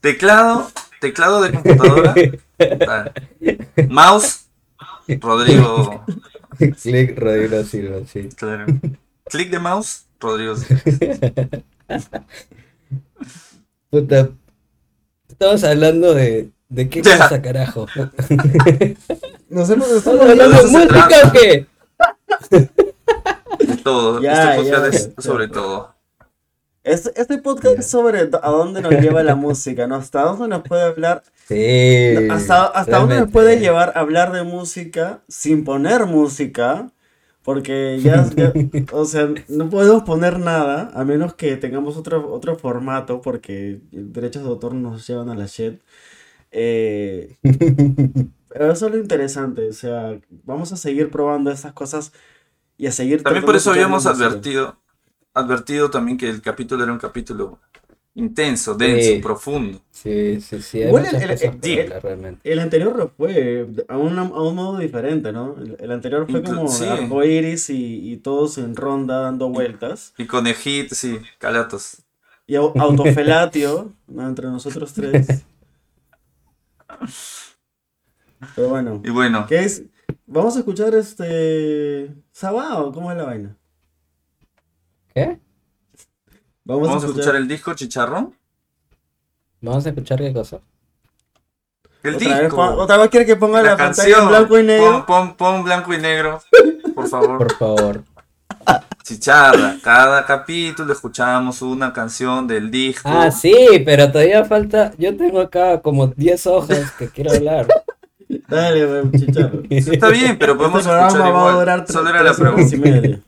Teclado, 0.00 0.70
teclado 1.00 1.42
de 1.42 1.52
computadora, 1.52 2.14
tal. 2.86 3.12
mouse, 3.88 4.46
Rodrigo, 5.20 6.04
clic, 6.82 7.18
Rodrigo 7.18 7.64
Silva, 7.64 7.96
sí. 8.06 8.28
claro. 8.36 8.66
Clic 9.24 9.50
de 9.50 9.58
mouse, 9.58 10.06
Rodrigo. 10.20 10.54
Silva. 10.56 10.80
Puta, 13.90 14.30
estamos 15.28 15.64
hablando 15.64 16.14
de, 16.14 16.50
de 16.68 16.88
qué 16.88 17.02
Ya. 17.02 17.18
cosa, 17.18 17.42
carajo. 17.42 17.86
Nos 19.48 19.68
hemos 19.70 19.88
¿Estamos 19.90 20.20
estamos 20.20 20.20
hablando 20.30 20.56
de 20.58 20.66
música 20.66 21.08
trata. 21.08 21.28
o 21.28 21.32
qué? 21.32 21.66
De 22.50 23.76
todo. 23.82 24.20
Ya, 24.22 24.54
este 24.54 24.62
podcast 24.70 24.92
ya. 24.92 24.98
es 24.98 25.24
sobre 25.24 25.48
todo. 25.48 25.94
Este, 26.84 27.10
este 27.20 27.38
podcast 27.38 27.78
es 27.80 27.86
sobre 27.90 28.20
a 28.20 28.50
dónde 28.50 28.80
nos 28.80 28.92
lleva 28.92 29.22
la 29.22 29.34
música, 29.34 29.86
¿no? 29.86 29.96
Hasta 29.96 30.22
dónde 30.22 30.48
nos 30.48 30.62
puede 30.62 30.82
hablar, 30.82 31.22
Sí. 31.46 32.28
hasta, 32.30 32.66
hasta 32.66 32.98
dónde 32.98 33.20
nos 33.20 33.30
puede 33.30 33.58
llevar 33.58 33.92
a 33.94 34.00
hablar 34.00 34.32
de 34.32 34.42
música 34.42 35.20
sin 35.28 35.64
poner 35.64 36.06
música, 36.06 36.90
porque 37.42 37.98
ya, 38.02 38.28
ya- 38.34 38.52
o 38.92 39.04
sea, 39.04 39.28
no 39.48 39.68
podemos 39.68 40.04
poner 40.04 40.38
nada 40.38 40.90
a 40.94 41.04
menos 41.04 41.34
que 41.34 41.56
tengamos 41.56 41.96
otro, 41.96 42.32
otro 42.32 42.56
formato, 42.56 43.20
porque 43.20 43.80
derechos 43.90 44.44
de 44.44 44.48
autor 44.48 44.74
nos 44.74 45.06
llevan 45.06 45.28
a 45.30 45.34
la 45.34 45.46
shit. 45.46 45.80
Eh, 46.50 47.36
pero 48.48 48.72
eso 48.72 48.86
es 48.86 48.92
lo 48.92 48.98
interesante, 48.98 49.68
o 49.68 49.72
sea, 49.74 50.18
vamos 50.44 50.72
a 50.72 50.78
seguir 50.78 51.10
probando 51.10 51.50
estas 51.50 51.74
cosas 51.74 52.10
y 52.78 52.86
a 52.86 52.92
seguir 52.92 53.22
También 53.22 53.44
por 53.44 53.54
eso 53.54 53.70
habíamos 53.70 54.06
advertido, 54.06 54.78
advertido 55.38 55.90
también 55.90 56.16
que 56.18 56.28
el 56.28 56.40
capítulo 56.42 56.82
era 56.84 56.92
un 56.92 56.98
capítulo 56.98 57.58
intenso, 58.14 58.74
denso, 58.74 59.10
Sí. 59.12 59.18
profundo. 59.22 59.80
Sí, 59.92 60.40
sí, 60.40 60.60
sí. 60.60 60.78
Igual 60.80 61.06
el- 61.06 61.14
el- 61.22 61.30
el- 61.30 61.38
por 61.58 61.70
hablar 61.80 62.02
realmente. 62.02 62.52
El 62.52 62.58
anterior 62.58 63.12
fue 63.16 63.68
a 63.88 63.96
un, 63.96 64.18
a 64.18 64.22
un 64.24 64.54
modo 64.56 64.78
diferente, 64.78 65.32
¿no? 65.32 65.54
El, 65.56 65.76
el 65.78 65.92
anterior 65.92 66.26
fue 66.28 66.42
Inclu- 66.42 66.56
como 66.56 66.68
sí. 66.68 66.84
arcoiris 66.84 67.70
y, 67.70 68.12
y 68.12 68.16
todos 68.16 68.58
en 68.58 68.74
ronda 68.74 69.20
dando 69.20 69.48
vueltas. 69.50 70.14
Y 70.18 70.26
conejitos, 70.26 70.98
sí, 70.98 71.18
calatos. 71.38 72.02
Y 72.46 72.54
au- 72.54 72.72
autofelatio, 72.80 73.92
¿no? 74.08 74.26
Entre 74.26 74.46
nosotros 74.48 74.92
tres. 74.94 75.44
Pero 78.56 78.68
bueno, 78.68 79.00
Y 79.04 79.10
bueno, 79.10 79.46
¿qué 79.48 79.60
es? 79.60 79.82
Vamos 80.26 80.56
a 80.56 80.60
escuchar 80.60 80.94
este. 80.94 82.14
Sabao, 82.32 82.92
¿cómo 82.92 83.10
es 83.10 83.16
la 83.18 83.24
vaina? 83.24 83.56
¿Qué? 85.14 85.38
Vamos, 86.64 86.88
vamos 86.88 87.04
a 87.04 87.06
escuchar 87.06 87.36
el 87.36 87.48
disco 87.48 87.74
Chicharrón. 87.74 88.34
¿Vamos 89.60 89.86
a 89.86 89.88
escuchar 89.88 90.18
qué 90.18 90.32
cosa? 90.32 90.60
El 92.02 92.14
otra, 92.14 92.28
vez, 92.28 92.40
disco. 92.42 92.56
pon- 92.56 92.78
otra 92.78 92.96
vez 92.98 93.08
quiere 93.10 93.26
que 93.26 93.36
ponga 93.36 93.62
la, 93.62 93.70
la 93.70 93.76
pantalla 93.76 93.94
canción. 93.96 94.22
en 94.22 94.28
blanco 94.28 94.58
y 94.58 94.62
negro. 94.62 94.90
Pon, 94.90 95.06
pon, 95.06 95.36
pon 95.36 95.64
blanco 95.64 95.92
y 95.94 95.98
negro, 95.98 96.40
por 96.94 97.08
favor. 97.08 97.38
Por 97.38 97.52
favor. 97.56 98.04
Chicharra, 99.02 99.76
cada 99.82 100.24
capítulo 100.26 100.92
escuchamos 100.92 101.62
una 101.62 101.92
canción 101.92 102.46
del 102.46 102.70
disco. 102.70 103.08
Ah, 103.10 103.30
sí, 103.30 103.54
pero 103.84 104.12
todavía 104.12 104.44
falta. 104.44 104.92
Yo 104.98 105.16
tengo 105.16 105.40
acá 105.40 105.80
como 105.80 106.08
10 106.08 106.46
hojas 106.46 106.92
que 106.92 107.08
quiero 107.08 107.32
hablar. 107.32 107.66
Dale, 108.46 109.10
chicharro. 109.18 109.62
Está 109.70 110.10
bien, 110.10 110.38
pero 110.38 110.56
podemos 110.58 110.80
este 110.86 110.92
escuchar 110.92 111.22
va 111.22 111.26
a 111.26 111.28
igual. 111.30 111.54
durar 111.54 111.86
Solo 111.90 112.10
era 112.10 112.22
la 112.22 112.34
pregunta. 112.34 112.76
media. 112.76 113.20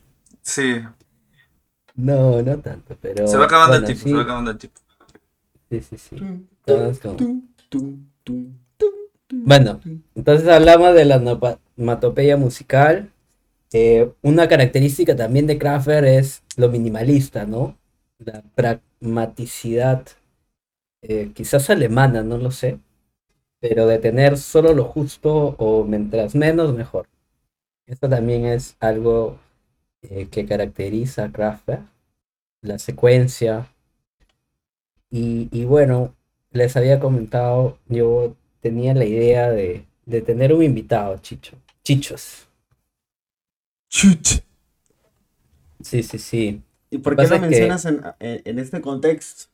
Sí, 0.43 0.83
No, 2.01 2.43
no 2.43 2.59
tanto, 2.59 2.97
pero. 3.01 3.27
se 3.27 3.37
va 3.37 3.45
acabando 3.45 3.73
bueno, 3.75 3.87
el 3.87 3.87
tiempo, 3.87 4.03
sí, 4.05 4.11
se 4.11 4.17
va 4.17 4.23
acabando 4.23 4.51
el 4.51 4.59
tiempo. 4.59 4.81
Sí, 5.71 5.81
sí, 5.83 5.99
sí. 5.99 6.17
Todos 6.65 6.99
como- 6.99 7.19
Bueno, 9.33 9.81
entonces 10.15 10.49
hablamos 10.49 10.95
de 10.95 11.05
la 11.05 11.17
onomatopeya 11.17 12.37
musical. 12.37 13.11
Eh, 13.73 14.13
una 14.23 14.49
característica 14.49 15.15
también 15.15 15.47
de 15.47 15.59
Kraftwerk 15.59 16.05
es 16.07 16.43
lo 16.57 16.69
minimalista, 16.69 17.47
¿no? 17.47 17.77
La 18.19 18.43
pragmaticidad, 18.55 20.07
eh, 21.03 21.31
quizás 21.35 21.71
alemana, 21.71 22.23
no 22.23 22.37
lo 22.39 22.51
sé, 22.51 22.81
pero 23.61 23.87
de 23.87 23.99
tener 23.99 24.37
solo 24.39 24.75
lo 24.75 24.85
justo 24.85 25.55
o 25.59 25.85
mientras 25.85 26.35
menos, 26.35 26.75
mejor. 26.75 27.07
Esto 27.87 28.09
también 28.09 28.45
es 28.47 28.77
algo 28.81 29.39
eh, 30.03 30.29
que 30.31 30.47
caracteriza 30.47 31.25
a 31.25 31.33
Kraftwerk, 31.33 31.83
la 32.63 32.79
secuencia. 32.79 33.69
Y, 35.11 35.49
y 35.51 35.65
bueno, 35.65 36.15
les 36.53 36.77
había 36.77 37.01
comentado, 37.01 37.79
yo 37.89 38.35
tenía 38.61 38.95
la 38.95 39.05
idea 39.05 39.51
de, 39.51 39.85
de 40.07 40.21
tener 40.23 40.53
un 40.55 40.63
invitado, 40.63 41.19
Chicho. 41.19 41.57
Chichos. 41.83 42.47
Sí, 45.83 46.03
sí, 46.03 46.19
sí. 46.19 46.63
¿Y 46.91 46.99
por 46.99 47.15
Lo 47.17 47.23
qué 47.23 47.29
lo 47.29 47.35
que- 47.37 47.41
mencionas 47.41 47.85
en, 47.87 48.03
en, 48.21 48.43
en 48.45 48.59
este 48.59 48.81
contexto? 48.81 49.45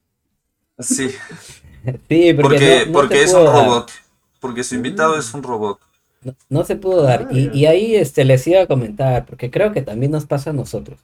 Sí, 0.79 1.11
Sí, 2.09 2.35
porque, 2.35 2.37
porque, 2.43 2.81
no- 2.81 2.87
no 2.87 2.93
porque 2.93 3.15
se 3.19 3.23
es 3.25 3.35
un 3.35 3.45
dar. 3.45 3.55
robot. 3.65 3.91
Porque 4.41 4.65
su 4.65 4.75
invitado 4.75 5.19
es 5.19 5.33
un 5.35 5.43
robot. 5.43 5.81
No, 6.23 6.35
no 6.49 6.65
se 6.65 6.77
pudo 6.77 7.03
dar. 7.03 7.27
Y, 7.31 7.51
Ah, 7.51 7.57
y 7.57 7.67
ahí 7.67 7.95
este, 7.97 8.25
les 8.25 8.47
iba 8.47 8.63
a 8.63 8.67
comentar, 8.67 9.27
porque 9.27 9.51
creo 9.51 9.73
que 9.73 9.83
también 9.83 10.13
nos 10.13 10.27
pasa 10.27 10.51
a 10.51 10.53
nosotros. 10.53 10.99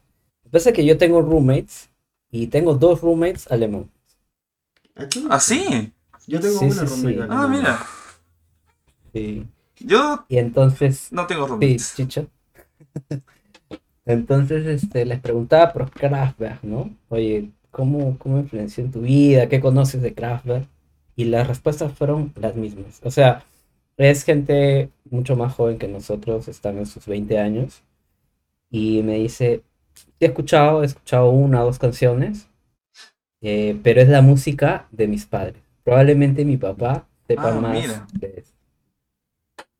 Lo 0.45 0.51
que 0.51 0.51
pasa 0.51 0.71
es 0.71 0.77
que 0.77 0.85
yo 0.87 0.99
tengo 0.99 1.23
roommates 1.23 1.91
y 2.31 2.49
tengo 2.49 2.75
dos 2.75 3.01
roommates 3.03 3.51
alemanes. 3.51 3.89
¿Ah, 4.97 5.07
sí? 5.11 5.27
¿Ah, 5.31 5.41
sí? 5.41 5.93
Yo 6.27 6.41
tengo 6.41 6.61
Sí, 6.61 6.71
una 6.71 6.83
sí, 6.83 6.87
roommate 6.89 7.17
sí. 7.17 7.27
Ah, 7.29 7.47
mira. 7.49 7.79
Sí. 9.13 9.47
Yo 9.81 10.27
Y 10.29 10.39
entonces, 10.39 11.13
no 11.13 11.27
tengo 11.27 11.47
sí, 11.61 11.77
roommates. 11.77 11.95
Chicho. 11.95 12.29
Entonces, 14.05 14.67
este, 14.67 15.05
les 15.05 15.21
preguntaba 15.21 15.73
por 15.73 15.91
Kraftwerk, 15.91 16.63
¿no? 16.65 16.91
Oye, 17.09 17.51
¿cómo, 17.71 18.19
cómo 18.19 18.39
influenció 18.39 18.85
en 18.85 18.91
tu 18.93 19.01
vida? 19.03 19.49
¿Qué 19.49 19.61
conoces 19.61 20.03
de 20.03 20.15
Kraftwerk? 20.15 20.67
Y 21.17 21.25
las 21.27 21.47
respuestas 21.47 21.93
fueron 21.93 22.33
las 22.37 22.57
mismas. 22.57 23.01
O 23.05 23.11
sea, 23.11 23.45
es 24.05 24.25
gente 24.25 24.91
mucho 25.11 25.37
más 25.37 25.55
joven 25.55 25.79
que 25.79 25.89
nosotros, 25.89 26.49
están 26.49 26.79
en 26.79 26.87
sus 26.87 27.07
20 27.07 27.39
años. 27.39 27.83
Y 28.71 29.03
me 29.05 29.17
dice, 29.17 29.63
"Sí 29.97 30.05
he 30.21 30.27
escuchado, 30.27 30.83
he 30.83 30.87
escuchado 30.87 31.31
una 31.31 31.63
o 31.63 31.67
dos 31.67 31.79
canciones, 31.79 32.49
eh, 33.43 33.79
pero 33.85 34.01
es 34.01 34.09
la 34.09 34.23
música 34.23 34.89
de 34.93 35.09
mis 35.09 35.27
padres. 35.27 35.63
Probablemente 35.85 36.45
mi 36.45 36.57
papá 36.59 37.07
sepa 37.29 37.51
Ah, 37.51 37.61
más 37.61 37.73
mira. 37.73 38.07
de 38.21 38.35
eso. 38.39 38.53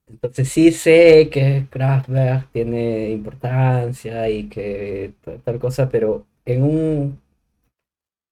Entonces 0.07 0.49
sí 0.49 0.73
sé 0.73 1.31
que 1.31 1.67
Kraftwerk 1.71 2.51
tiene 2.53 3.11
importancia 3.11 4.29
y 4.29 4.49
que 4.49 5.15
ta- 5.23 5.39
tal 5.39 5.59
cosa, 5.59 5.89
pero 5.89 6.27
en 6.45 6.63
un, 6.65 7.21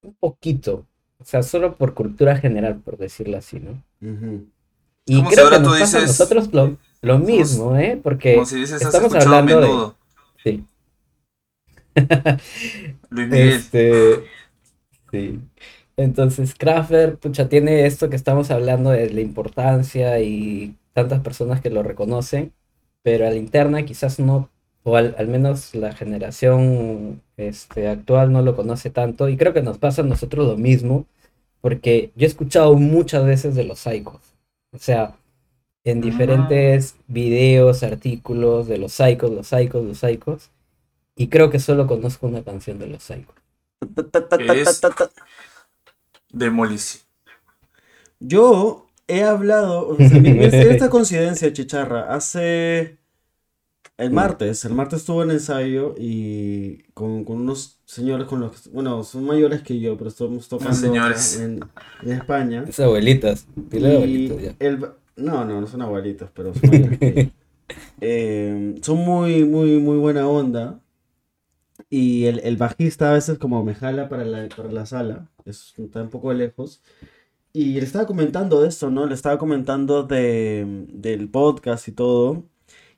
un 0.03 0.15
poquito, 0.15 0.87
o 1.19 1.25
sea, 1.25 1.43
solo 1.43 1.79
por 1.79 1.95
cultura 1.95 2.37
general, 2.37 2.81
por 2.81 2.99
decirlo 2.99 3.39
así, 3.39 3.61
¿no? 3.61 3.83
Ujú. 4.03 4.51
Y 5.11 5.17
si 5.17 5.23
creo 5.23 5.45
ahora 5.45 5.59
que 5.59 5.65
tú 5.65 5.71
nos 5.71 5.81
pasa 5.81 5.99
a 5.99 6.07
nosotros 6.07 6.53
lo, 6.53 6.77
lo 7.03 7.19
mismo, 7.19 7.77
¿eh? 7.77 7.99
Porque 8.03 8.35
Como 8.35 8.47
si 8.47 8.57
dices, 8.57 8.83
has 8.83 8.95
estamos 8.95 9.15
hablando 9.15 9.61
de- 9.61 9.93
sí. 10.43 10.65
Luis 13.11 13.29
Miguel. 13.29 13.49
Este, 13.49 14.25
sí. 15.11 15.41
Entonces, 15.97 16.55
Kraftwerk, 16.55 17.19
pucha, 17.19 17.49
tiene 17.49 17.87
esto 17.87 18.09
que 18.09 18.17
estamos 18.17 18.51
hablando 18.51 18.91
de 18.91 19.11
la 19.11 19.21
importancia 19.21 20.19
y 20.21 20.77
tantas 20.95 21.21
personas 21.21 21.61
que 21.61 21.71
lo 21.71 21.83
reconocen, 21.83 22.53
pero 23.03 23.27
a 23.27 23.31
la 23.31 23.37
interna 23.37 23.85
quizás 23.85 24.19
no, 24.19 24.51
o 24.83 24.97
al, 24.97 25.15
al 25.19 25.29
menos 25.29 25.75
la 25.75 25.93
generación 25.93 27.23
este, 27.37 27.89
actual 27.89 28.33
no 28.33 28.41
lo 28.43 28.57
conoce 28.57 28.91
tanto, 28.91 29.29
y 29.29 29.37
creo 29.37 29.53
que 29.53 29.63
nos 29.63 29.79
pasa 29.79 30.03
a 30.03 30.07
nosotros 30.07 30.47
lo 30.47 30.57
mismo, 30.57 31.07
porque 31.61 32.13
yo 32.17 32.27
he 32.27 32.29
escuchado 32.29 32.75
muchas 32.77 33.25
veces 33.27 33.55
de 33.55 33.65
los 33.65 33.81
Psychos, 33.81 34.30
o 34.73 34.79
sea, 34.79 35.17
en 35.85 36.01
diferentes 36.01 36.97
videos, 37.07 37.83
artículos 37.83 38.69
de 38.69 38.79
los 38.79 38.93
Psychos, 38.93 39.31
los 39.31 39.49
Psychos, 39.49 39.85
los 39.85 39.99
Psychos, 39.99 40.51
y 41.17 41.29
creo 41.29 41.51
que 41.51 41.59
solo 41.59 41.87
conozco 41.87 42.27
una 42.27 42.43
canción 42.43 42.79
de 42.79 42.87
los 42.87 43.03
Psychos. 43.03 43.35
Es-. 44.39 44.81
Demolición. 46.31 47.05
Yo 48.21 48.87
he 49.09 49.25
hablado, 49.25 49.89
o 49.89 49.97
sea, 49.97 50.07
esta 50.19 50.91
coincidencia, 50.91 51.53
Chicharra, 51.53 52.15
hace 52.15 53.00
el 54.01 54.11
martes, 54.11 54.65
el 54.65 54.75
martes 54.75 55.01
estuve 55.01 55.25
en 55.25 55.31
ensayo 55.33 55.95
y 55.99 56.83
con, 56.95 57.25
con 57.25 57.37
unos 57.41 57.81
señores 57.85 58.27
con 58.27 58.41
los 58.41 58.53
que, 58.61 58.71
bueno, 58.71 59.05
son 59.05 59.25
mayores 59.25 59.63
que 59.63 59.79
yo, 59.79 59.97
pero 59.97 60.09
estamos 60.11 60.49
tocando 60.49 60.75
señores. 60.75 61.39
en, 61.41 61.61
en 62.03 62.13
España. 62.13 62.65
Es 62.67 62.81
abuelitas, 62.81 63.47
dile 63.55 63.91
Y 63.91 63.95
abuelitas 63.97 64.41
ya. 64.43 64.57
el, 64.59 64.81
no, 65.17 65.45
no, 65.45 65.61
no 65.61 65.67
son 65.67 65.83
abuelitos, 65.83 66.31
pero 66.35 66.55
son 66.55 66.71
mayores 66.71 66.99
que 66.99 67.13
yo. 67.15 67.23
Eh, 68.01 68.75
son 68.83 68.99
muy, 68.99 69.45
muy, 69.45 69.79
muy 69.79 69.97
buena 69.99 70.27
onda. 70.29 70.81
Y 71.89 72.27
el, 72.27 72.41
el 72.41 72.57
bajista 72.57 73.11
a 73.11 73.15
veces 73.15 73.39
como 73.39 73.65
me 73.65 73.75
jala 73.75 74.09
para 74.09 74.25
la, 74.25 74.49
para 74.49 74.71
la 74.73 74.87
sala, 74.87 75.29
es, 75.45 75.75
está 75.79 76.03
un 76.03 76.11
poco 76.11 76.33
lejos. 76.33 76.83
Y 77.53 77.75
le 77.75 77.81
estaba 77.87 78.07
comentando 78.07 78.61
de 78.61 78.69
esto, 78.69 78.91
¿no? 78.91 79.07
Le 79.07 79.15
estaba 79.15 79.39
comentando 79.39 80.05
de, 80.05 80.87
del 80.93 81.29
podcast 81.29 81.89
y 81.89 81.93
todo. 81.93 82.45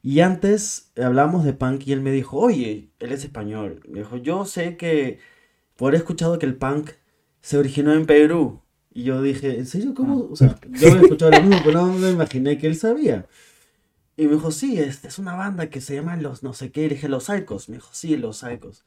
Y 0.03 0.21
antes 0.21 0.91
hablamos 0.97 1.45
de 1.45 1.53
punk 1.53 1.87
y 1.87 1.93
él 1.93 2.01
me 2.01 2.11
dijo, 2.11 2.39
oye, 2.39 2.91
él 2.99 3.13
es 3.13 3.25
español. 3.25 3.81
Me 3.89 4.01
dijo, 4.01 4.17
yo 4.17 4.45
sé 4.45 4.77
que 4.77 5.21
por 5.77 5.95
he 5.95 5.99
escuchado 5.99 6.39
que 6.39 6.47
el 6.47 6.57
punk 6.57 6.91
se 7.41 7.59
originó 7.59 7.93
en 7.93 8.07
Perú. 8.07 8.63
Y 8.93 9.05
yo 9.05 9.23
dije, 9.23 9.59
¿en 9.59 9.67
serio? 9.67 9.95
¿Cómo? 9.95 10.29
O 10.31 10.37
sea, 10.37 10.59
yo 10.71 10.89
había 10.89 11.03
escuchado 11.03 11.31
lo 11.31 11.43
mismo, 11.43 11.63
pero 11.65 11.87
no 11.87 11.95
me 11.95 12.11
imaginé 12.11 12.59
que 12.59 12.67
él 12.67 12.77
sabía. 12.77 13.27
Y 14.17 14.27
me 14.27 14.35
dijo, 14.35 14.51
sí, 14.51 14.79
es, 14.79 15.05
es 15.05 15.19
una 15.19 15.35
banda 15.35 15.71
que 15.71 15.81
se 15.81 15.95
llama 15.95 16.17
Los 16.17 16.43
no 16.43 16.53
sé 16.53 16.71
qué. 16.73 16.83
Y 16.83 16.89
le 16.89 16.95
dije, 16.97 17.09
Los 17.09 17.25
Psychos. 17.25 17.69
Me 17.69 17.77
dijo, 17.77 17.91
sí, 17.93 18.17
Los 18.17 18.39
Psychos. 18.39 18.85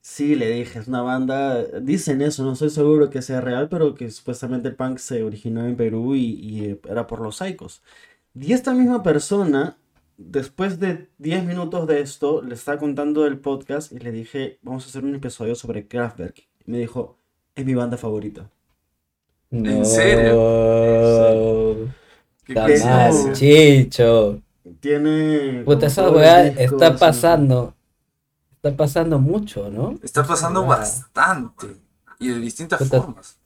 Sí, 0.00 0.36
le 0.36 0.50
dije, 0.50 0.78
es 0.78 0.88
una 0.88 1.02
banda. 1.02 1.62
Dicen 1.80 2.22
eso, 2.22 2.44
no 2.44 2.52
estoy 2.52 2.70
seguro 2.70 3.10
que 3.10 3.22
sea 3.22 3.40
real, 3.40 3.68
pero 3.68 3.94
que 3.94 4.10
supuestamente 4.10 4.68
el 4.68 4.76
punk 4.76 4.98
se 4.98 5.22
originó 5.22 5.66
en 5.66 5.76
Perú 5.76 6.14
y, 6.14 6.20
y, 6.20 6.80
era 6.88 7.06
por 7.06 7.20
Los 7.20 7.36
Psychos. 7.38 7.82
Y 8.34 8.52
esta 8.52 8.74
misma 8.74 9.02
persona, 9.02 9.76
después 10.18 10.78
de 10.78 11.08
10 11.18 11.44
minutos 11.44 11.86
de 11.86 12.00
esto, 12.02 12.42
le 12.42 12.54
estaba 12.54 12.78
contando 12.78 13.24
el 13.26 13.38
podcast 13.38 13.92
y 13.92 13.98
le 14.00 14.12
dije, 14.12 14.58
vamos 14.62 14.84
a 14.84 14.88
hacer 14.88 15.04
un 15.04 15.14
episodio 15.14 15.54
sobre 15.54 15.86
Kraftwerk. 15.88 16.46
Y 16.66 16.70
me 16.70 16.78
dijo, 16.78 17.16
es 17.54 17.64
mi 17.64 17.74
banda 17.74 17.96
favorita. 17.96 18.50
¿En 19.50 19.86
serio? 19.86 20.34
No. 20.34 21.88
Eso- 22.48 22.54
mal, 22.54 22.66
coincidencia. 22.66 23.32
Chicho. 23.32 24.42
Tiene. 24.80 25.62
Puta, 25.64 25.86
esa 25.86 26.10
weá 26.10 26.46
está 26.48 26.96
pasando. 26.96 27.74
está 28.56 28.76
pasando 28.76 29.18
mucho, 29.18 29.70
¿no? 29.70 29.98
Está 30.02 30.24
pasando 30.24 30.60
Ah, 30.64 30.66
bastante 30.78 31.68
y 32.18 32.28
de 32.28 32.38
distintas 32.40 32.78
Puta. 32.80 33.00
formas. 33.02 33.36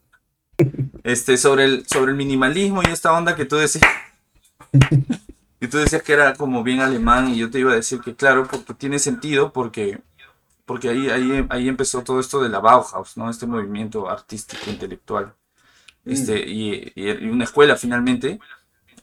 Este, 1.04 1.36
sobre 1.36 1.64
el, 1.64 1.86
sobre 1.86 2.10
el 2.12 2.16
minimalismo 2.16 2.82
y 2.82 2.86
esta 2.90 3.12
onda 3.12 3.36
que 3.36 3.44
tú 3.44 3.56
decías. 3.56 3.84
Y 5.62 5.68
tú 5.68 5.78
decías 5.78 6.02
que 6.02 6.12
era 6.12 6.34
como 6.34 6.62
bien 6.64 6.80
alemán 6.80 7.30
y 7.30 7.38
yo 7.38 7.50
te 7.50 7.60
iba 7.60 7.72
a 7.72 7.76
decir 7.76 8.00
que 8.00 8.16
claro, 8.16 8.48
porque 8.50 8.74
tiene 8.74 8.98
sentido 8.98 9.52
porque, 9.52 10.02
porque 10.66 10.88
ahí, 10.90 11.10
ahí, 11.10 11.46
ahí 11.50 11.68
empezó 11.68 12.02
todo 12.02 12.20
esto 12.20 12.42
de 12.42 12.48
la 12.50 12.60
Bauhaus, 12.60 13.16
¿no? 13.16 13.30
Este 13.30 13.46
movimiento 13.46 14.10
artístico, 14.10 14.70
intelectual. 14.70 15.34
Este, 16.04 16.40
y, 16.48 16.92
y- 16.96 17.10
y 17.10 17.28
una 17.30 17.44
escuela 17.44 17.76
finalmente 17.76 18.40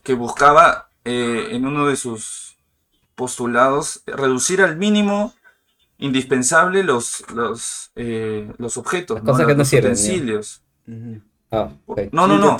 que 0.02 0.14
buscaba 0.14 0.90
eh, 1.04 1.48
en 1.52 1.66
uno 1.66 1.86
de 1.88 1.96
sus 1.96 2.58
postulados 3.14 4.02
reducir 4.06 4.62
al 4.62 4.76
mínimo 4.76 5.34
indispensable 5.98 6.82
los, 6.84 7.24
los, 7.34 7.90
eh, 7.96 8.52
los 8.58 8.76
objetos, 8.76 9.16
Las 9.16 9.24
cosas 9.24 9.46
que 9.46 9.52
no 9.54 9.58
los 9.60 9.68
sirven, 9.68 9.90
ya. 9.90 9.98
utensilios. 9.98 10.62
Ah. 11.52 11.70
No, 12.12 12.26
no, 12.26 12.38
no. 12.38 12.56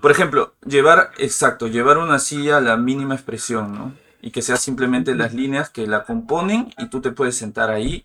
Por 0.00 0.10
ejemplo, 0.10 0.54
llevar, 0.64 1.10
exacto, 1.18 1.66
llevar 1.68 1.98
una 1.98 2.18
silla 2.18 2.56
a 2.56 2.60
la 2.60 2.76
mínima 2.76 3.14
expresión, 3.14 3.72
¿no? 3.74 3.92
Y 4.22 4.30
que 4.30 4.42
sea 4.42 4.56
simplemente 4.56 5.14
las 5.14 5.34
líneas 5.34 5.70
que 5.70 5.86
la 5.86 6.04
componen 6.04 6.72
y 6.78 6.86
tú 6.88 7.00
te 7.00 7.10
puedes 7.12 7.36
sentar 7.36 7.70
ahí. 7.70 8.04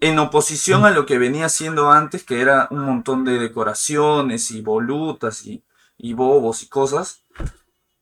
En 0.00 0.18
oposición 0.18 0.84
a 0.86 0.90
lo 0.90 1.04
que 1.04 1.18
venía 1.18 1.48
siendo 1.48 1.90
antes, 1.90 2.24
que 2.24 2.40
era 2.40 2.68
un 2.70 2.84
montón 2.84 3.24
de 3.24 3.38
decoraciones 3.38 4.50
y 4.50 4.62
volutas 4.62 5.44
y, 5.46 5.62
y 5.98 6.14
bobos 6.14 6.62
y 6.62 6.68
cosas. 6.68 7.22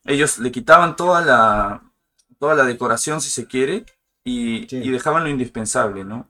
Ellos 0.05 0.39
le 0.39 0.51
quitaban 0.51 0.95
toda 0.95 1.21
la, 1.21 1.83
toda 2.39 2.55
la 2.55 2.63
decoración, 2.63 3.21
si 3.21 3.29
se 3.29 3.47
quiere, 3.47 3.85
y, 4.23 4.67
Sí. 4.69 4.77
y 4.77 4.89
dejaban 4.89 5.23
lo 5.23 5.29
indispensable, 5.29 6.03
¿no? 6.03 6.27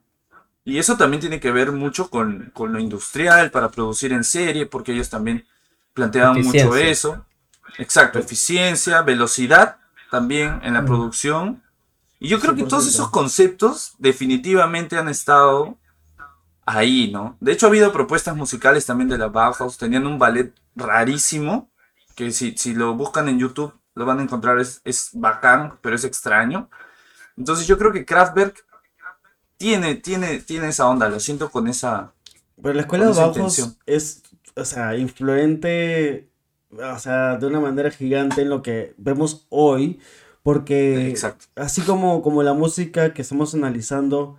Y 0.69 0.77
eso 0.79 0.97
también 0.97 1.21
tiene 1.21 1.39
que 1.39 1.51
ver 1.51 1.71
mucho 1.71 2.09
con, 2.09 2.51
con 2.53 2.71
lo 2.73 2.79
industrial 2.79 3.51
para 3.51 3.69
producir 3.71 4.13
en 4.13 4.23
serie, 4.23 4.65
porque 4.65 4.91
ellos 4.93 5.09
también 5.09 5.45
planteaban 5.93 6.41
mucho 6.41 6.75
eso. 6.75 7.25
Exacto, 7.77 8.19
eficiencia, 8.19 9.01
velocidad 9.01 9.77
también 10.11 10.59
en 10.63 10.73
la 10.73 10.81
Mm. 10.81 10.85
producción. 10.85 11.63
Y 12.19 12.27
yo 12.29 12.39
creo 12.39 12.55
que 12.55 12.63
todos 12.63 12.85
100%. 12.85 12.87
esos 12.87 13.09
conceptos 13.09 13.93
definitivamente 13.97 14.97
han 14.97 15.09
estado 15.09 15.77
ahí, 16.65 17.11
¿no? 17.11 17.37
De 17.39 17.51
hecho, 17.53 17.65
ha 17.65 17.69
habido 17.69 17.91
propuestas 17.91 18.35
musicales 18.35 18.85
también 18.85 19.09
de 19.09 19.17
la 19.17 19.27
Bauhaus. 19.27 19.77
Tenían 19.77 20.05
un 20.05 20.19
ballet 20.19 20.53
rarísimo, 20.75 21.69
que 22.15 22.31
si, 22.31 22.57
si 22.57 22.73
lo 22.73 22.93
buscan 22.95 23.27
en 23.29 23.39
YouTube 23.39 23.73
lo 23.95 24.05
van 24.05 24.19
a 24.19 24.23
encontrar, 24.23 24.59
es, 24.59 24.81
es 24.85 25.09
bacán, 25.13 25.77
pero 25.81 25.95
es 25.95 26.03
extraño. 26.05 26.69
Entonces 27.37 27.67
yo 27.67 27.77
creo 27.77 27.91
que 27.91 28.05
Kraftwerk 28.05 28.65
tiene, 29.59 29.95
tiene, 29.95 30.39
tiene 30.39 30.69
esa 30.69 30.89
onda, 30.89 31.09
lo 31.09 31.19
siento 31.19 31.51
con 31.51 31.67
esa... 31.67 32.13
Pero 32.61 32.73
la 32.73 32.81
escuela 32.81 33.05
de 33.05 33.13
Bauhaus 33.13 33.77
es, 33.85 34.23
o 34.55 34.65
sea, 34.65 34.97
influente, 34.97 36.29
o 36.71 36.97
sea, 36.97 37.37
de 37.37 37.45
una 37.45 37.59
manera 37.59 37.91
gigante 37.91 38.41
en 38.41 38.49
lo 38.49 38.63
que 38.63 38.93
vemos 38.97 39.45
hoy, 39.49 39.99
porque 40.43 41.09
Exacto. 41.09 41.45
así 41.55 41.81
como, 41.81 42.21
como 42.21 42.41
la 42.41 42.53
música 42.53 43.13
que 43.13 43.21
estamos 43.21 43.53
analizando, 43.53 44.37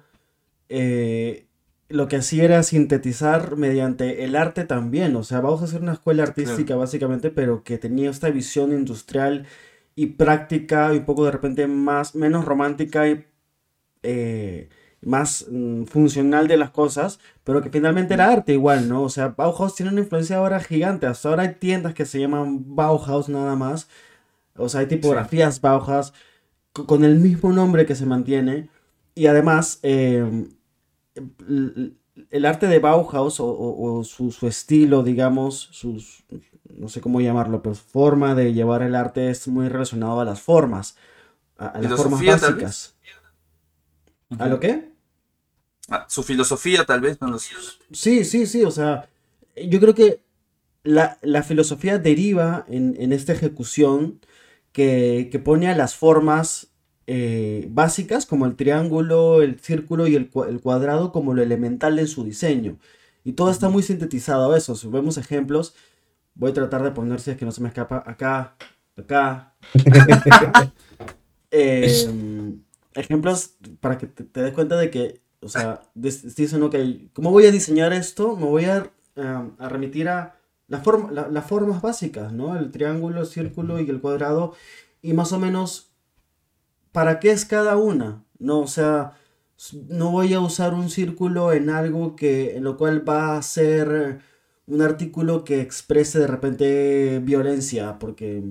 eh, 0.71 1.47
lo 1.91 2.09
que 2.09 2.17
hacía 2.17 2.45
era 2.45 2.63
sintetizar 2.63 3.57
mediante 3.57 4.25
el 4.25 4.37
arte 4.37 4.65
también, 4.65 5.17
o 5.17 5.23
sea, 5.23 5.41
vamos 5.41 5.61
a 5.61 5.65
hacer 5.65 5.83
una 5.83 5.93
escuela 5.93 6.23
artística 6.23 6.77
básicamente, 6.77 7.31
pero 7.31 7.63
que 7.63 7.77
tenía 7.77 8.09
esta 8.09 8.31
visión 8.31 8.73
industrial 8.73 9.47
y 9.95 10.07
práctica 10.07 10.95
y 10.95 10.99
un 10.99 11.05
poco 11.05 11.27
de 11.27 11.33
repente 11.33 11.67
más, 11.67 12.15
menos 12.15 12.47
romántica 12.47 13.07
y 13.09 13.27
eh, 14.03 14.71
más 15.03 15.47
mm, 15.51 15.85
funcional 15.85 16.49
de 16.49 16.57
las 16.59 16.71
cosas, 16.71 17.21
pero 17.45 17.63
que 17.63 17.71
finalmente 17.71 18.15
era 18.15 18.31
arte 18.31 18.53
igual, 18.55 18.89
¿no? 18.89 19.03
O 19.03 19.09
sea, 19.11 19.29
Bauhaus 19.29 19.75
tiene 19.75 19.93
una 19.93 20.01
influencia 20.03 20.37
ahora 20.39 20.61
gigante, 20.61 21.07
hasta 21.07 21.29
ahora 21.31 21.45
hay 21.45 21.55
tiendas 21.55 21.95
que 21.95 22.07
se 22.07 22.21
llaman 22.21 22.75
Bauhaus 22.77 23.29
nada 23.29 23.57
más, 23.57 23.89
o 24.57 24.69
sea, 24.69 24.81
hay 24.81 24.87
tipografías 24.89 25.61
Bauhaus 25.61 26.13
co- 26.73 26.87
con 26.87 27.05
el 27.05 27.19
mismo 27.21 27.53
nombre 27.53 27.87
que 27.87 27.95
se 27.97 28.07
mantiene, 28.07 28.71
y 29.15 29.27
además 29.27 29.81
eh, 29.83 30.47
el, 32.31 32.47
arte 32.47 32.67
de 32.67 32.79
Bauhaus 32.79 33.41
o, 33.41 33.47
o- 33.47 33.99
o 33.99 34.05
su, 34.05 34.31
su 34.33 34.47
estilo, 34.47 35.03
digamos, 35.03 35.69
sus, 35.73 36.25
no 36.77 36.89
sé 36.89 37.01
cómo 37.01 37.21
llamarlo, 37.21 37.63
pero 37.63 37.75
su 37.75 37.85
forma 37.85 38.35
de 38.35 38.53
llevar 38.53 38.83
el 38.83 38.95
arte 38.95 39.31
es 39.31 39.49
muy 39.49 39.69
relacionado 39.69 40.21
a 40.21 40.25
las 40.25 40.41
formas, 40.43 40.97
a, 41.59 41.69
a 41.69 41.81
las 41.81 41.95
formas 41.95 42.21
básicas. 42.25 42.97
¿A 44.39 44.49
lo 44.49 44.61
qué? 44.61 44.90
Ah, 45.91 46.07
Su 46.09 46.23
filosofía 46.23 46.87
tal 46.87 47.01
vez, 47.03 47.21
no 47.21 47.29
lo 47.29 47.39
sé. 47.39 47.55
Sí, 47.93 48.25
sí, 48.25 48.47
sí, 48.47 48.65
o 48.65 48.71
sea, 48.71 49.09
yo 49.57 49.81
creo 49.81 49.95
que 49.95 50.23
la, 50.85 51.19
la 51.23 51.43
filosofía 51.45 51.99
deriva 51.99 52.65
en, 52.69 52.97
en 53.01 53.13
esta 53.13 53.33
ejecución 53.33 54.21
que, 54.73 55.29
que 55.33 55.39
pone 55.41 55.69
a 55.69 55.77
las 55.77 55.97
formas 55.97 56.73
eh, 57.09 57.69
básicas 57.71 58.27
como 58.27 58.47
el 58.47 58.57
triángulo, 58.57 59.43
el 59.43 59.61
círculo 59.61 60.07
y 60.09 60.17
el, 60.17 60.31
cua- 60.33 60.49
el 60.49 60.61
cuadrado 60.61 61.13
como 61.13 61.35
lo 61.35 61.43
elemental 61.43 61.99
en 61.99 62.09
su 62.09 62.25
diseño. 62.25 62.79
Y 63.25 63.33
todo 63.35 63.51
está 63.51 63.69
muy 63.71 63.83
sintetizado 63.83 64.53
a 64.53 64.59
eso. 64.59 64.77
Si 64.77 64.89
vemos 64.89 65.19
ejemplos, 65.19 65.75
voy 66.35 66.51
a 66.53 66.55
tratar 66.55 66.83
de 66.85 66.93
poner 66.93 67.21
si 67.21 67.31
es 67.33 67.37
que 67.39 67.45
no 67.47 67.53
se 67.53 67.63
me 67.63 67.69
escapa 67.69 68.03
acá, 68.07 68.57
acá. 68.97 69.57
Eh, 71.51 72.09
ejemplos 72.95 73.57
para 73.81 73.99
que 73.99 74.07
te, 74.07 74.25
te 74.25 74.43
des 74.43 74.53
cuenta 74.55 74.77
de 74.77 74.91
que, 74.91 75.21
o 75.43 75.49
sea, 75.49 75.83
dicen, 75.95 76.63
ok, 76.63 76.75
¿cómo 77.13 77.31
voy 77.31 77.47
a 77.47 77.51
diseñar 77.53 77.93
esto? 77.93 78.37
Me 78.37 78.45
voy 78.47 78.65
a, 78.67 78.91
eh, 79.17 79.43
a 79.59 79.69
remitir 79.69 80.09
a 80.09 80.37
la 80.69 80.81
forma, 80.81 81.11
la- 81.13 81.29
las 81.29 81.47
formas 81.47 81.83
básicas, 81.83 82.33
¿no? 82.33 82.57
El 82.57 82.71
triángulo, 82.71 83.21
el 83.23 83.27
círculo 83.27 83.81
y 83.81 83.89
el 83.91 84.01
cuadrado. 84.01 84.55
Y 85.03 85.13
más 85.15 85.33
o 85.33 85.39
menos, 85.39 85.93
¿para 86.93 87.21
qué 87.21 87.31
es 87.31 87.45
cada 87.45 87.77
una? 87.77 88.25
No, 88.39 88.61
o 88.61 88.67
sea, 88.67 89.13
no 89.89 90.11
voy 90.11 90.35
a 90.35 90.41
usar 90.41 90.75
un 90.75 90.91
círculo 90.91 91.53
en 91.53 91.71
algo 91.71 92.17
que, 92.17 92.57
en 92.57 92.65
lo 92.65 92.77
cual 92.77 93.09
va 93.09 93.37
a 93.37 93.43
ser 93.43 94.21
un 94.67 94.83
artículo 94.83 95.45
que 95.45 95.61
exprese 95.61 96.19
de 96.19 96.27
repente 96.27 97.21
violencia, 97.23 97.99
porque 97.99 98.43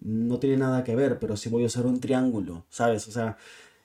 no 0.00 0.38
tiene 0.38 0.56
nada 0.58 0.84
que 0.84 0.94
ver, 0.96 1.18
pero 1.18 1.36
sí 1.36 1.48
voy 1.48 1.64
a 1.64 1.66
usar 1.66 1.86
un 1.86 2.00
triángulo, 2.00 2.66
¿sabes? 2.68 3.08
O 3.08 3.12
sea, 3.12 3.36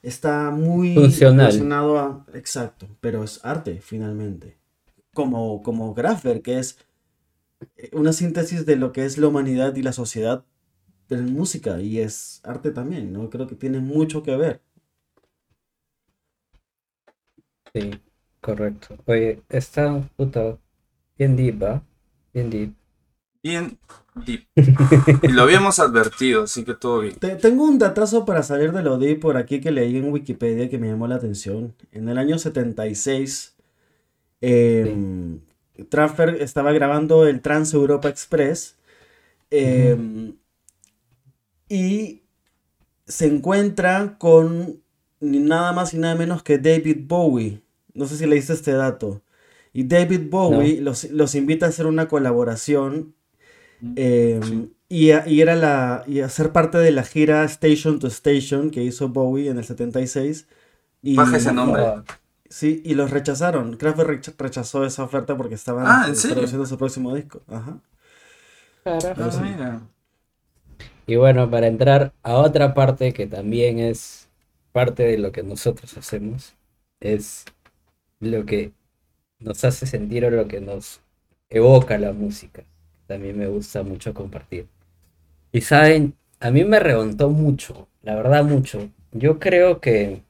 está 0.04 0.52
muy 0.52 0.96
Funcional. 0.96 1.38
relacionado 1.48 2.00
a... 2.00 2.28
Exacto, 2.36 2.88
pero 3.02 3.24
es 3.24 3.44
arte, 3.46 3.82
finalmente. 3.82 4.58
Como, 5.14 5.64
como 5.64 5.94
Graffer, 5.96 6.42
que 6.44 6.60
es 6.60 6.80
eh, 7.78 7.90
una 7.94 8.14
síntesis 8.14 8.66
de 8.66 8.76
lo 8.78 8.92
que 8.94 9.06
es 9.06 9.18
la 9.18 9.28
humanidad 9.28 9.76
y 9.76 9.84
la 9.84 9.94
sociedad 9.94 10.46
en 11.10 11.34
música, 11.34 11.82
y 11.82 12.00
es 12.00 12.42
arte 12.44 12.72
también, 12.72 13.14
¿no? 13.14 13.30
Creo 13.30 13.48
que 13.48 13.56
tiene 13.56 13.80
mucho 13.80 14.24
que 14.24 14.36
ver. 14.36 14.62
Sí, 17.74 17.92
correcto. 18.42 18.98
Oye, 19.06 19.44
está 19.50 20.02
puta 20.16 20.58
bien 21.18 21.36
deep, 21.36 21.64
¿va? 21.64 21.84
Bien 22.34 22.50
deep. 22.50 22.76
Bien 23.44 23.78
deep. 24.16 24.46
Y 25.24 25.28
lo 25.30 25.44
habíamos 25.44 25.80
advertido, 25.80 26.44
así 26.44 26.64
que 26.64 26.74
todo 26.74 27.00
bien. 27.00 27.16
Te- 27.16 27.36
tengo 27.36 27.64
un 27.66 27.80
datazo 27.80 28.26
para 28.26 28.44
salir 28.44 28.72
de 28.72 28.84
lo 28.84 28.98
deep 28.98 29.20
por 29.20 29.38
aquí 29.38 29.60
que 29.62 29.72
leí 29.72 29.98
en 29.98 30.12
Wikipedia 30.12 30.70
que 30.70 30.78
me 30.78 30.88
llamó 30.88 31.08
la 31.08 31.16
atención. 31.16 31.74
En 31.92 32.10
el 32.10 32.18
año 32.18 32.38
76, 32.38 33.56
eh, 34.42 34.96
Transfer 35.90 36.42
estaba 36.42 36.72
grabando 36.72 37.28
el 37.28 37.42
Trans 37.42 37.74
Europa 37.74 38.10
Express 38.10 38.76
eh, 39.52 39.98
y 41.70 42.22
se 43.08 43.28
encuentra 43.28 44.18
con 44.18 44.82
ni 45.20 45.40
nada 45.40 45.72
más 45.74 45.94
y 45.94 45.98
nada 45.98 46.16
menos 46.16 46.44
que 46.44 46.58
David 46.58 47.06
Bowie. 47.08 47.62
No 47.94 48.06
sé 48.08 48.18
si 48.18 48.26
leíste 48.26 48.54
este 48.54 48.74
dato. 48.74 49.22
Y 49.72 49.86
David 49.86 50.30
Bowie 50.30 50.82
los, 50.82 51.06
los 51.12 51.36
invita 51.36 51.66
a 51.66 51.70
hacer 51.70 51.86
una 51.88 52.08
colaboración 52.08 53.16
eh, 53.96 54.40
Sí. 54.44 54.72
y, 54.90 55.12
a- 55.12 55.28
y 55.28 55.42
era 55.42 55.56
la 55.56 56.04
y 56.08 56.22
a 56.22 56.30
ser 56.30 56.52
parte 56.52 56.78
de 56.78 56.92
la 56.92 57.04
gira 57.04 57.44
Station 57.46 58.00
to 58.00 58.08
Station 58.08 58.70
que 58.72 58.84
hizo 58.84 59.10
Bowie 59.10 59.50
en 59.50 59.58
el 59.58 59.64
76 59.66 60.48
y 61.02 61.16
Baja 61.16 61.38
ese 61.38 61.54
nombre. 61.54 61.84
Sí 62.50 62.82
y 62.86 62.94
los 62.96 63.12
rechazaron 63.12 63.78
Kraftwerk 63.78 64.10
recha- 64.10 64.34
rechazó 64.38 64.86
esa 64.86 65.04
oferta 65.04 65.36
porque 65.38 65.56
estaban 65.56 65.86
Ah, 65.88 66.06
¿en 66.08 66.16
serio? 66.16 66.36
produciendo 66.36 66.66
su 66.68 66.78
próximo 66.78 67.14
disco 67.16 67.42
ajá 67.48 67.80
carajo. 68.84 69.22
Ah, 69.24 69.32
sí. 69.32 69.40
mira. 69.42 69.82
Y 71.06 71.16
bueno, 71.18 71.50
para 71.50 71.68
entrar 71.68 72.14
a 72.24 72.36
otra 72.36 72.74
parte 72.74 73.14
que 73.14 73.28
también 73.28 73.80
es 73.80 74.30
parte 74.72 75.04
de 75.04 75.18
lo 75.18 75.32
que 75.32 75.44
nosotros 75.44 75.98
hacemos, 75.98 76.56
es 77.00 77.46
lo 78.20 78.46
que 78.46 78.72
nos 79.40 79.64
hace 79.66 79.86
sentir 79.86 80.26
o 80.26 80.30
lo 80.32 80.48
que 80.48 80.62
nos 80.62 81.02
evoca 81.50 81.98
la 81.98 82.14
música. 82.14 82.64
También 83.08 83.38
me 83.38 83.48
gusta 83.48 83.84
mucho 83.84 84.14
compartir. 84.14 84.68
Y 85.52 85.62
saben, 85.62 86.16
a 86.40 86.52
mí 86.52 86.66
me 86.66 86.80
remontó 86.80 87.30
mucho, 87.30 87.88
la 88.02 88.16
verdad 88.16 88.44
mucho. 88.44 88.90
Yo 89.12 89.40
creo 89.40 89.80
que 89.82 90.24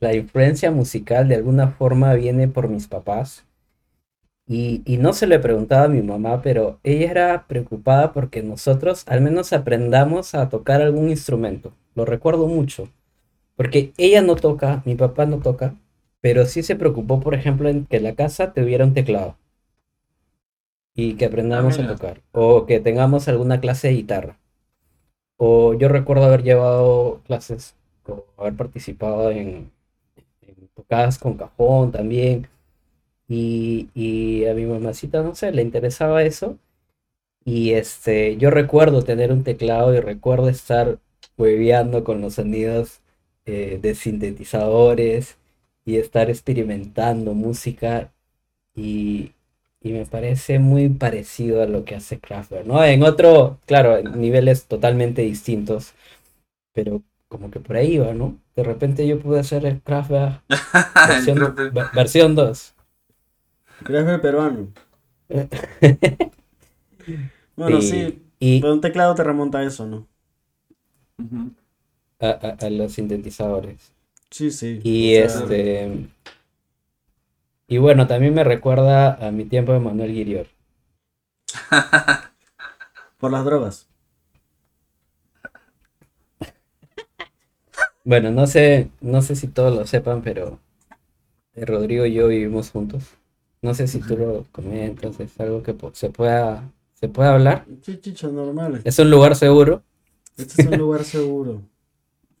la 0.00 0.14
influencia 0.14 0.70
musical 0.70 1.28
de 1.28 1.36
alguna 1.36 1.68
forma 1.68 2.14
viene 2.14 2.48
por 2.48 2.68
mis 2.68 2.88
papás. 2.88 3.44
Y, 4.46 4.82
y 4.84 4.96
no 4.98 5.12
se 5.12 5.26
le 5.26 5.38
preguntaba 5.38 5.84
a 5.84 5.88
mi 5.88 6.02
mamá, 6.02 6.42
pero 6.42 6.80
ella 6.82 7.10
era 7.10 7.46
preocupada 7.46 8.12
porque 8.12 8.42
nosotros 8.42 9.04
al 9.06 9.20
menos 9.20 9.52
aprendamos 9.52 10.34
a 10.34 10.48
tocar 10.48 10.82
algún 10.82 11.08
instrumento. 11.08 11.72
Lo 11.94 12.04
recuerdo 12.04 12.46
mucho. 12.46 12.88
Porque 13.56 13.92
ella 13.98 14.22
no 14.22 14.36
toca, 14.36 14.82
mi 14.86 14.94
papá 14.94 15.26
no 15.26 15.38
toca, 15.38 15.76
pero 16.20 16.46
sí 16.46 16.62
se 16.62 16.76
preocupó, 16.76 17.20
por 17.20 17.34
ejemplo, 17.34 17.68
en 17.68 17.86
que 17.86 18.00
la 18.00 18.14
casa 18.14 18.52
tuviera 18.52 18.84
un 18.84 18.94
teclado. 18.94 19.36
Y 21.00 21.14
que 21.16 21.26
aprendamos 21.26 21.78
a 21.78 21.82
mira. 21.82 21.94
tocar. 21.94 22.16
O 22.32 22.66
que 22.66 22.80
tengamos 22.80 23.28
alguna 23.28 23.60
clase 23.60 23.88
de 23.88 23.94
guitarra. 23.94 24.38
O 25.36 25.74
yo 25.74 25.88
recuerdo 25.88 26.24
haber 26.24 26.42
llevado 26.42 27.20
clases 27.26 27.74
o 28.06 28.26
haber 28.36 28.54
participado 28.56 29.30
en, 29.30 29.70
en 30.42 30.68
tocadas 30.74 31.18
con 31.18 31.36
cajón 31.36 31.92
también. 31.92 32.48
Y, 33.28 33.90
y 33.94 34.46
a 34.46 34.54
mi 34.54 34.66
mamacita, 34.66 35.22
no 35.22 35.34
sé, 35.34 35.52
le 35.52 35.62
interesaba 35.62 36.22
eso. 36.24 36.58
Y 37.44 37.72
este, 37.72 38.36
yo 38.36 38.50
recuerdo 38.50 39.02
tener 39.02 39.32
un 39.32 39.44
teclado 39.44 39.94
y 39.94 40.00
recuerdo 40.00 40.48
estar 40.48 40.98
hueveando 41.38 42.04
con 42.04 42.20
los 42.20 42.34
sonidos 42.34 43.00
eh, 43.46 43.78
de 43.82 43.94
sintetizadores 43.94 45.38
y 45.84 45.96
estar 45.96 46.30
experimentando 46.30 47.34
música. 47.34 48.12
Y, 48.76 49.32
y 49.82 49.92
me 49.92 50.06
parece 50.06 50.58
muy 50.58 50.88
parecido 50.90 51.62
a 51.62 51.66
lo 51.66 51.84
que 51.84 51.94
hace 51.96 52.20
Kraftwerk, 52.20 52.66
¿no? 52.66 52.82
En 52.84 53.02
otro, 53.02 53.58
claro, 53.66 53.96
en 53.98 54.20
niveles 54.20 54.66
totalmente 54.66 55.22
distintos, 55.22 55.94
pero 56.72 57.02
como 57.28 57.50
que 57.50 57.60
por 57.60 57.76
ahí 57.76 57.98
va, 57.98 58.12
¿no? 58.14 58.38
De 58.56 58.62
repente 58.64 59.06
yo 59.06 59.20
pude 59.20 59.40
hacer 59.40 59.64
el 59.66 59.80
Kraftwerk 59.82 60.42
versión, 61.08 61.36
Creo 61.38 61.54
que- 61.54 61.70
ver- 61.70 61.86
versión 61.94 62.34
2. 62.34 62.74
¿Crees 63.84 64.04
ver 64.06 64.20
peruano? 64.20 64.68
Bueno, 67.56 67.80
Sí, 67.80 67.88
sí. 67.90 68.22
Y 68.38 68.60
Pero 68.60 68.72
un 68.72 68.80
teclado 68.80 69.14
te 69.14 69.22
remonta 69.24 69.58
a 69.58 69.64
eso, 69.64 69.86
¿no? 69.86 70.06
A, 72.20 72.28
a- 72.30 72.66
a 72.66 72.70
los 72.70 72.92
sintetizadores. 72.92 73.92
Sí, 74.30 74.50
sí. 74.50 74.80
Y 74.84 75.16
O 75.22 75.28
sea, 75.28 75.40
este. 75.42 76.08
Y 77.70 77.78
bueno, 77.78 78.08
también 78.08 78.34
me 78.34 78.42
recuerda 78.42 79.14
a 79.24 79.30
mi 79.30 79.44
tiempo 79.44 79.72
de 79.72 79.78
Manuel 79.78 80.12
Guirior. 80.12 80.48
Por 83.18 83.30
las 83.30 83.44
drogas. 83.44 83.86
Bueno, 88.02 88.32
no 88.32 88.48
sé, 88.48 88.90
no 89.00 89.22
sé 89.22 89.36
si 89.36 89.46
todos 89.46 89.72
lo 89.72 89.86
sepan, 89.86 90.20
pero 90.22 90.58
eh, 91.54 91.64
Rodrigo 91.64 92.04
y 92.06 92.12
yo 92.14 92.26
vivimos 92.26 92.72
juntos. 92.72 93.04
No 93.62 93.72
sé 93.74 93.86
si 93.86 94.00
tú 94.00 94.16
lo 94.16 94.46
comentas, 94.50 95.20
es 95.20 95.38
algo 95.38 95.62
que 95.62 95.76
se 95.92 96.10
pueda, 96.10 96.68
se 96.94 97.08
pueda 97.08 97.34
hablar. 97.34 97.66
Normal. 98.32 98.80
Es 98.82 98.98
un 98.98 99.12
lugar 99.12 99.36
seguro. 99.36 99.84
Este 100.36 100.62
es 100.62 100.66
un 100.68 100.76
lugar 100.76 101.04
seguro. 101.04 101.62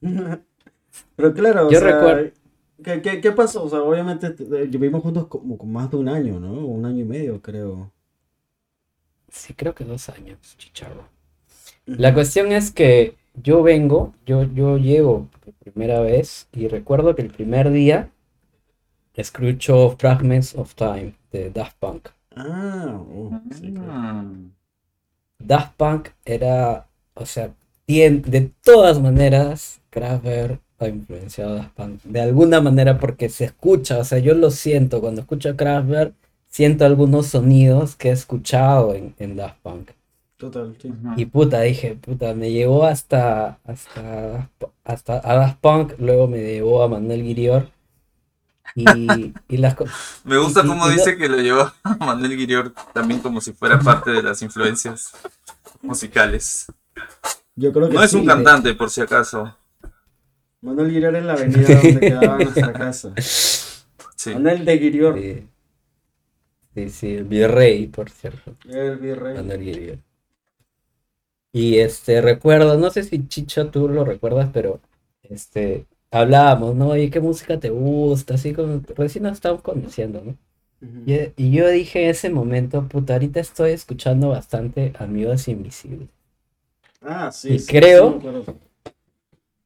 Pero 0.00 1.34
claro, 1.34 1.68
o 1.68 1.70
Yo 1.70 1.78
sea, 1.78 1.88
recuerdo- 1.92 2.39
¿qué, 2.84 3.02
qué, 3.02 3.20
qué 3.20 3.32
pasó? 3.32 3.64
O 3.64 3.68
sea, 3.68 3.82
obviamente 3.82 4.30
te- 4.30 4.44
eh, 4.44 4.66
vivimos 4.66 5.02
juntos 5.02 5.26
como 5.28 5.56
con 5.58 5.72
más 5.72 5.90
de 5.90 5.96
un 5.98 6.08
año, 6.08 6.40
¿no? 6.40 6.52
Un 6.66 6.84
año 6.86 7.00
y 7.00 7.04
medio, 7.04 7.40
creo. 7.42 7.92
Sí, 9.28 9.54
creo 9.54 9.74
que 9.74 9.84
dos 9.84 10.08
años, 10.08 10.38
chicharro. 10.58 11.08
La 11.86 12.14
cuestión 12.14 12.52
es 12.52 12.72
que 12.72 13.16
yo 13.34 13.62
vengo, 13.62 14.14
yo, 14.26 14.44
yo 14.44 14.78
llego 14.78 15.28
por 15.44 15.54
primera 15.54 16.00
vez 16.00 16.48
y 16.52 16.68
recuerdo 16.68 17.14
que 17.16 17.22
el 17.22 17.30
primer 17.32 17.70
día 17.72 18.10
escucho 19.14 19.94
Fragments 20.00 20.52
of 20.56 20.74
Time 20.74 21.14
de 21.30 21.50
Daft 21.50 21.76
Punk. 21.78 22.08
Ah, 22.34 22.98
oh, 23.08 23.38
sí, 23.52 23.72
claro. 23.72 23.96
Mm. 24.02 24.50
Daft 25.38 25.76
Punk 25.76 26.10
era, 26.24 26.86
o 27.14 27.26
sea, 27.26 27.52
de 27.86 28.52
todas 28.62 29.00
maneras, 29.00 29.80
Kraftwerk 29.90 30.60
influenciado 30.88 31.52
a 31.52 31.56
Daft 31.56 31.70
Punk. 31.74 32.02
De 32.04 32.20
alguna 32.20 32.60
manera 32.60 32.98
porque 32.98 33.28
se 33.28 33.44
escucha, 33.44 33.98
o 33.98 34.04
sea, 34.04 34.18
yo 34.18 34.34
lo 34.34 34.50
siento, 34.50 35.00
cuando 35.00 35.20
escucho 35.22 35.56
Kraftwerk, 35.56 36.14
siento 36.48 36.84
algunos 36.84 37.26
sonidos 37.28 37.96
que 37.96 38.08
he 38.08 38.12
escuchado 38.12 38.94
en, 38.94 39.14
en 39.18 39.36
Daft 39.36 39.58
Punk. 39.62 39.90
Total, 40.36 40.74
sí. 40.80 40.90
Y 41.16 41.26
puta, 41.26 41.60
dije, 41.60 41.96
puta, 42.00 42.32
me 42.34 42.50
llevó 42.50 42.84
hasta, 42.86 43.58
hasta, 43.64 44.48
hasta 44.84 45.20
a 45.22 45.34
Daft 45.36 45.58
Punk, 45.60 45.92
luego 45.98 46.28
me 46.28 46.38
llevó 46.38 46.82
a 46.82 46.88
Manuel 46.88 47.22
Guirior. 47.22 47.68
Y, 48.74 48.86
y 49.48 49.56
las 49.56 49.74
cosas. 49.74 50.20
Me 50.24 50.38
gusta 50.38 50.60
y- 50.64 50.66
cómo 50.68 50.86
y 50.86 50.88
no- 50.90 50.94
dice 50.94 51.16
que 51.16 51.28
lo 51.28 51.36
llevó 51.38 51.70
a 51.82 51.96
Manuel 51.98 52.36
Guirior 52.36 52.72
también 52.94 53.20
como 53.20 53.40
si 53.40 53.52
fuera 53.52 53.78
parte 53.80 54.12
de 54.12 54.22
las 54.22 54.40
influencias 54.42 55.12
musicales. 55.82 56.66
Yo 57.56 57.72
creo 57.72 57.88
que 57.88 57.94
No 57.94 58.02
es 58.02 58.12
sí. 58.12 58.16
un 58.16 58.26
cantante, 58.26 58.74
por 58.74 58.88
si 58.90 59.00
acaso. 59.00 59.54
Manuel 60.62 60.90
Guirior 60.90 61.16
en 61.16 61.26
la 61.26 61.34
avenida 61.34 61.76
donde 61.82 62.00
quedaba 62.04 62.38
nuestra 62.38 62.72
casa. 62.72 63.12
Sí. 64.16 64.34
Manuel 64.34 64.64
de 64.64 64.78
Guirior. 64.78 65.14
Sí, 65.14 65.48
sí, 66.74 66.88
sí, 66.90 67.14
el 67.14 67.24
virrey, 67.24 67.86
por 67.86 68.10
cierto. 68.10 68.56
El 68.68 68.96
virrey. 68.98 69.34
Manuel 69.36 69.60
Guirior. 69.60 69.98
Y 71.52 71.78
este, 71.78 72.20
recuerdo, 72.20 72.78
no 72.78 72.90
sé 72.90 73.02
si 73.02 73.26
Chicho 73.26 73.70
tú 73.70 73.88
lo 73.88 74.04
recuerdas, 74.04 74.50
pero 74.52 74.80
este, 75.22 75.86
hablábamos, 76.10 76.76
¿no? 76.76 76.96
¿Y 76.96 77.10
qué 77.10 77.20
música 77.20 77.58
te 77.58 77.70
gusta? 77.70 78.34
Así 78.34 78.52
como 78.52 78.82
recién 78.96 79.24
nos 79.24 79.32
estábamos 79.34 79.62
conociendo, 79.62 80.22
¿no? 80.24 80.36
Y, 81.06 81.14
y 81.36 81.52
yo 81.52 81.68
dije 81.68 82.04
en 82.04 82.10
ese 82.10 82.30
momento, 82.30 82.88
puta, 82.88 83.14
ahorita 83.14 83.40
estoy 83.40 83.72
escuchando 83.72 84.30
bastante 84.30 84.92
Amigos 84.98 85.48
Invisibles. 85.48 86.08
Ah, 87.02 87.30
sí. 87.32 87.54
Y 87.54 87.58
sí, 87.58 87.66
creo- 87.66 88.20
sí. 88.20 88.52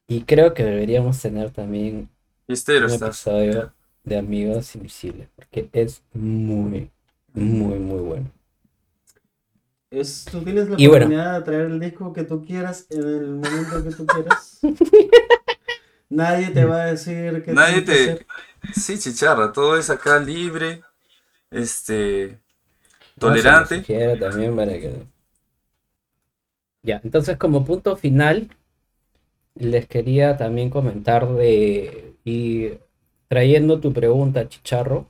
Y 0.09 0.23
creo 0.25 0.55
que 0.55 0.65
deberíamos 0.65 1.21
tener 1.21 1.51
también 1.51 2.09
un 2.81 2.93
estás. 2.93 2.93
episodio 2.93 3.73
de 4.05 4.19
Amigos 4.19 4.75
Invisibles, 4.77 5.29
porque 5.37 5.69
es 5.73 6.03
muy, 6.15 6.91
muy, 7.35 7.79
muy 7.79 8.01
bueno. 8.01 8.33
Es, 9.91 10.29
tú 10.31 10.43
tienes 10.45 10.69
la 10.69 10.77
Y 10.77 10.87
bueno. 10.87 11.07
oportunidad 11.07 11.39
de 11.39 11.45
traer 11.45 11.61
el 11.71 11.81
disco 11.81 12.13
que 12.13 12.25
tú 12.25 12.45
quieras 12.45 12.87
en 12.91 13.03
el 13.09 13.31
momento 13.37 13.83
que 13.83 13.93
tú 13.93 14.09
quieras. 14.09 14.59
Nadie 16.11 16.51
te 16.51 16.65
va 16.65 16.83
a 16.83 16.87
decir 16.87 17.43
que 17.45 17.53
Nadie 17.53 17.83
te- 17.83 17.93
hacer. 17.93 18.27
Sí, 18.73 18.99
chicharra, 18.99 19.53
todo 19.53 19.77
es 19.79 19.89
acá 19.91 20.19
libre, 20.19 20.83
este, 21.51 22.41
No, 23.19 23.35
tolerante. 23.35 23.55
lo 23.57 23.67
sugiero 23.67 24.17
también 24.19 24.55
para 24.55 24.73
que... 24.75 25.05
Ya, 26.83 27.01
entonces 27.03 27.37
como 27.37 27.65
punto 27.65 27.97
final, 27.97 28.49
les 29.55 29.87
quería 29.87 30.37
también 30.37 30.71
comentar 30.71 31.29
de... 31.35 32.15
Y 32.25 32.71
trayendo 33.29 33.81
tu 33.81 33.93
pregunta, 33.93 34.49
Chicharro, 34.49 35.07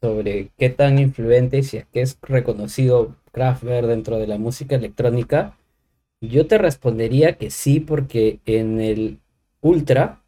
sobre 0.00 0.50
qué 0.58 0.70
tan 0.70 0.98
influente 0.98 1.58
y 1.58 1.62
si 1.62 1.78
es 1.78 1.86
que 1.86 2.02
es 2.02 2.18
reconocido 2.22 3.16
Kraftwerk 3.32 3.86
dentro 3.86 4.18
de 4.18 4.26
la 4.26 4.38
música 4.38 4.76
electrónica, 4.76 5.56
yo 6.20 6.46
te 6.46 6.58
respondería 6.58 7.38
que 7.38 7.50
sí, 7.50 7.80
porque 7.80 8.40
en 8.46 8.80
el 8.80 9.18
Ultra 9.62 10.22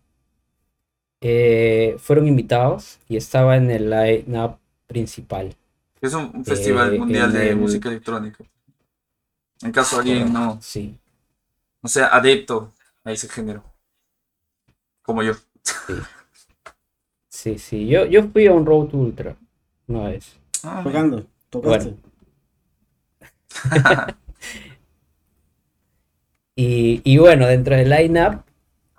eh, 1.20 1.96
fueron 1.98 2.26
invitados 2.26 2.98
y 3.08 3.16
estaba 3.16 3.56
en 3.56 3.70
el 3.70 3.90
line-up 3.90 4.58
principal. 4.86 5.54
Es 6.00 6.14
un 6.14 6.44
festival 6.44 6.94
Eh, 6.94 6.98
mundial 6.98 7.32
de 7.32 7.50
el- 7.50 7.58
música 7.58 7.88
electrónica. 7.88 8.44
En 9.62 9.70
caso 9.72 9.98
alguien 10.00 10.32
no, 10.32 10.60
Sí, 10.60 10.96
no 11.82 11.88
sea 11.88 12.08
adepto 12.08 12.71
a 13.04 13.12
ese 13.12 13.28
género. 13.28 13.62
Como 15.02 15.22
yo. 15.22 15.32
sí, 17.28 17.58
sí. 17.58 17.86
Yo, 17.88 18.06
yo 18.06 18.24
fui 18.28 18.46
a 18.46 18.52
un 18.52 18.64
Road 18.66 18.88
to 18.88 18.96
Ultra 18.98 19.36
una 19.86 20.08
vez. 20.08 20.36
Ah, 20.62 20.80
Tocando, 20.84 21.26
tocaste. 21.50 21.94
Bueno. 21.94 22.12
Y, 26.54 27.00
y 27.04 27.16
bueno, 27.18 27.46
dentro 27.46 27.76
del 27.76 27.88
line-up 27.88 28.42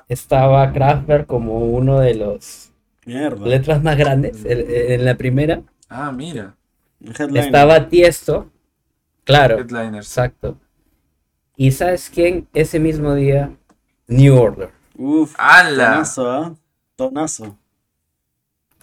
estaba 0.07 0.71
Kraftwerk 0.73 1.27
como 1.27 1.59
uno 1.59 1.99
de 1.99 2.15
los 2.15 2.71
Mierda. 3.05 3.45
letras 3.45 3.83
más 3.83 3.95
grandes. 3.97 4.43
En 4.45 5.05
la 5.05 5.15
primera 5.15 5.61
ah, 5.89 6.11
mira. 6.11 6.55
Headliner. 6.99 7.43
estaba 7.45 7.89
Tiesto, 7.89 8.49
claro, 9.23 9.59
Headliners. 9.59 10.07
exacto. 10.07 10.57
Y 11.55 11.71
¿sabes 11.71 12.09
quién? 12.09 12.47
Ese 12.53 12.79
mismo 12.79 13.13
día, 13.13 13.55
New 14.07 14.35
Order. 14.35 14.69
Uf. 14.95 15.35
¡Hala! 15.37 15.93
Tonazo, 15.93 16.31
¿ah? 16.31 16.55
Tonazo. 16.95 17.57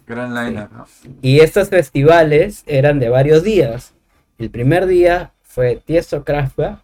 Gran 0.07 0.35
lineup. 0.35 0.73
¿no? 0.73 0.87
Y 1.23 1.41
estos 1.41 1.69
festivales 1.69 2.65
eran 2.67 2.99
de 2.99 3.09
varios 3.09 3.45
días. 3.45 3.93
El 4.39 4.51
primer 4.51 4.87
día 4.87 5.33
fue 5.43 5.77
Tiesto 5.77 6.25
Kraftwerk, 6.25 6.81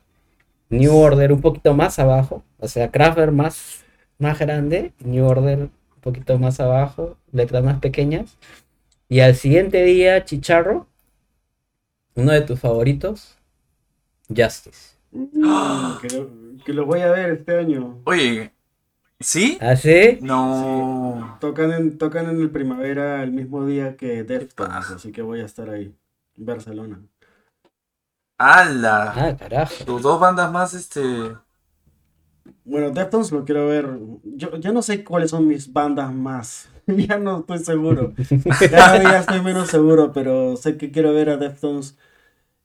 New 0.69 0.95
Order 0.95 1.33
un 1.33 1.41
poquito 1.41 1.75
más 1.75 1.99
abajo, 1.99 2.45
o 2.59 2.69
sea, 2.69 2.91
Kraftwerk 2.91 3.33
más, 3.33 3.85
más 4.19 4.39
grande, 4.39 4.93
New 5.01 5.25
Order 5.25 5.59
un 5.59 5.71
poquito 6.01 6.39
más 6.39 6.61
abajo, 6.61 7.17
letras 7.33 7.65
más 7.65 7.81
pequeñas. 7.81 8.37
Y 9.09 9.21
al 9.21 9.37
siguiente 9.37 9.85
día, 9.85 10.25
Chicharro, 10.25 10.87
uno 12.15 12.33
de 12.33 12.43
tus 12.43 12.61
favoritos, 12.61 13.37
Justice. 14.29 14.97
Mm, 15.13 15.97
que, 16.67 16.73
lo, 16.73 16.83
que 16.83 16.83
lo 16.83 16.87
voy 16.87 17.01
a 17.01 17.13
ver 17.13 17.31
este 17.31 17.59
año. 17.59 18.01
Oye, 18.05 18.53
¿sí? 19.21 19.59
¿Ah, 19.61 19.77
sí? 19.77 20.19
No. 20.21 21.39
Tocan 21.41 21.73
en, 21.73 21.99
tocan 21.99 22.29
en 22.29 22.41
el 22.41 22.51
primavera 22.51 23.23
el 23.23 23.33
mismo 23.33 23.65
día 23.65 23.97
que 23.97 24.25
Deftones, 24.25 24.91
así 24.91 25.13
que 25.13 25.23
voy 25.23 25.41
a 25.41 25.45
estar 25.45 25.71
ahí, 25.71 25.95
en 26.37 26.47
Barcelona. 26.47 27.01
¡Hala! 28.39 29.13
Ah, 29.17 29.37
carajo. 29.37 29.85
Tus 29.85 30.03
dos 30.03 30.21
bandas 30.21 30.51
más, 30.53 30.75
este. 30.75 31.01
Bueno, 32.65 32.91
Deftones 32.91 33.33
lo 33.33 33.45
quiero 33.45 33.69
ver. 33.69 33.89
Yo 34.25 34.57
ya 34.57 34.73
no 34.73 34.83
sé 34.83 35.05
cuáles 35.05 35.31
son 35.31 35.47
mis 35.47 35.73
bandas 35.73 36.13
más. 36.13 36.69
ya 36.87 37.19
no 37.19 37.41
estoy 37.41 37.59
seguro. 37.61 38.13
Cada 38.71 38.99
día 38.99 39.19
estoy 39.21 39.41
menos 39.41 39.69
seguro, 39.69 40.13
pero 40.13 40.57
sé 40.57 40.77
que 40.77 40.91
quiero 40.91 41.15
ver 41.15 41.31
a 41.31 41.37
Deftones 41.37 41.97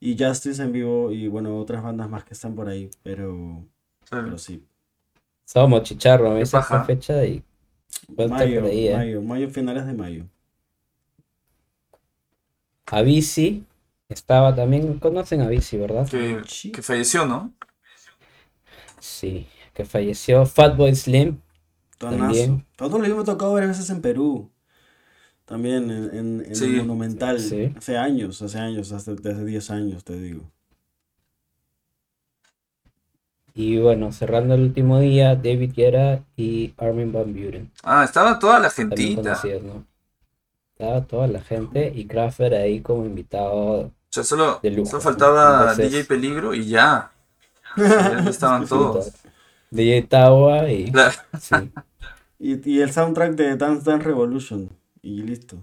y 0.02 0.18
Justice 0.18 0.62
en 0.62 0.72
vivo 0.74 1.12
y 1.12 1.28
bueno, 1.28 1.58
otras 1.58 1.84
bandas 1.84 2.10
más 2.10 2.26
que 2.26 2.34
están 2.34 2.56
por 2.56 2.68
ahí, 2.68 2.90
pero, 3.04 3.66
pero 4.12 4.38
sí. 4.38 4.64
Somos 5.46 5.84
Chicharro, 5.84 6.30
me 6.32 6.40
dice 6.40 6.58
esta 6.58 6.60
paja. 6.60 6.84
fecha 6.86 7.26
y 7.26 7.44
Mayo, 8.30 8.62
por 8.62 8.70
ahí, 8.70 8.88
¿eh? 8.88 8.96
mayo, 8.96 9.22
mayo, 9.22 9.50
finales 9.50 9.86
de 9.86 9.94
mayo. 9.94 10.26
A 12.88 13.02
Bici 13.02 13.64
estaba 14.10 14.54
también, 14.56 15.00
conocen 15.00 15.42
a 15.42 15.48
Bici, 15.48 15.78
¿verdad? 15.78 16.08
Que, 16.10 16.42
Sí. 16.46 16.72
que 16.72 16.82
falleció, 16.82 17.26
¿no? 17.26 17.54
Sí, 19.00 19.48
que 19.74 19.86
falleció 19.86 20.46
Fatboy 20.46 20.96
Slim. 20.96 21.40
Tonazo. 21.98 22.20
También. 22.24 22.66
Todo 22.76 23.00
lo 23.00 23.16
me 23.16 23.24
tocado 23.24 23.54
varias 23.54 23.78
veces 23.78 23.90
en 23.90 24.02
Perú. 24.02 24.52
También 25.46 25.90
en, 25.92 26.16
en, 26.16 26.46
en 26.46 26.56
Sí. 26.56 26.66
el 26.66 26.78
Monumental. 26.78 27.40
Sí. 27.40 27.74
Hace 27.76 27.98
años, 27.98 28.42
hace 28.42 28.58
años, 28.60 28.92
hace, 28.92 29.12
hace 29.12 29.46
10 29.46 29.72
años, 29.72 30.04
te 30.04 30.20
digo. 30.20 30.52
Y 33.54 33.78
bueno, 33.80 34.12
cerrando 34.12 34.54
el 34.56 34.62
último 34.62 35.00
día, 35.00 35.36
David 35.36 35.74
Guerra 35.76 36.24
y 36.38 36.74
Armin 36.78 37.12
Van 37.12 37.34
Buren. 37.34 37.72
Ah, 37.84 38.04
estaba 38.06 38.40
toda 38.40 38.60
la 38.60 38.70
gentita. 38.70 39.40
Estaba 40.74 41.02
toda 41.06 41.28
la 41.28 41.42
gente 41.42 41.92
y 41.94 42.06
Kraftwerk 42.06 42.54
ahí 42.56 42.82
como 42.82 43.06
invitado. 43.06 43.82
O 43.82 43.92
sea, 44.10 44.24
solo, 44.24 44.60
De 44.64 44.72
lujo, 44.72 44.90
solo 44.92 45.02
faltaba 45.02 45.62
entonces- 45.72 45.92
DJ 45.92 46.04
Peligro 46.06 46.54
y 46.54 46.66
ya. 46.68 47.12
Ya 47.78 48.26
estaban 48.30 48.66
todos. 48.68 49.12
DJ 49.72 50.02
Tawa 50.04 50.70
y. 50.72 50.92
Claro. 50.92 51.16
Sí. 51.40 51.56
Y, 52.40 52.72
y 52.72 52.82
el 52.82 52.92
soundtrack 52.92 53.34
de 53.36 53.56
Dance 53.56 53.84
Dance 53.90 54.04
Revolution. 54.06 54.70
Y 55.04 55.22
listo. 55.22 55.58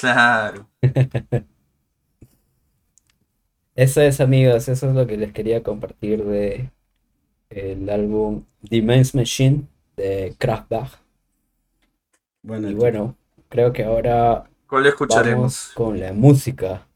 Claro. 0.00 0.66
Eso 3.74 4.00
es, 4.02 4.20
amigos, 4.20 4.68
eso 4.68 4.88
es 4.88 4.94
lo 4.94 5.06
que 5.06 5.16
les 5.16 5.32
quería 5.32 5.62
compartir 5.62 6.24
de 6.24 6.70
el 7.54 7.88
álbum 7.90 8.44
The 8.68 8.82
Men's 8.82 9.14
Machine 9.14 9.66
de 9.96 10.34
Kraftwerk. 10.38 10.98
Bueno, 12.42 12.70
Y 12.70 12.74
bueno, 12.74 13.16
creo 13.48 13.72
que 13.72 13.84
ahora 13.84 14.44
¿Cuál 14.66 14.82
vamos 14.84 14.88
escucharemos? 14.88 15.72
con 15.74 16.00
la 16.00 16.12
música. 16.12 16.86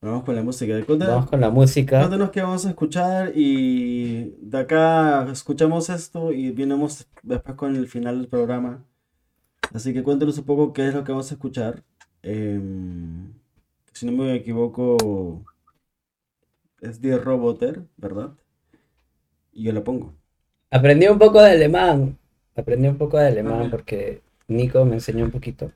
vamos 0.00 0.24
con 0.24 0.34
la 0.36 0.42
música. 0.42 0.74
Cuéntanos, 0.84 1.14
Vamos 1.14 1.30
con 1.30 1.40
la 1.40 1.50
música. 1.50 1.98
cuéntanos 2.00 2.30
qué 2.30 2.40
vamos 2.42 2.66
a 2.66 2.70
escuchar 2.70 3.32
y 3.34 4.30
de 4.40 4.58
acá 4.58 5.28
escuchamos 5.30 5.88
esto 5.90 6.32
y 6.32 6.50
vienemos 6.50 7.06
después 7.22 7.56
con 7.56 7.76
el 7.76 7.86
final 7.88 8.18
del 8.18 8.28
programa. 8.28 8.84
Así 9.74 9.92
que 9.92 10.02
cuéntanos 10.02 10.38
un 10.38 10.44
poco 10.44 10.72
qué 10.72 10.88
es 10.88 10.94
lo 10.94 11.04
que 11.04 11.12
vamos 11.12 11.30
a 11.30 11.34
escuchar. 11.34 11.82
Em, 12.22 13.32
si 13.92 14.06
no 14.06 14.12
me 14.12 14.34
equivoco, 14.34 15.44
es 16.80 17.00
de 17.00 17.18
Roboter, 17.18 17.82
¿verdad? 17.96 18.32
Y 19.58 19.64
yo 19.64 19.72
la 19.72 19.82
pongo. 19.82 20.14
Aprendí 20.70 21.08
un 21.08 21.18
poco 21.18 21.42
de 21.42 21.50
alemán. 21.50 22.16
Aprendí 22.54 22.86
un 22.86 22.96
poco 22.96 23.18
de 23.18 23.26
alemán 23.26 23.70
porque 23.72 24.20
Nico 24.46 24.84
me 24.84 24.94
enseñó 24.94 25.24
un 25.24 25.32
poquito. 25.32 25.72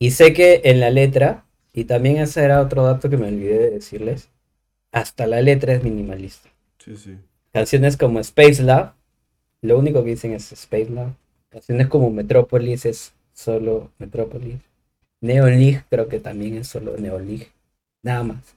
Y 0.00 0.10
sé 0.10 0.32
que 0.32 0.62
en 0.64 0.80
la 0.80 0.90
letra, 0.90 1.44
y 1.72 1.84
también 1.84 2.16
ese 2.16 2.42
era 2.42 2.60
otro 2.60 2.82
dato 2.82 3.08
que 3.08 3.16
me 3.16 3.28
olvidé 3.28 3.58
de 3.58 3.70
decirles, 3.70 4.28
hasta 4.90 5.28
la 5.28 5.40
letra 5.40 5.72
es 5.72 5.84
minimalista. 5.84 6.48
Sí, 6.78 6.96
sí. 6.96 7.16
Canciones 7.52 7.96
como 7.96 8.18
Space 8.18 8.60
Love, 8.60 8.90
lo 9.62 9.78
único 9.78 10.02
que 10.02 10.10
dicen 10.10 10.32
es 10.32 10.50
Space 10.50 10.90
Love. 10.90 11.12
Canciones 11.48 11.86
como 11.86 12.10
Metropolis 12.10 12.86
es 12.86 13.12
solo 13.32 13.92
Metropolis. 13.98 14.58
Neon 15.20 15.60
League 15.60 15.84
creo 15.90 16.08
que 16.08 16.18
también 16.18 16.56
es 16.56 16.66
solo 16.66 16.96
Neon 16.96 17.24
League. 17.24 17.50
Nada 18.02 18.24
más. 18.24 18.56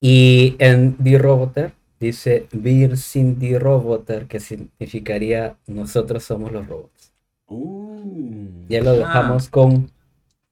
Y 0.00 0.56
en 0.58 0.96
The 0.96 1.18
Roboter 1.18 1.72
dice 2.02 2.48
Wir 2.52 2.96
sind 2.96 3.38
die 3.38 3.56
Roboter, 3.56 4.26
que 4.26 4.40
significaría 4.40 5.56
nosotros 5.66 6.24
somos 6.24 6.52
los 6.52 6.66
robots. 6.66 7.12
Uh, 7.46 8.66
Ya 8.68 8.82
lo 8.82 8.92
dejamos 8.92 9.48
con 9.48 9.90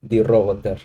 The 0.07 0.23
Roboter. 0.23 0.81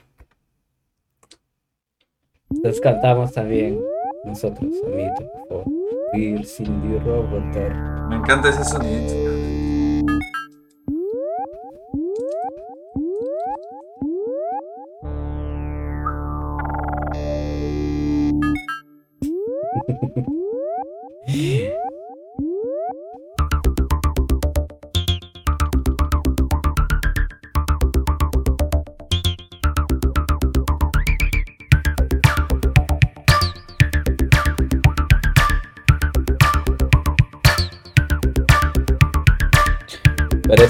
Entonces 2.50 2.82
cantamos 2.82 3.34
también 3.34 3.80
nosotros, 4.24 4.72
amiguitos, 4.86 5.26
por 5.26 5.48
favor. 5.48 5.66
Die 6.14 7.00
Roboter. 7.00 7.74
Me 8.10 8.16
encanta 8.16 8.50
ese 8.50 8.64
sonido. 8.64 9.45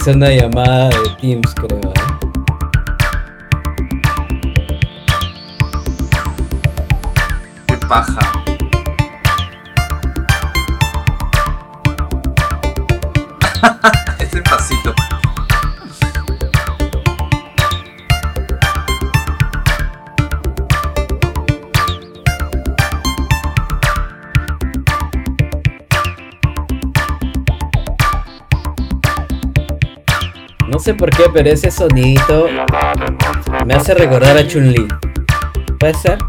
Parece 0.06 0.18
una 0.20 0.30
llamada 0.30 0.90
de 0.90 1.10
Teams, 1.20 1.56
creo. 1.56 1.80
¿eh? 1.80 1.94
Qué 7.66 7.78
paja. 7.88 8.20
sé 30.86 30.94
por 30.94 31.10
qué, 31.10 31.24
pero 31.34 31.50
ese 31.50 31.72
sonidito 31.72 32.48
me 33.66 33.74
hace 33.74 33.96
recordar 33.96 34.38
a 34.38 34.48
Chun-Li. 34.48 34.88
¿Puede 35.80 35.96
ser? 35.96 36.20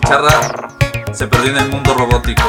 Chicharra 0.00 0.68
se 1.12 1.28
perdió 1.28 1.50
en 1.50 1.58
el 1.58 1.68
mundo 1.68 1.92
robótico. 1.92 2.48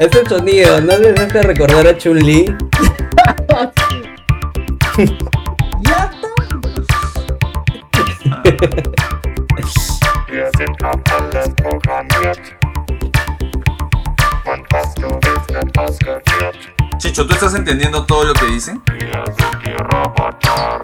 Ese 0.00 0.24
sonido, 0.26 0.80
¿no 0.80 0.96
les 0.96 1.20
hace 1.20 1.42
recordar 1.42 1.86
a 1.86 1.94
Chun-Li? 1.98 2.46
¡Ya 5.82 6.10
Wir 10.30 10.50
sind 10.56 10.82
auf 10.84 11.00
alles 11.12 11.50
programmiert. 11.56 12.40
Und 14.46 14.64
was 14.72 14.94
du 14.94 15.08
willst, 15.08 15.52
wird 15.52 15.78
ausgeführt. 15.78 16.56
Chicho, 16.98 17.26
¿tú 17.26 17.34
estás 17.34 17.54
entendiendo 17.54 18.02
todo 18.06 18.24
lo 18.24 18.32
que 18.32 18.46
dicen? 18.46 18.80
Wir 18.86 19.22
sind 19.36 19.62
die 19.66 19.72
Roboter. 19.72 20.80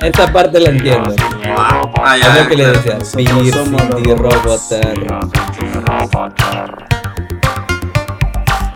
Esta 0.00 0.26
parte 0.32 0.58
la 0.58 0.70
entiendo. 0.70 1.14
Ah, 1.46 1.82
ah, 2.02 2.16
Es 2.16 2.24
ya. 2.24 2.42
lo 2.42 2.48
que 2.48 2.56
le 2.56 2.66
decía. 2.66 2.98
Die 3.14 4.14
Roboter. 4.14 4.94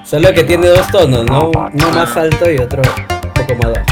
Solo 0.06 0.32
que 0.32 0.44
tiene 0.44 0.68
dos 0.68 0.86
tonos, 0.88 1.24
¿no? 1.26 1.50
Uno 1.50 1.90
más 1.92 2.16
alto 2.16 2.50
y 2.50 2.58
otro 2.58 2.80
un 2.82 3.32
poco 3.34 3.54
más 3.62 3.72
bajo. 3.72 3.86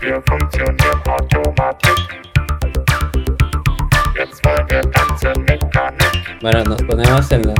Wir 0.00 0.22
funktionieren 0.26 1.00
Automatik. 1.06 2.20
Jetzt 4.16 4.44
wollen 4.44 4.66
wir 4.70 4.82
tanzen 4.92 5.44
Mechanik. 5.44 6.40
Bueno, 6.40 6.64
nos 6.64 6.82
ponemos 6.82 7.30
en, 7.32 7.46
la- 7.46 7.54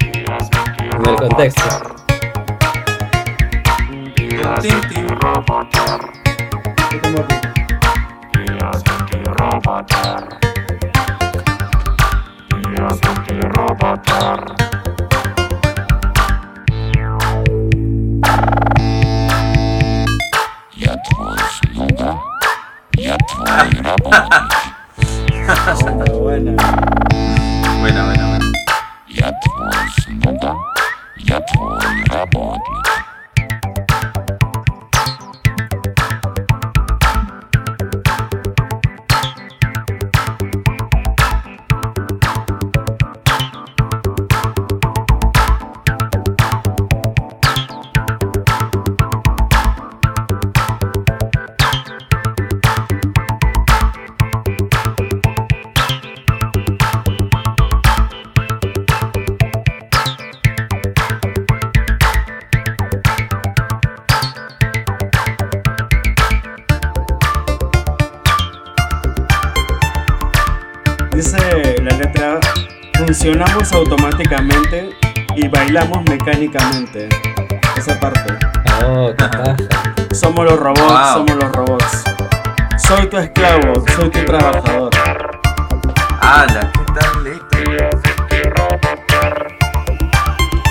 en 0.00 1.06
el 1.06 1.16
contexto. 1.16 1.62
Tin, 4.60 4.80
tin 4.90 5.06
sind 9.39 9.39
die 9.39 9.43
Roboter. 9.43 10.27
Wir 12.49 12.89
sind 12.89 13.29
die 13.29 13.39
Roboter. 13.57 14.55
Я 20.73 20.95
твой 20.97 21.37
слуга. 21.61 22.21
Я 22.97 23.17
твой 23.17 23.69
работник. 23.83 24.53
Buena, 25.45 26.05
buena. 26.05 26.53
Buena, 27.79 28.03
buena, 28.05 28.25
buena. 28.27 28.51
Я 29.07 29.31
твой 29.31 29.89
слуга. 30.01 30.55
Я 31.17 31.39
твой 31.41 32.03
работник. 32.09 32.88
Dice 71.20 71.76
la 71.82 71.94
letra, 71.98 72.40
funcionamos 72.96 73.70
automáticamente 73.74 74.88
y 75.36 75.48
bailamos 75.48 75.98
mecánicamente. 76.08 77.10
Esa 77.76 78.00
parte. 78.00 78.38
Oh, 78.86 79.12
qué 79.18 79.24
paja. 79.26 79.54
Somos 80.14 80.46
los 80.46 80.58
robots, 80.58 80.80
Wow. 80.80 81.12
somos 81.12 81.44
los 81.44 81.52
robots. 81.52 82.04
Soy 82.78 83.06
tu 83.08 83.18
esclavo, 83.18 83.84
soy 83.96 84.08
tu 84.08 84.24
trabajador. 84.24 84.90
¡Hala! 86.22 86.72
¿Qué 86.72 86.92
tal 86.98 87.24
letra? 87.24 87.90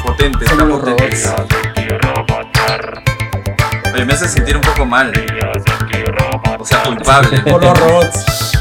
Potente, 0.03 0.47
Somos 0.47 0.67
los 0.67 0.81
robots. 0.81 1.33
Oye, 3.93 4.03
me 4.03 4.13
hace 4.13 4.27
sentir 4.27 4.55
un 4.55 4.63
poco 4.63 4.83
mal. 4.83 5.13
O 6.57 6.65
sea, 6.65 6.81
culpable. 6.81 7.39
Por 7.41 7.63
los 7.63 7.79
robots. 7.79 8.58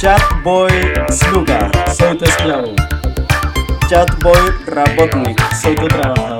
Chatboy 0.00 0.72
Sluga, 1.10 1.70
soy 1.92 2.16
tu 2.16 2.24
esclavo. 2.24 2.74
Chatboy 3.86 4.50
Rabotnik, 4.66 5.38
soy 5.60 5.74
tu 5.74 5.86
trabajador. 5.88 6.39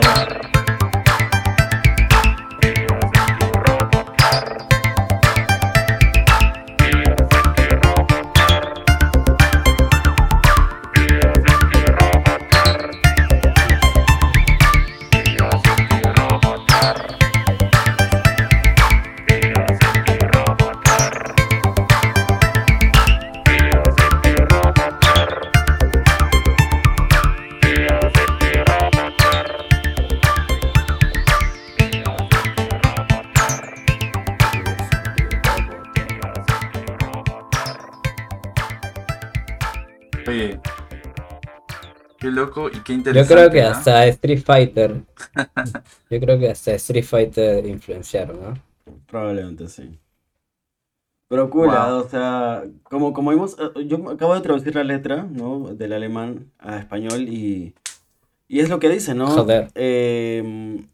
Qué 42.84 43.02
Yo 43.12 43.26
creo 43.26 43.50
que 43.50 43.62
¿no? 43.62 43.68
hasta 43.68 44.06
Street 44.06 44.42
Fighter. 44.44 45.02
Yo 46.10 46.20
creo 46.20 46.38
que 46.38 46.50
hasta 46.50 46.72
Street 46.74 47.04
Fighter 47.04 47.66
influenciaron, 47.66 48.40
¿no? 48.42 48.54
Probablemente 49.06 49.68
sí. 49.68 49.98
Pero 51.28 51.48
cool, 51.50 51.68
Wow. 51.68 51.76
ah, 51.76 51.94
o 51.96 52.08
sea, 52.08 52.64
como, 52.84 53.12
como 53.12 53.30
vimos, 53.30 53.56
eh, 53.58 53.86
yo 53.86 54.10
acabo 54.10 54.34
de 54.34 54.40
traducir 54.40 54.74
la 54.74 54.82
letra, 54.84 55.22
¿no? 55.30 55.74
Del 55.74 55.92
alemán 55.92 56.50
a 56.58 56.78
español 56.78 57.28
y, 57.28 57.74
y 58.48 58.60
es 58.60 58.70
lo 58.70 58.80
que 58.80 58.88
dice, 58.90 59.14
¿no? 59.14 59.28
Joder. 59.28 59.68
Em, 59.74 60.88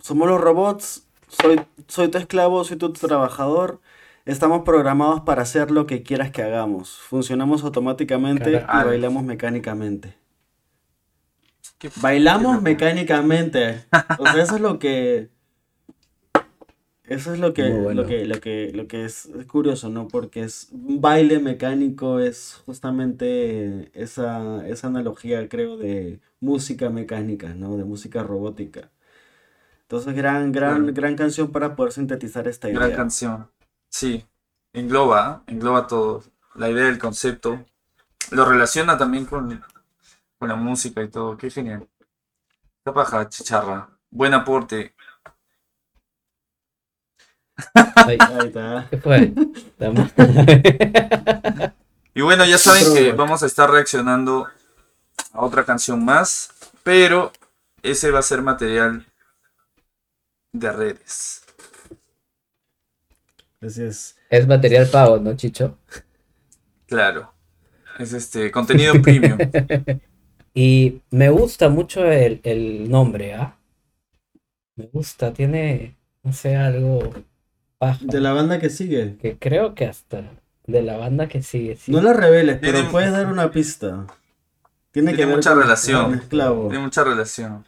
somos 0.00 0.28
los 0.28 0.40
robots, 0.40 1.06
soy, 1.28 1.60
soy 1.88 2.08
tu 2.08 2.18
esclavo, 2.18 2.64
soy 2.64 2.76
tu 2.76 2.92
trabajador, 2.92 3.80
estamos 4.24 4.62
programados 4.62 5.20
para 5.22 5.42
hacer 5.42 5.70
lo 5.70 5.86
que 5.86 6.02
quieras 6.02 6.30
que 6.30 6.42
hagamos, 6.42 6.98
funcionamos 7.00 7.64
automáticamente 7.64 8.68
y 8.72 8.82
bailamos 8.84 9.24
mecánicamente. 9.24 10.19
Qué- 11.78 11.90
Bailamos 11.96 12.62
mecánicamente. 12.62 13.84
O 14.18 14.26
sea, 14.26 14.42
eso 14.42 14.56
es 14.56 14.60
lo 14.60 14.78
que. 14.78 15.30
Eso 17.04 17.32
es 17.32 17.40
lo 17.40 17.52
que, 17.54 17.68
bueno. 17.70 18.02
lo 18.02 18.06
que, 18.08 18.24
lo 18.24 18.40
que, 18.40 18.70
lo 18.72 18.86
que 18.86 19.04
es, 19.04 19.26
es 19.26 19.44
curioso, 19.46 19.88
¿no? 19.88 20.06
Porque 20.06 20.42
es 20.42 20.68
un 20.70 21.00
baile 21.00 21.40
mecánico, 21.40 22.20
es 22.20 22.62
justamente 22.66 23.90
esa, 24.00 24.64
esa 24.68 24.86
analogía, 24.86 25.48
creo, 25.48 25.76
de 25.76 26.20
música 26.38 26.88
mecánica, 26.88 27.52
¿no? 27.52 27.76
De 27.76 27.82
música 27.84 28.22
robótica. 28.22 28.90
Entonces, 29.82 30.14
gran, 30.14 30.52
gran, 30.52 30.94
gran 30.94 31.16
canción 31.16 31.50
para 31.50 31.74
poder 31.74 31.92
sintetizar 31.92 32.46
esta 32.46 32.68
Gran 32.68 32.90
idea. 32.90 32.96
canción. 32.96 33.48
Sí, 33.88 34.24
engloba, 34.72 35.42
¿eh? 35.48 35.52
engloba 35.52 35.88
todo. 35.88 36.22
La 36.54 36.70
idea 36.70 36.84
del 36.84 37.00
concepto. 37.00 37.64
Lo 38.30 38.44
relaciona 38.44 38.96
también 38.96 39.26
con, 39.26 39.60
con 40.40 40.48
la 40.48 40.56
música 40.56 41.02
y 41.02 41.08
todo. 41.08 41.36
Qué 41.36 41.50
genial. 41.50 41.86
Qué 42.84 42.92
paja, 42.92 43.28
chicharra. 43.28 43.90
Buen 44.10 44.32
aporte. 44.32 44.94
Ahí 47.74 48.16
está. 48.46 48.86
¿Qué 48.90 48.96
fue? 48.96 49.34
Y 52.12 52.22
bueno, 52.22 52.44
ya 52.44 52.58
saben 52.58 52.92
que 52.92 53.12
vamos 53.12 53.42
a 53.42 53.46
estar 53.46 53.70
reaccionando 53.70 54.48
a 55.32 55.44
otra 55.44 55.64
canción 55.64 56.04
más, 56.04 56.50
pero 56.82 57.30
ese 57.82 58.10
va 58.10 58.18
a 58.18 58.22
ser 58.22 58.42
material 58.42 59.06
de 60.52 60.72
redes. 60.72 61.44
Así 63.60 63.84
es. 63.84 64.16
es 64.28 64.48
material 64.48 64.88
pago, 64.88 65.18
¿no, 65.18 65.36
Chicho? 65.36 65.78
Claro. 66.86 67.32
Es 67.98 68.12
este 68.12 68.50
contenido 68.50 69.00
premium. 69.00 69.38
Y 70.54 71.00
me 71.10 71.30
gusta 71.30 71.68
mucho 71.68 72.04
el, 72.10 72.40
el 72.44 72.90
nombre, 72.90 73.34
¿ah? 73.34 73.56
Me 74.76 74.86
gusta, 74.86 75.32
tiene, 75.32 75.96
no 76.22 76.32
sé, 76.32 76.56
algo 76.56 77.12
paja. 77.78 78.00
De 78.02 78.20
la 78.20 78.32
banda 78.32 78.58
que 78.58 78.70
sigue. 78.70 79.16
Que 79.20 79.36
creo 79.38 79.74
que 79.74 79.86
hasta 79.86 80.24
de 80.66 80.82
la 80.82 80.96
banda 80.96 81.28
que 81.28 81.42
sigue, 81.42 81.76
sí. 81.76 81.92
No 81.92 82.00
la 82.02 82.12
reveles, 82.12 82.58
pero 82.60 82.74
Tiene- 82.78 82.90
puedes 82.90 83.12
dar 83.12 83.26
una 83.26 83.50
pista. 83.50 84.06
Tiene, 84.92 85.14
que 85.14 85.24
ver 85.24 85.36
mucha 85.36 85.50
con- 85.50 85.60
relación. 85.62 86.04
con 86.06 86.14
esclavo. 86.18 86.68
Tiene 86.68 86.84
mucha 86.84 87.04
relación. 87.04 87.64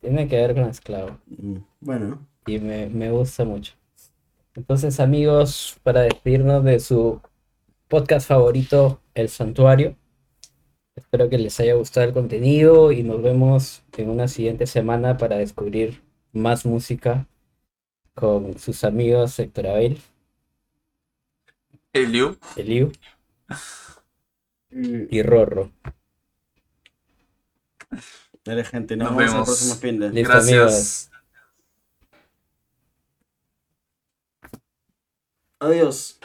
Tiene 0.00 0.28
que 0.28 0.36
ver 0.36 0.54
con 0.54 0.64
esclavo. 0.64 1.18
Mm, 1.28 1.56
Bueno, 1.80 2.26
Y 2.46 2.58
me, 2.58 2.88
me 2.88 3.10
gusta 3.10 3.44
mucho. 3.44 3.72
Entonces, 4.54 5.00
amigos, 5.00 5.78
para 5.82 6.00
despedirnos 6.02 6.62
de 6.64 6.78
su 6.80 7.20
podcast 7.88 8.28
favorito, 8.28 9.00
El 9.14 9.28
Santuario. 9.30 9.94
Espero 10.96 11.28
que 11.28 11.38
les 11.38 11.58
haya 11.60 11.74
gustado 11.74 12.06
el 12.06 12.12
contenido 12.14 12.92
y 12.92 13.02
nos 13.02 13.22
vemos 13.22 13.82
en 13.96 14.10
una 14.10 14.28
siguiente 14.28 14.66
semana 14.66 15.16
para 15.16 15.36
descubrir 15.38 16.02
más 16.32 16.66
música 16.66 17.26
con 18.14 18.58
sus 18.58 18.84
amigos 18.84 19.38
Héctor 19.38 19.66
Abel, 19.68 19.98
Eliu. 21.94 22.36
Eliu 22.56 22.92
mm, 24.70 25.06
y 25.10 25.22
Rorro. 25.22 25.70
dale 28.44 28.64
gente, 28.64 28.96
nos, 28.96 29.10
Nos 29.10 29.16
vemos 29.16 29.32
en 29.34 29.38
el 29.40 29.44
vemos. 29.44 29.46
próximo 29.46 29.74
fin 29.76 30.00
de. 30.00 30.10
Listo, 30.10 30.32
amigos. 30.32 30.48
Gracias. 30.48 31.10
Adiós. 35.60 36.21